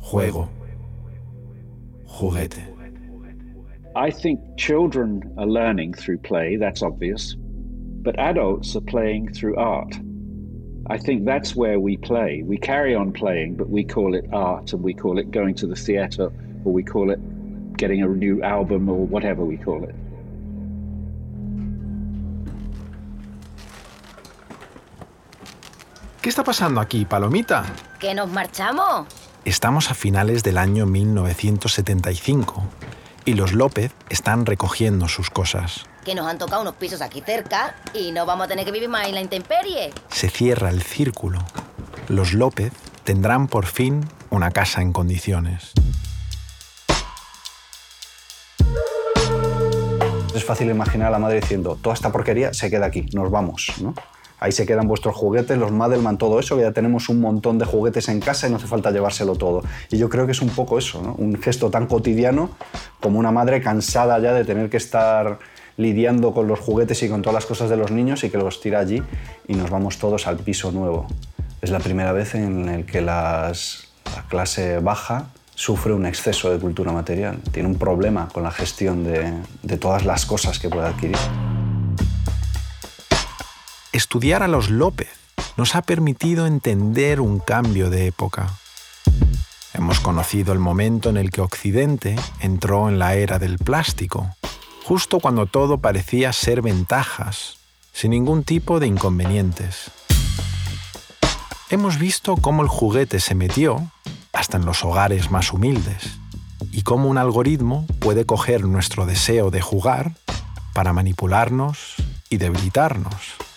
Juego. 0.00 0.59
I 3.96 4.10
think 4.10 4.40
children 4.58 5.34
are 5.38 5.46
learning 5.46 5.94
through 5.94 6.18
play, 6.18 6.56
that's 6.56 6.82
obvious, 6.82 7.34
but 7.38 8.18
adults 8.18 8.76
are 8.76 8.82
playing 8.82 9.32
through 9.32 9.56
art. 9.56 9.98
I 10.88 10.98
think 10.98 11.24
that's 11.24 11.56
where 11.56 11.80
we 11.80 11.96
play. 11.96 12.42
We 12.44 12.58
carry 12.58 12.94
on 12.94 13.12
playing, 13.12 13.56
but 13.56 13.70
we 13.70 13.84
call 13.84 14.14
it 14.14 14.26
art 14.32 14.72
and 14.72 14.82
we 14.82 14.92
call 14.92 15.18
it 15.18 15.30
going 15.30 15.54
to 15.56 15.66
the 15.66 15.76
theatre 15.76 16.30
or 16.64 16.72
we 16.72 16.82
call 16.82 17.10
it 17.10 17.20
getting 17.76 18.02
a 18.02 18.06
new 18.06 18.42
album 18.42 18.88
or 18.88 19.06
whatever 19.06 19.44
we 19.44 19.56
call 19.56 19.82
it. 19.84 19.94
¿Qué 26.20 26.28
está 26.28 26.44
pasando 26.44 26.82
aquí, 26.82 27.06
Palomita? 27.06 27.64
¿Que 27.98 28.14
nos 28.14 28.28
marchamos? 28.30 29.06
Estamos 29.46 29.90
a 29.90 29.94
finales 29.94 30.42
del 30.42 30.58
año 30.58 30.84
1975 30.84 32.62
y 33.24 33.32
los 33.32 33.54
López 33.54 33.92
están 34.10 34.44
recogiendo 34.44 35.08
sus 35.08 35.30
cosas. 35.30 35.86
Que 36.04 36.14
nos 36.14 36.26
han 36.26 36.36
tocado 36.36 36.60
unos 36.60 36.74
pisos 36.74 37.00
aquí 37.00 37.22
cerca 37.22 37.74
y 37.94 38.12
no 38.12 38.26
vamos 38.26 38.44
a 38.44 38.48
tener 38.48 38.66
que 38.66 38.70
vivir 38.70 38.90
más 38.90 39.08
en 39.08 39.14
la 39.14 39.22
intemperie. 39.22 39.94
Se 40.10 40.28
cierra 40.28 40.68
el 40.68 40.82
círculo. 40.82 41.38
Los 42.08 42.34
López 42.34 42.74
tendrán 43.04 43.48
por 43.48 43.64
fin 43.64 44.06
una 44.28 44.50
casa 44.50 44.82
en 44.82 44.92
condiciones. 44.92 45.72
Es 50.34 50.44
fácil 50.44 50.68
imaginar 50.68 51.08
a 51.08 51.12
la 51.12 51.18
madre 51.18 51.40
diciendo, 51.40 51.78
toda 51.80 51.94
esta 51.94 52.12
porquería 52.12 52.52
se 52.52 52.68
queda 52.68 52.84
aquí, 52.84 53.08
nos 53.14 53.30
vamos, 53.30 53.72
¿no? 53.80 53.94
Ahí 54.40 54.52
se 54.52 54.64
quedan 54.64 54.88
vuestros 54.88 55.14
juguetes, 55.14 55.56
los 55.58 55.70
Madelman, 55.70 56.16
todo 56.16 56.40
eso, 56.40 56.56
que 56.56 56.62
ya 56.62 56.72
tenemos 56.72 57.10
un 57.10 57.20
montón 57.20 57.58
de 57.58 57.66
juguetes 57.66 58.08
en 58.08 58.20
casa 58.20 58.48
y 58.48 58.50
no 58.50 58.56
hace 58.56 58.66
falta 58.66 58.90
llevárselo 58.90 59.36
todo. 59.36 59.62
Y 59.90 59.98
yo 59.98 60.08
creo 60.08 60.24
que 60.24 60.32
es 60.32 60.40
un 60.40 60.48
poco 60.48 60.78
eso, 60.78 61.02
¿no? 61.02 61.14
un 61.18 61.36
gesto 61.40 61.70
tan 61.70 61.86
cotidiano 61.86 62.50
como 63.00 63.18
una 63.18 63.30
madre 63.30 63.60
cansada 63.60 64.18
ya 64.18 64.32
de 64.32 64.46
tener 64.46 64.70
que 64.70 64.78
estar 64.78 65.38
lidiando 65.76 66.32
con 66.32 66.48
los 66.48 66.58
juguetes 66.58 67.02
y 67.02 67.08
con 67.08 67.20
todas 67.20 67.34
las 67.34 67.46
cosas 67.46 67.68
de 67.68 67.76
los 67.76 67.90
niños 67.90 68.24
y 68.24 68.30
que 68.30 68.38
los 68.38 68.60
tira 68.60 68.80
allí 68.80 69.02
y 69.46 69.54
nos 69.54 69.68
vamos 69.68 69.98
todos 69.98 70.26
al 70.26 70.38
piso 70.38 70.72
nuevo. 70.72 71.06
Es 71.60 71.70
la 71.70 71.78
primera 71.78 72.12
vez 72.12 72.34
en 72.34 72.68
el 72.70 72.86
que 72.86 73.02
la 73.02 73.52
clase 74.28 74.78
baja 74.78 75.26
sufre 75.54 75.92
un 75.92 76.06
exceso 76.06 76.50
de 76.50 76.58
cultura 76.58 76.92
material, 76.92 77.38
tiene 77.52 77.68
un 77.68 77.76
problema 77.76 78.28
con 78.32 78.42
la 78.42 78.50
gestión 78.50 79.04
de 79.04 79.76
todas 79.76 80.06
las 80.06 80.24
cosas 80.24 80.58
que 80.58 80.70
puede 80.70 80.86
adquirir. 80.88 81.18
Estudiar 83.92 84.44
a 84.44 84.48
los 84.48 84.70
López 84.70 85.10
nos 85.56 85.74
ha 85.74 85.82
permitido 85.82 86.46
entender 86.46 87.20
un 87.20 87.40
cambio 87.40 87.90
de 87.90 88.06
época. 88.06 88.46
Hemos 89.74 89.98
conocido 89.98 90.52
el 90.52 90.60
momento 90.60 91.10
en 91.10 91.16
el 91.16 91.32
que 91.32 91.40
Occidente 91.40 92.14
entró 92.38 92.88
en 92.88 93.00
la 93.00 93.16
era 93.16 93.40
del 93.40 93.58
plástico, 93.58 94.30
justo 94.84 95.18
cuando 95.18 95.46
todo 95.46 95.78
parecía 95.78 96.32
ser 96.32 96.62
ventajas, 96.62 97.56
sin 97.92 98.12
ningún 98.12 98.44
tipo 98.44 98.78
de 98.78 98.86
inconvenientes. 98.86 99.90
Hemos 101.68 101.98
visto 101.98 102.36
cómo 102.36 102.62
el 102.62 102.68
juguete 102.68 103.18
se 103.18 103.34
metió 103.34 103.90
hasta 104.32 104.56
en 104.56 104.66
los 104.66 104.84
hogares 104.84 105.32
más 105.32 105.52
humildes 105.52 106.16
y 106.70 106.82
cómo 106.82 107.08
un 107.08 107.18
algoritmo 107.18 107.86
puede 107.98 108.24
coger 108.24 108.66
nuestro 108.66 109.04
deseo 109.04 109.50
de 109.50 109.60
jugar 109.60 110.12
para 110.74 110.92
manipularnos 110.92 111.96
y 112.28 112.36
debilitarnos 112.36 113.49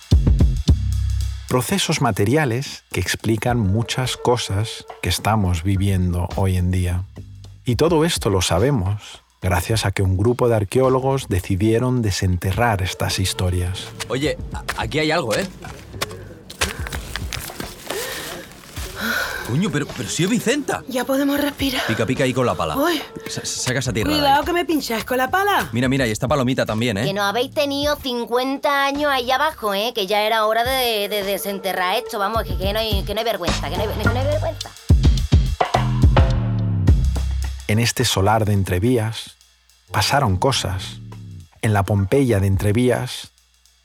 procesos 1.53 2.01
materiales 2.01 2.83
que 2.91 2.99
explican 2.99 3.59
muchas 3.59 4.17
cosas 4.17 4.87
que 5.03 5.09
estamos 5.09 5.61
viviendo 5.61 6.27
hoy 6.35 6.57
en 6.57 6.71
día. 6.71 7.03
Y 7.63 7.75
todo 7.75 8.05
esto 8.05 8.31
lo 8.31 8.41
sabemos 8.41 9.21
gracias 9.39 9.85
a 9.85 9.91
que 9.91 10.01
un 10.01 10.17
grupo 10.17 10.49
de 10.49 10.55
arqueólogos 10.55 11.27
decidieron 11.29 12.01
desenterrar 12.01 12.81
estas 12.81 13.19
historias. 13.19 13.87
Oye, 14.07 14.35
aquí 14.77 14.97
hay 14.97 15.11
algo, 15.11 15.35
¿eh? 15.35 15.45
Coño, 19.47 19.69
pero, 19.69 19.85
pero 19.97 20.07
sí 20.07 20.23
es 20.23 20.29
Vicenta. 20.29 20.83
Ya 20.87 21.03
podemos 21.03 21.39
respirar. 21.39 21.85
Pica, 21.85 22.05
pica 22.05 22.23
ahí 22.23 22.33
con 22.33 22.45
la 22.45 22.55
pala. 22.55 22.77
Uy. 22.77 23.01
Saca 23.27 23.79
esa 23.79 23.91
tierra. 23.91 24.09
Cuidado 24.11 24.43
que 24.45 24.53
me 24.53 24.63
pincháis 24.63 25.03
con 25.03 25.17
la 25.17 25.29
pala. 25.29 25.69
Mira, 25.73 25.89
mira, 25.89 26.07
y 26.07 26.11
esta 26.11 26.27
palomita 26.27 26.65
también, 26.65 26.97
¿eh? 26.97 27.03
Que 27.03 27.13
no 27.13 27.23
habéis 27.23 27.51
tenido 27.51 27.97
50 27.97 28.85
años 28.85 29.11
ahí 29.11 29.29
abajo, 29.31 29.73
¿eh? 29.73 29.91
Que 29.93 30.07
ya 30.07 30.21
era 30.21 30.45
hora 30.45 30.63
de, 30.63 31.09
de 31.09 31.23
desenterrar 31.23 31.97
esto. 31.97 32.19
Vamos, 32.19 32.43
que, 32.43 32.57
que, 32.57 32.71
no 32.71 32.79
hay, 32.79 33.03
que 33.03 33.13
no 33.13 33.19
hay 33.19 33.25
vergüenza, 33.25 33.69
que 33.69 33.75
no 33.75 33.83
hay, 33.83 33.89
que 33.89 34.03
no 34.03 34.11
hay 34.11 34.25
vergüenza. 34.25 34.69
En 37.67 37.79
este 37.79 38.05
solar 38.05 38.45
de 38.45 38.53
Entrevías 38.53 39.35
pasaron 39.91 40.37
cosas. 40.37 40.99
En 41.61 41.73
la 41.73 41.83
Pompeya 41.83 42.39
de 42.39 42.47
Entrevías 42.47 43.32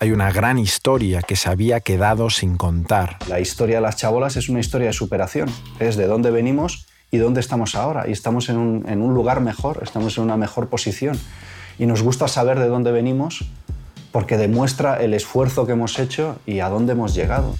hay 0.00 0.12
una 0.12 0.30
gran 0.30 0.58
historia 0.58 1.22
que 1.22 1.34
se 1.34 1.48
había 1.48 1.80
quedado 1.80 2.30
sin 2.30 2.56
contar. 2.56 3.16
La 3.28 3.40
historia 3.40 3.76
de 3.76 3.82
las 3.82 3.96
chabolas 3.96 4.36
es 4.36 4.48
una 4.48 4.60
historia 4.60 4.88
de 4.88 4.92
superación. 4.92 5.50
Es 5.80 5.96
de 5.96 6.06
dónde 6.06 6.30
venimos 6.30 6.86
y 7.10 7.16
dónde 7.18 7.40
estamos 7.40 7.74
ahora. 7.74 8.08
Y 8.08 8.12
estamos 8.12 8.48
en 8.48 8.58
un, 8.58 9.14
lugar 9.14 9.40
mejor, 9.40 9.80
estamos 9.82 10.16
en 10.16 10.24
una 10.24 10.36
mejor 10.36 10.68
posición. 10.68 11.18
Y 11.80 11.86
nos 11.86 12.02
gusta 12.02 12.28
saber 12.28 12.60
de 12.60 12.68
dónde 12.68 12.92
venimos 12.92 13.44
porque 14.12 14.36
demuestra 14.36 15.02
el 15.02 15.14
esfuerzo 15.14 15.66
que 15.66 15.72
hemos 15.72 15.98
hecho 15.98 16.38
y 16.46 16.60
a 16.60 16.68
dónde 16.68 16.92
hemos 16.92 17.14
llegado. 17.14 17.56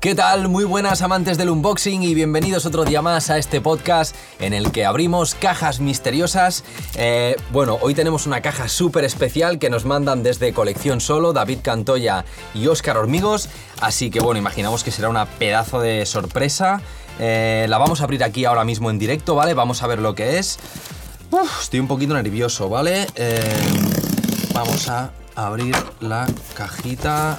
¿Qué 0.00 0.14
tal? 0.14 0.46
Muy 0.46 0.62
buenas 0.62 1.02
amantes 1.02 1.38
del 1.38 1.50
unboxing 1.50 2.04
y 2.04 2.14
bienvenidos 2.14 2.66
otro 2.66 2.84
día 2.84 3.02
más 3.02 3.30
a 3.30 3.38
este 3.38 3.60
podcast 3.60 4.14
en 4.38 4.54
el 4.54 4.70
que 4.70 4.84
abrimos 4.84 5.34
cajas 5.34 5.80
misteriosas. 5.80 6.62
Eh, 6.94 7.34
bueno, 7.50 7.78
hoy 7.80 7.94
tenemos 7.94 8.24
una 8.24 8.40
caja 8.40 8.68
súper 8.68 9.02
especial 9.02 9.58
que 9.58 9.70
nos 9.70 9.86
mandan 9.86 10.22
desde 10.22 10.52
Colección 10.52 11.00
Solo, 11.00 11.32
David 11.32 11.58
Cantoya 11.64 12.24
y 12.54 12.68
Óscar 12.68 12.96
Hormigos. 12.96 13.48
Así 13.80 14.08
que 14.10 14.20
bueno, 14.20 14.38
imaginamos 14.38 14.84
que 14.84 14.92
será 14.92 15.08
una 15.08 15.26
pedazo 15.26 15.80
de 15.80 16.06
sorpresa. 16.06 16.80
Eh, 17.18 17.66
la 17.68 17.78
vamos 17.78 18.00
a 18.00 18.04
abrir 18.04 18.22
aquí 18.22 18.44
ahora 18.44 18.62
mismo 18.62 18.90
en 18.90 19.00
directo, 19.00 19.34
¿vale? 19.34 19.54
Vamos 19.54 19.82
a 19.82 19.88
ver 19.88 19.98
lo 19.98 20.14
que 20.14 20.38
es. 20.38 20.60
Uf, 21.32 21.62
estoy 21.62 21.80
un 21.80 21.88
poquito 21.88 22.14
nervioso, 22.14 22.68
¿vale? 22.68 23.08
Eh, 23.16 23.42
vamos 24.54 24.88
a 24.88 25.10
abrir 25.38 25.76
la 26.00 26.26
cajita 26.54 27.38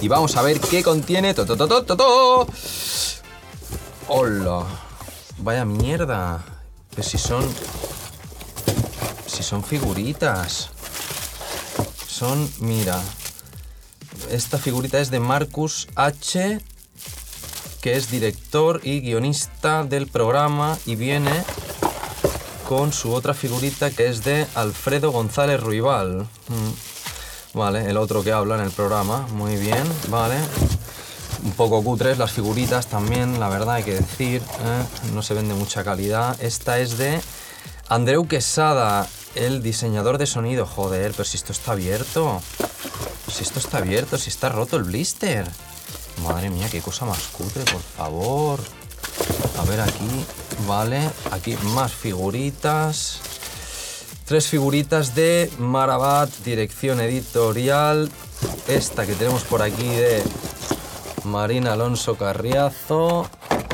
y 0.00 0.06
vamos 0.06 0.36
a 0.36 0.42
ver 0.42 0.60
qué 0.60 0.82
contiene. 0.82 1.34
¡Hola! 4.06 4.64
Vaya 5.38 5.64
mierda. 5.64 6.44
Pues 6.94 7.08
si 7.08 7.18
son. 7.18 7.44
Si 9.26 9.42
son 9.42 9.64
figuritas. 9.64 10.70
Son. 12.06 12.48
Mira. 12.60 13.00
Esta 14.30 14.58
figurita 14.58 15.00
es 15.00 15.10
de 15.10 15.18
Marcus 15.18 15.88
H. 15.96 16.60
Que 17.80 17.96
es 17.96 18.10
director 18.10 18.80
y 18.84 19.00
guionista 19.00 19.82
del 19.82 20.06
programa. 20.06 20.78
Y 20.86 20.94
viene 20.94 21.42
con 22.68 22.92
su 22.92 23.12
otra 23.12 23.34
figurita 23.34 23.90
que 23.90 24.06
es 24.06 24.22
de 24.22 24.46
Alfredo 24.54 25.10
González 25.10 25.60
Ruibal. 25.60 26.28
Mm. 26.48 26.91
Vale, 27.54 27.90
el 27.90 27.98
otro 27.98 28.22
que 28.22 28.32
habla 28.32 28.54
en 28.54 28.62
el 28.62 28.70
programa. 28.70 29.26
Muy 29.32 29.56
bien, 29.56 29.84
vale. 30.08 30.36
Un 31.44 31.52
poco 31.52 31.82
cutres 31.82 32.18
las 32.18 32.32
figuritas 32.32 32.86
también, 32.86 33.40
la 33.40 33.48
verdad 33.48 33.76
hay 33.76 33.82
que 33.82 33.94
decir. 33.94 34.40
¿eh? 34.40 35.12
No 35.12 35.22
se 35.22 35.34
vende 35.34 35.54
mucha 35.54 35.84
calidad. 35.84 36.40
Esta 36.40 36.78
es 36.78 36.96
de 36.96 37.20
Andreu 37.88 38.26
Quesada, 38.26 39.06
el 39.34 39.62
diseñador 39.62 40.16
de 40.16 40.26
sonido. 40.26 40.64
Joder, 40.64 41.12
pero 41.12 41.24
si 41.24 41.36
esto 41.36 41.52
está 41.52 41.72
abierto. 41.72 42.40
Si 43.30 43.42
esto 43.42 43.58
está 43.58 43.78
abierto, 43.78 44.16
si 44.18 44.30
está 44.30 44.48
roto 44.48 44.76
el 44.76 44.84
blister. 44.84 45.46
Madre 46.22 46.48
mía, 46.48 46.68
qué 46.70 46.80
cosa 46.80 47.04
más 47.04 47.18
cutre, 47.32 47.64
por 47.64 47.82
favor. 47.82 48.60
A 49.58 49.64
ver 49.64 49.80
aquí, 49.80 50.24
vale. 50.66 51.10
Aquí 51.32 51.56
más 51.74 51.92
figuritas. 51.92 53.20
Tres 54.24 54.46
figuritas 54.46 55.14
de 55.14 55.50
Marabat, 55.58 56.30
dirección 56.44 57.00
editorial. 57.00 58.10
Esta 58.68 59.04
que 59.04 59.14
tenemos 59.14 59.42
por 59.42 59.62
aquí 59.62 59.88
de 59.88 60.22
Marina 61.24 61.72
Alonso 61.72 62.16
Carriazo, 62.16 63.28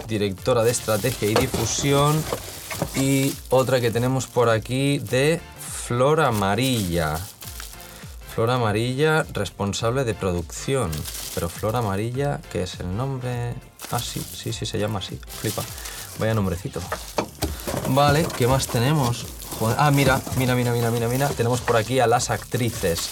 directora 0.08 0.64
de 0.64 0.70
estrategia 0.70 1.30
y 1.30 1.34
difusión. 1.34 2.20
Y 2.96 3.34
otra 3.50 3.80
que 3.80 3.90
tenemos 3.90 4.26
por 4.26 4.48
aquí 4.48 4.98
de 4.98 5.40
Flor 5.86 6.20
Amarilla. 6.20 7.18
Flor 8.34 8.50
Amarilla, 8.50 9.26
responsable 9.32 10.04
de 10.04 10.14
producción. 10.14 10.90
Pero 11.34 11.48
Flor 11.48 11.76
Amarilla, 11.76 12.40
¿qué 12.50 12.62
es 12.62 12.80
el 12.80 12.96
nombre? 12.96 13.54
Ah, 13.90 13.98
sí, 13.98 14.20
sí, 14.20 14.52
sí, 14.52 14.66
se 14.66 14.78
llama 14.78 15.00
así. 15.00 15.20
Flipa. 15.40 15.62
Vaya 16.18 16.34
nombrecito. 16.34 16.80
Vale, 17.90 18.26
¿qué 18.36 18.46
más 18.46 18.66
tenemos? 18.66 19.26
Ah, 19.60 19.90
mira, 19.90 20.20
mira, 20.36 20.54
mira, 20.54 20.72
mira, 20.72 20.90
mira, 20.90 21.08
mira. 21.08 21.28
Tenemos 21.28 21.60
por 21.60 21.76
aquí 21.76 21.98
a 21.98 22.06
las 22.06 22.30
actrices. 22.30 23.10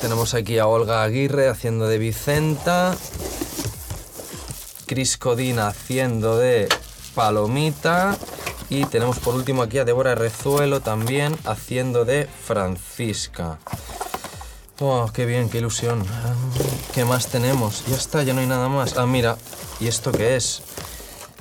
Tenemos 0.00 0.34
aquí 0.34 0.58
a 0.58 0.66
Olga 0.66 1.02
Aguirre 1.02 1.48
haciendo 1.48 1.88
de 1.88 1.98
Vicenta. 1.98 2.94
Cris 4.86 5.16
Codina 5.16 5.68
haciendo 5.68 6.36
de 6.36 6.68
Palomita. 7.14 8.16
Y 8.68 8.84
tenemos 8.84 9.18
por 9.18 9.34
último 9.34 9.62
aquí 9.62 9.78
a 9.78 9.86
Débora 9.86 10.14
Rezuelo 10.14 10.80
también 10.80 11.36
haciendo 11.46 12.04
de 12.04 12.26
Francisca. 12.26 13.58
Oh, 14.80 15.10
qué 15.12 15.24
bien, 15.24 15.48
qué 15.48 15.58
ilusión. 15.58 16.04
¿Qué 16.94 17.06
más 17.06 17.28
tenemos? 17.28 17.86
Ya 17.86 17.96
está, 17.96 18.22
ya 18.22 18.34
no 18.34 18.40
hay 18.40 18.46
nada 18.46 18.68
más. 18.68 18.98
Ah, 18.98 19.06
mira, 19.06 19.38
¿y 19.80 19.88
esto 19.88 20.12
qué 20.12 20.36
es? 20.36 20.62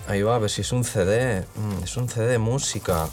Ahí 0.08 0.22
va, 0.22 0.36
a 0.36 0.40
ver 0.40 0.50
si 0.50 0.62
es 0.62 0.72
un 0.72 0.86
CD. 0.86 1.46
Mm, 1.56 1.84
es 1.84 1.98
un 1.98 2.08
CD 2.08 2.28
de 2.28 2.38
música 2.38 3.08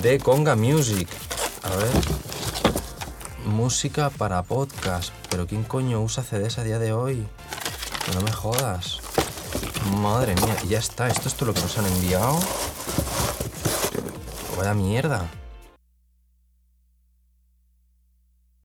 de 0.00 0.18
Conga 0.18 0.56
Music. 0.56 1.08
A 1.62 1.76
ver. 1.76 1.90
Música 3.44 4.10
para 4.10 4.42
podcast. 4.42 5.12
Pero 5.28 5.46
¿quién 5.46 5.64
coño 5.64 6.00
usa 6.02 6.22
CDs 6.22 6.58
a 6.58 6.64
día 6.64 6.78
de 6.78 6.92
hoy? 6.92 7.26
No 8.14 8.20
me 8.22 8.32
jodas. 8.32 9.00
Madre 9.96 10.34
mía, 10.36 10.56
ya 10.68 10.78
está. 10.78 11.08
¿Esto 11.08 11.28
es 11.28 11.34
todo 11.34 11.46
lo 11.46 11.54
que 11.54 11.60
nos 11.60 11.76
han 11.78 11.86
enviado? 11.86 12.38
Vaya 14.56 14.74
mierda. 14.74 15.28